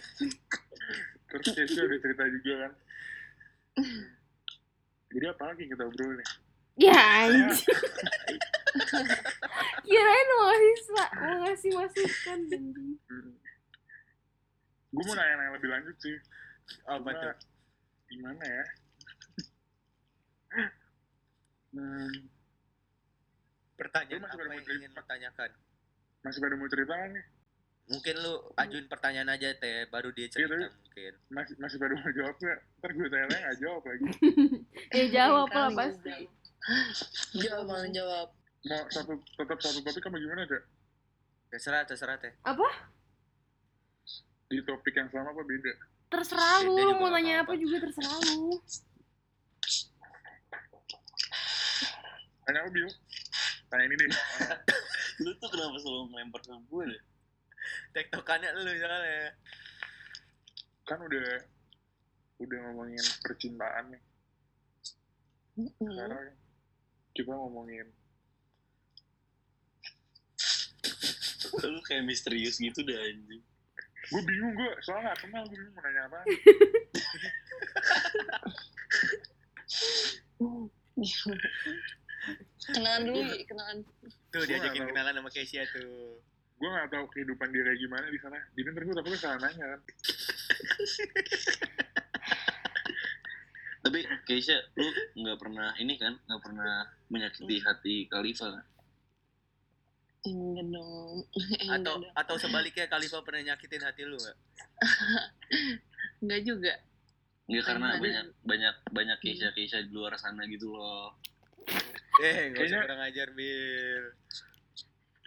Terus 1.26 1.46
Casey 1.50 1.80
udah 1.80 1.98
cerita 1.98 2.24
juga 2.30 2.52
kan. 2.60 2.72
Jadi 5.10 5.24
apa 5.26 5.42
lagi 5.48 5.64
kita 5.66 5.82
obrol 5.82 6.12
nih? 6.14 6.28
Ya 6.76 6.98
anjing. 7.24 7.78
Kirain 9.84 10.26
mau 10.28 10.42
ngasih, 10.44 10.74
sa- 10.84 11.12
mau 11.16 11.36
ngasih 11.42 11.70
masukan. 11.72 12.38
Gue 14.94 15.04
mau 15.04 15.14
nanya-nanya 15.14 15.52
lebih 15.52 15.68
lanjut 15.68 15.96
sih. 15.98 16.14
Apa 16.86 17.02
Cuma, 17.02 17.12
tuh? 17.20 17.34
Gimana 18.08 18.44
ya? 18.44 18.64
Hmm, 21.74 22.30
Pertanyaan 23.74 24.22
apa 24.22 24.38
yang 24.38 24.62
ingin 24.62 24.62
cerita? 24.86 24.94
lu 24.94 25.02
tanyakan? 25.04 25.50
masih 26.22 26.38
pada 26.38 26.54
mau 26.54 26.70
cerita 26.70 26.94
kan 26.94 27.10
nih? 27.10 27.24
Mungkin 27.84 28.14
lu 28.16 28.34
ajuin 28.54 28.86
pertanyaan 28.86 29.28
aja 29.28 29.50
teh, 29.52 29.90
baru 29.90 30.08
dia 30.08 30.30
cerita 30.30 30.54
tapi- 30.54 30.70
mungkin. 30.70 31.12
Masih 31.28 31.54
masih 31.58 31.76
pada 31.76 31.94
mau 31.98 32.08
jawab 32.08 32.36
nggak? 32.38 32.58
Ntar 32.78 32.90
gue 32.94 33.08
tanya 33.10 33.26
nggak 33.26 33.58
jawab 33.58 33.82
lagi. 33.82 34.06
Ya 34.94 35.04
jawab 35.10 35.48
lah 35.50 35.66
Kali 35.66 35.76
pasti. 35.76 36.12
Jawab, 37.36 37.64
Bang, 37.66 37.90
jawab. 37.90 38.28
Mau 38.64 38.82
satu 38.88 39.12
tetap 39.18 39.58
satu 39.58 39.78
topik 39.82 40.00
apa 40.00 40.16
gimana 40.16 40.42
cak? 40.46 40.62
Terserah, 41.50 41.82
terserah 41.84 42.16
teh. 42.16 42.32
Apa? 42.40 42.68
Di 44.54 44.62
topik 44.62 44.94
yang 44.94 45.10
sama 45.10 45.34
apa 45.34 45.42
beda? 45.42 45.72
Terserah 46.14 46.62
lu, 46.62 46.78
mau 46.94 47.10
nanya 47.10 47.42
apa-apa. 47.42 47.58
apa 47.58 47.62
juga 47.66 47.76
terserah 47.82 48.18
lu. 48.22 48.54
Tanya 52.46 52.58
apa 52.62 52.70
Bil? 52.70 52.86
Tanya 53.66 53.84
ini 53.90 53.94
deh. 53.98 54.10
Lu 55.26 55.30
tuh 55.42 55.48
kenapa 55.50 55.74
selalu 55.82 56.14
ngelempar 56.14 56.40
ke 56.46 56.54
gue 56.54 56.84
deh? 56.86 57.02
Tektokannya 57.98 58.50
lu 58.62 58.72
soalnya. 58.78 59.34
Kan 60.86 60.98
udah 61.02 61.26
udah 62.38 62.58
ngomongin 62.70 63.04
percintaan 63.26 63.90
nih. 63.90 64.02
Sekarang 65.82 66.34
kita 67.14 67.30
ngomongin 67.30 67.86
Lu 71.62 71.80
kayak 71.86 72.04
misterius 72.04 72.58
gitu 72.58 72.82
dah 72.82 72.98
anjing. 72.98 73.42
Gue 74.04 74.22
bingung 74.22 74.52
gue 74.52 74.70
soalnya 74.80 75.10
gak 75.10 75.18
kenal 75.22 75.42
gue 75.44 75.52
bingung 75.52 75.72
mau 75.72 75.82
nanya 75.82 76.02
apa 76.06 76.18
kenalan 82.70 83.02
dulu 83.04 83.20
kenalan 83.44 83.76
Tuh 84.32 84.40
Gua 84.40 84.46
diajakin 84.46 84.70
nggak 84.72 84.80
tahu. 84.80 84.90
kenalan 84.90 85.12
sama 85.14 85.30
Kesia 85.30 85.62
tuh. 85.70 86.18
gue 86.54 86.68
gak 86.70 86.88
tahu 86.88 87.04
kehidupan 87.12 87.48
dia 87.50 87.62
kayak 87.62 87.78
gimana 87.78 88.06
di 88.08 88.18
sana 88.18 88.38
jadi 88.54 88.68
ntar 88.72 88.82
gue 88.82 88.94
takutnya 88.94 89.20
salah 89.20 89.38
nanya 89.42 89.64
kan 89.68 89.80
Tapi 93.84 94.00
Keisha, 94.24 94.56
lu 94.80 94.88
nggak 95.12 95.36
pernah 95.36 95.76
ini 95.76 96.00
kan? 96.00 96.16
Nggak 96.24 96.40
pernah 96.40 96.88
menyakiti 97.12 97.60
hati 97.60 98.08
Khalifa 98.08 98.48
kan? 98.48 98.64
Enggak 100.24 100.66
dong 100.70 101.16
enggak 101.62 101.78
Atau 101.78 101.94
dong 101.94 102.12
atau 102.14 102.34
sebaliknya 102.38 102.86
Khalifa 102.86 103.20
pernah 103.20 103.42
nyakitin 103.44 103.82
hati 103.82 104.02
lu 104.02 104.16
gak? 104.16 104.36
enggak 106.20 106.40
juga 106.48 106.74
Nggak 107.44 107.60
karena 107.62 107.86
Ada. 107.90 108.00
banyak 108.00 108.26
banyak 108.40 108.74
banyak 108.90 109.16
Keisha 109.20 109.52
Keisha 109.52 109.78
di 109.78 109.92
luar 109.92 110.16
sana 110.16 110.48
gitu 110.48 110.72
loh. 110.72 111.12
Eh, 112.16 112.48
gak 112.48 112.56
usah 112.56 112.56
Kayaknya- 112.56 112.82
kurang 112.82 113.02
ajar, 113.04 113.28
Bil. 113.30 114.04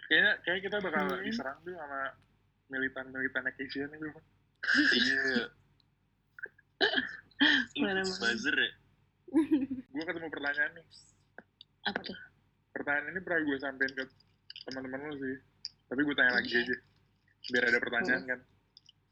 kayaknya 0.04 0.32
kayak 0.42 0.60
kita 0.66 0.76
bakal 0.80 1.04
Hmm. 1.04 1.22
diserang 1.22 1.58
tuh 1.62 1.74
sama 1.74 2.00
militan-militan 2.68 3.44
Acacia 3.44 3.84
nih 3.86 3.98
gue 4.00 4.12
Iya. 4.98 5.46
Buzzer 8.18 8.56
ya? 8.56 8.70
gue 9.88 10.04
ketemu 10.04 10.28
pertanyaan 10.28 10.72
nih 10.74 10.86
apa 11.84 12.00
tuh 12.02 12.18
pertanyaan 12.72 13.12
ini 13.12 13.20
pernah 13.20 13.40
gue 13.44 13.56
sampein 13.58 13.92
ke 13.92 14.04
teman-teman 14.68 15.00
lu 15.02 15.16
sih 15.16 15.36
tapi 15.88 16.00
gue 16.02 16.14
tanya 16.14 16.32
lagi 16.34 16.52
aja 16.54 16.76
biar 17.48 17.64
ada 17.64 17.78
pertanyaan 17.80 18.22
kan 18.26 18.40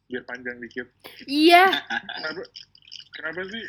biar 0.06 0.22
panjang 0.22 0.56
dikit 0.60 0.86
Iya. 1.24 1.64
kenapa 2.14 2.42
kenapa 3.10 3.40
sih 3.46 3.64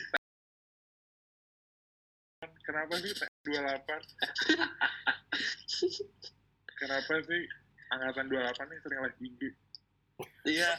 kenapa 2.61 2.93
sih 2.97 3.11
28 3.15 3.23
kenapa 6.75 7.13
sih 7.23 7.41
angkatan 7.87 8.25
28 8.27 8.35
nih 8.67 8.79
sering 8.83 8.99
live 9.01 9.19
IG 9.21 9.41
Iya. 10.43 10.71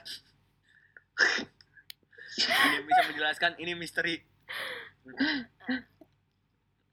Ini 2.38 2.78
bisa 2.82 3.02
menjelaskan 3.06 3.52
ini 3.56 3.72
misteri. 3.72 4.18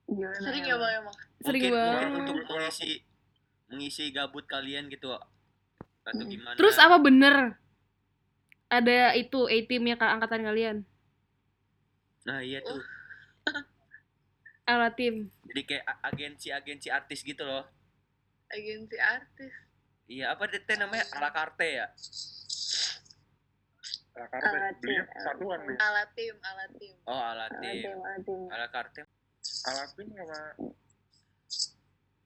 gimana 0.05 0.38
Sering 0.38 0.63
ya, 0.63 0.78
Bang, 0.78 0.93
emang? 0.95 1.16
Sering 1.41 1.61
mungkin, 1.63 1.74
mungkin 1.74 2.05
banget. 2.05 2.22
untuk 2.22 2.38
mengisi 2.47 3.01
mengisi 3.68 4.09
gabut 4.09 4.45
kalian 4.45 4.88
gitu 4.88 5.09
atau 5.09 6.22
gimana 6.22 6.53
Terus 6.53 6.78
apa 6.78 6.97
bener? 6.97 7.57
Ada 8.66 9.13
itu 9.13 9.45
A-teamnya 9.45 9.93
ke 9.93 10.05
angkatan 10.05 10.41
kalian? 10.43 10.78
nah 12.24 12.41
iya 12.41 12.57
tuh 12.59 12.82
Ala 14.66 14.89
tim. 14.89 15.30
jadi 15.45 15.61
kayak 15.63 15.86
a- 15.86 16.01
agensi-agensi 16.05 16.89
artis 16.89 17.22
gitu 17.22 17.41
loh 17.41 17.70
Agensi 18.47 18.97
artis. 18.97 19.53
iya 20.05 20.30
apa 20.30 20.45
deh 20.45 20.57
teh 20.59 20.74
namanya 20.74 21.05
ala 21.11 21.30
carte 21.30 21.68
ya 21.72 21.86
karena 24.11 24.41
Alat 24.47 24.76
belinya 24.80 25.05
tim. 25.05 25.22
satuan 25.22 25.59
nih 25.61 25.78
Alat 25.78 26.09
tim, 26.13 26.36
alat 26.41 26.72
tim. 26.74 26.95
oh 27.03 27.22
ala 27.22 27.45
tim 27.51 27.78
Adim, 27.86 27.99
adim. 28.07 28.41
ala 28.49 28.68
carte 28.70 29.01
alat 29.66 29.89
tim 29.93 30.07
sama 30.09 30.39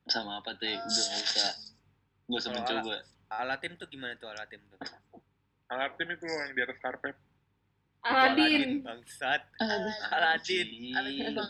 Sama 0.09 0.41
apa 0.41 0.51
teh? 0.57 0.73
Udah 0.73 1.03
nggak 1.05 1.23
usah 1.23 1.49
nggak 2.25 2.39
usah 2.41 2.51
mencoba. 2.51 2.95
ala 3.29 3.55
tim 3.57 3.73
tuh 3.77 3.85
gimana 3.85 4.17
tuh 4.17 4.25
ala 4.25 4.41
tim 4.45 4.57
tuh 4.65 4.77
alat 5.69 5.93
tim 5.97 6.09
itu 6.09 6.25
yang 6.25 6.49
di 6.49 6.61
atas 6.65 6.77
karpet 6.81 7.13
Aladin. 8.01 8.81
bangsat 8.81 9.41
Aladin. 10.09 10.69
Aladin 10.97 11.37
tuh 11.37 11.45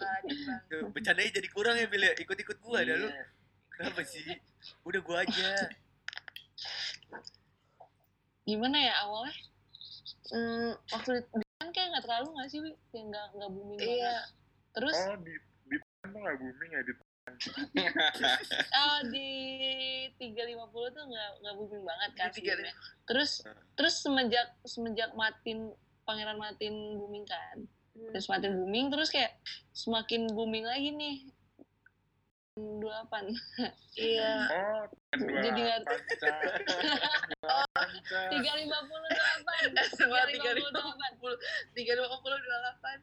bercandanya 0.91 1.31
jadi 1.31 1.47
kurang 1.47 1.79
ya 1.79 1.87
Bil 1.87 2.03
ya 2.03 2.11
ikut-ikut 2.19 2.59
gua 2.59 2.83
dah 2.83 2.99
lu 2.99 3.07
Iya. 3.07 3.23
kenapa 3.71 4.01
sih 4.03 4.27
udah 4.83 4.99
gua 4.99 5.23
aja 5.23 5.71
gimana 8.43 8.77
ya 8.81 8.93
awalnya 9.05 9.35
hmm, 10.33 10.71
waktu 10.91 11.11
di 11.21 11.45
kan 11.59 11.69
kayak 11.71 11.87
nggak 11.95 12.03
terlalu 12.03 12.27
nggak 12.35 12.47
sih 12.49 12.59
Wi? 12.59 12.71
kayak 12.91 13.05
nggak 13.07 13.25
nggak 13.39 13.49
booming 13.55 13.79
Iya. 13.79 13.87
banget 14.03 14.25
terus 14.75 14.95
oh 14.99 15.15
di 15.21 15.33
di 15.69 15.75
tuh 15.79 16.19
nggak 16.19 16.37
booming 16.39 16.71
ya 16.73 16.81
di 16.83 16.93
oh, 18.79 18.97
di 19.07 19.27
tiga 20.15 20.43
lima 20.43 20.65
puluh 20.67 20.87
tuh 20.89 21.03
nggak 21.03 21.29
nggak 21.39 21.53
booming 21.55 21.83
banget 21.83 22.09
kan 22.13 22.27
350. 22.27 22.35
sebelumnya. 22.35 22.73
terus 23.05 23.31
terus 23.73 23.93
semenjak 23.97 24.47
semenjak 24.63 25.09
matin 25.13 25.71
pangeran 26.03 26.35
matin 26.35 26.71
booming 26.95 27.23
kan 27.23 27.55
terus 28.09 28.25
matin 28.25 28.51
booming 28.53 28.87
terus 28.87 29.07
kayak 29.09 29.35
semakin 29.71 30.27
booming 30.27 30.63
lagi 30.63 30.89
nih 30.89 31.15
delapan 32.57 33.23
Iya. 33.93 34.31
oh 34.49 34.81
dua 35.13 35.39
Jadi 35.41 35.59
nggak- 35.59 35.79
tiga 38.29 38.51
lima 38.55 38.77
puluh 38.83 39.07
delapan 39.09 39.63
Semua 39.89 40.21
tiga 40.27 40.49
lima 40.51 40.69
350. 40.69 41.19
puluh 41.19 41.35
350 41.73 42.19
28. 42.19 42.99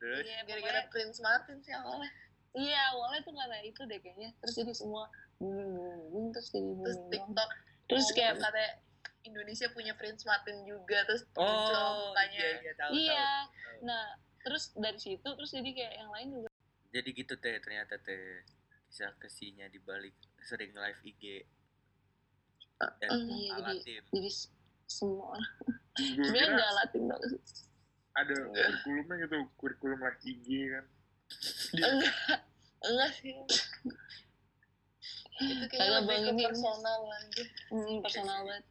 terus 0.00 0.22
Iya, 0.22 0.38
Gara-gara 0.42 0.80
Prince 0.88 1.18
Martin 1.18 1.56
sih 1.60 1.72
awalnya. 1.72 2.08
Iya, 2.52 2.80
awalnya 2.90 3.20
tuh 3.22 3.32
karena 3.32 3.58
itu 3.62 3.80
deh 3.84 3.98
kayaknya. 3.98 4.30
Terus 4.38 4.54
jadi 4.56 4.72
semua 4.72 5.06
booming, 5.36 5.70
booming, 5.70 6.00
booming, 6.04 6.26
terus 6.30 6.48
jadi 6.48 6.66
Terus 6.66 6.76
booming. 6.98 7.10
doang. 7.12 7.30
TikTok 7.30 7.50
Terus 7.86 8.04
ngomong 8.04 8.16
kayak, 8.16 8.34
katanya 8.36 8.70
Indonesia 9.20 9.66
punya 9.68 9.92
Prince 9.94 10.22
Martin 10.24 10.56
juga 10.62 10.98
terus 11.04 11.22
oh 11.34 12.08
mukanya. 12.08 12.38
iya 12.38 12.50
iya 12.58 12.72
tahu 12.74 12.90
iya. 12.92 13.12
tahu. 13.44 13.78
Nah, 13.82 14.04
terus 14.40 14.62
dari 14.74 14.96
situ, 14.96 15.28
terus 15.28 15.50
jadi 15.50 15.70
kayak 15.70 15.94
yang 15.96 16.10
lain 16.10 16.28
juga. 16.32 16.48
jadi 16.90 17.08
gitu 17.12 17.34
teh 17.36 17.54
ternyata 17.60 17.94
teh 17.98 18.42
kisah 18.84 19.14
kesinya 19.16 19.66
di 19.66 19.78
balik 19.78 20.10
sering 20.42 20.74
live 20.74 20.98
IG 21.04 21.46
dan 22.98 23.10
Iya, 23.14 23.54
ala 23.54 23.70
jadi, 23.70 23.78
tim 23.84 24.02
jadi 24.10 24.30
semua 24.84 25.38
Sebenarnya 25.94 26.48
nggak 26.50 26.72
latin 26.74 27.02
banget 27.06 27.30
sih. 27.46 27.66
ada 28.10 28.34
kurikulumnya 28.42 29.16
gitu 29.22 29.36
kurikulum 29.54 29.98
live 30.00 30.22
IG 30.24 30.46
kan 30.68 30.84
Enggak. 31.72 32.38
Enggak 32.80 33.10
sih. 33.14 33.32
Itu 35.40 35.64
kayaknya 35.66 35.90
lebih 35.98 36.08
Bang, 36.10 36.22
ke 36.22 36.30
ini- 36.32 36.44
personal 36.44 37.00
aja. 37.06 37.44
Hmm, 37.68 37.96
personal 38.00 38.38
banget. 38.42 38.64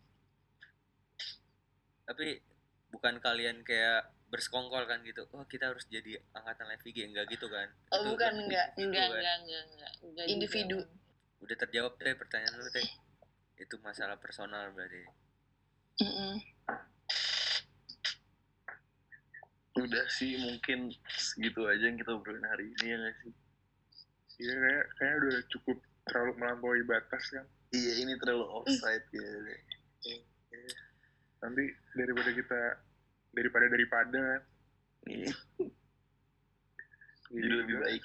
tapi 2.02 2.42
bukan 2.90 3.16
kalian 3.18 3.62
kayak 3.62 4.02
bersekongkol 4.28 4.82
kan 4.84 4.98
gitu 5.04 5.30
oh 5.30 5.46
kita 5.46 5.70
harus 5.70 5.86
jadi 5.88 6.18
angkatan 6.32 6.66
live 6.68 6.82
IG 6.84 6.98
enggak 7.04 7.30
gitu 7.30 7.46
kan 7.48 7.70
Oh, 7.88 8.02
Itu 8.02 8.18
bukan, 8.18 8.34
enggak. 8.40 8.66
individu 8.74 8.90
enggak 8.90 9.06
kan. 9.06 9.14
enggak 9.14 9.36
enggak 9.38 9.62
enggak, 9.64 9.92
enggak 10.02 10.26
juga. 10.26 10.26
Individu. 10.28 10.78
udah 11.40 11.56
terjawab 11.56 11.94
teh 11.96 12.12
pertanyaan 12.12 12.58
lu 12.58 12.66
teh 12.68 12.88
itu 13.58 13.76
masalah 13.80 14.18
personal 14.18 14.70
berarti 14.72 15.06
Mm-mm. 16.00 16.34
Udah 19.78 20.06
sih 20.10 20.34
mungkin 20.40 20.90
segitu 21.14 21.62
aja 21.70 21.84
yang 21.86 21.98
kita 21.98 22.12
obrolin 22.12 22.44
hari 22.44 22.74
ini 22.74 22.86
ya 22.90 22.98
nggak 22.98 23.16
sih? 23.22 23.34
Iya 24.40 24.54
kayak 24.56 24.86
kayak 24.98 25.16
udah 25.22 25.36
cukup 25.52 25.78
terlalu 26.08 26.32
melampaui 26.42 26.84
batas 26.88 27.24
kan. 27.30 27.46
Iya 27.70 27.92
ini 28.02 28.14
terlalu 28.18 28.46
offside 28.50 29.06
ya. 29.14 29.30
Nanti 31.40 31.64
daripada 31.94 32.32
kita 32.34 32.60
daripada 33.32 33.66
daripada 33.70 34.20
kan. 34.20 34.42
Iya. 35.06 35.34
Jadi 37.30 37.46
lebih 37.48 37.78
udah, 37.78 37.86
baik 37.86 38.02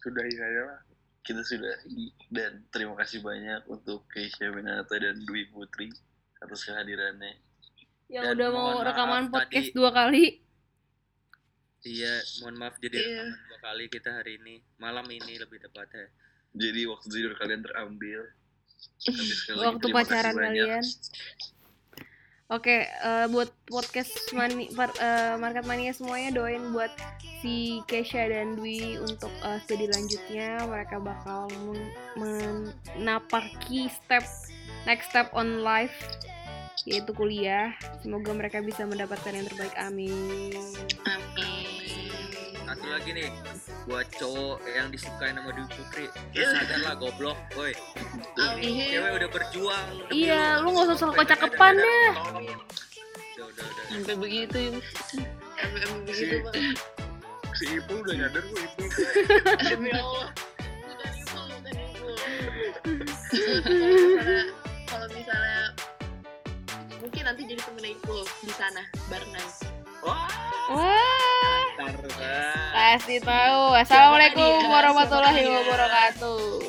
Sudahi 0.00 0.32
saja 0.32 0.62
lah. 0.64 0.80
kita 1.20 1.44
sudah 1.44 1.76
dan 2.32 2.64
terima 2.72 2.96
kasih 2.96 3.20
banyak 3.20 3.68
untuk 3.68 4.08
Keisha 4.08 4.48
Benata 4.48 4.96
dan 4.96 5.20
Dwi 5.28 5.44
Putri 5.52 5.92
atas 6.40 6.64
kehadirannya. 6.64 7.36
Yang 8.08 8.24
Dan 8.24 8.34
udah 8.40 8.48
mau 8.50 8.80
rekaman 8.80 9.28
tadi- 9.28 9.34
podcast 9.36 9.70
dua 9.76 9.92
kali. 9.92 10.40
Iya 11.82 12.14
mohon 12.38 12.56
maaf 12.56 12.76
jadi 12.76 12.96
Iya. 12.96 13.24
rekaman 13.24 13.40
dua 13.42 13.58
kali 13.60 13.84
kita 13.86 14.10
hari 14.12 14.32
ini 14.36 14.54
malam 14.76 15.06
ini 15.06 15.36
lebih 15.36 15.58
tepatnya 15.58 16.08
Jadi 16.50 16.82
waktu 16.84 17.06
tidur 17.06 17.38
kalian 17.38 17.62
terambil. 17.62 18.26
Waktu 19.54 19.86
pacaran 19.88 20.34
kalian. 20.34 20.82
Oke, 22.50 22.82
eh, 22.82 23.26
buat 23.30 23.54
podcast 23.62 24.10
mani, 24.34 24.66
par- 24.74 24.98
eh, 24.98 25.38
market 25.38 25.62
mania 25.62 25.94
semuanya 25.94 26.34
doain 26.34 26.74
buat 26.74 26.90
si 27.38 27.78
Kesha 27.86 28.26
dan 28.26 28.58
Dwi 28.58 28.98
untuk 28.98 29.30
eh, 29.40 29.62
studi 29.62 29.86
lanjutnya. 29.86 30.66
Mereka 30.66 30.98
bakal 30.98 31.46
men- 32.18 32.74
menapaki 32.98 33.86
step 33.86 34.26
next 34.82 35.14
step 35.14 35.30
on 35.30 35.62
life 35.62 35.94
yaitu 36.82 37.14
kuliah. 37.14 37.70
Semoga 38.02 38.34
mereka 38.34 38.58
bisa 38.58 38.82
mendapatkan 38.82 39.30
yang 39.30 39.46
terbaik. 39.46 39.74
Amin. 39.78 40.58
Amin. 41.06 41.39
Satu 42.90 42.98
lagi 42.98 43.14
nih 43.14 43.30
buat 43.86 44.06
cowok 44.18 44.58
yang 44.66 44.90
disukai 44.90 45.30
nama 45.30 45.54
Dewi 45.54 45.70
Putri 45.70 46.06
ya 46.34 46.42
sadarlah 46.50 46.98
goblok 46.98 47.38
woi 47.54 47.70
ini 48.58 48.90
cewek 48.90 49.10
udah 49.14 49.28
berjuang 49.30 49.86
demi 50.10 50.26
Iya, 50.26 50.58
lu 50.58 50.74
nggak 50.74 50.90
usah 50.90 50.96
sok 50.98 51.14
kecakepan 51.14 51.78
deh. 51.78 52.10
ada- 52.10 52.34
udah 52.34 53.46
udah 53.46 53.62
udah 53.62 53.84
Sampai 53.94 54.14
begitu 54.18 54.56
ya. 54.58 54.70
Begitu 56.02 56.34
Si- 57.54 57.70
Ipul 57.70 58.02
udah 58.02 58.14
nyadar 58.16 58.42
gue 58.42 58.58
Ipul. 58.58 58.86
Demi 59.62 59.90
Allah. 59.92 60.28
Bukan 61.30 61.74
ibu, 61.78 62.10
ibu. 62.10 62.50
Kalau 64.84 65.06
misalnya, 65.08 65.62
mungkin 66.98 67.22
nanti 67.22 67.42
jadi 67.46 67.62
temen 67.62 67.84
ibu 67.86 68.16
di 68.42 68.50
sana 68.50 68.82
barengan. 69.06 69.46
wah. 70.02 71.38
Pasti 71.80 73.16
tahu. 73.24 73.72
Assalamualaikum 73.72 74.68
warahmatullahi 74.68 75.48
wabarakatuh. 75.48 76.60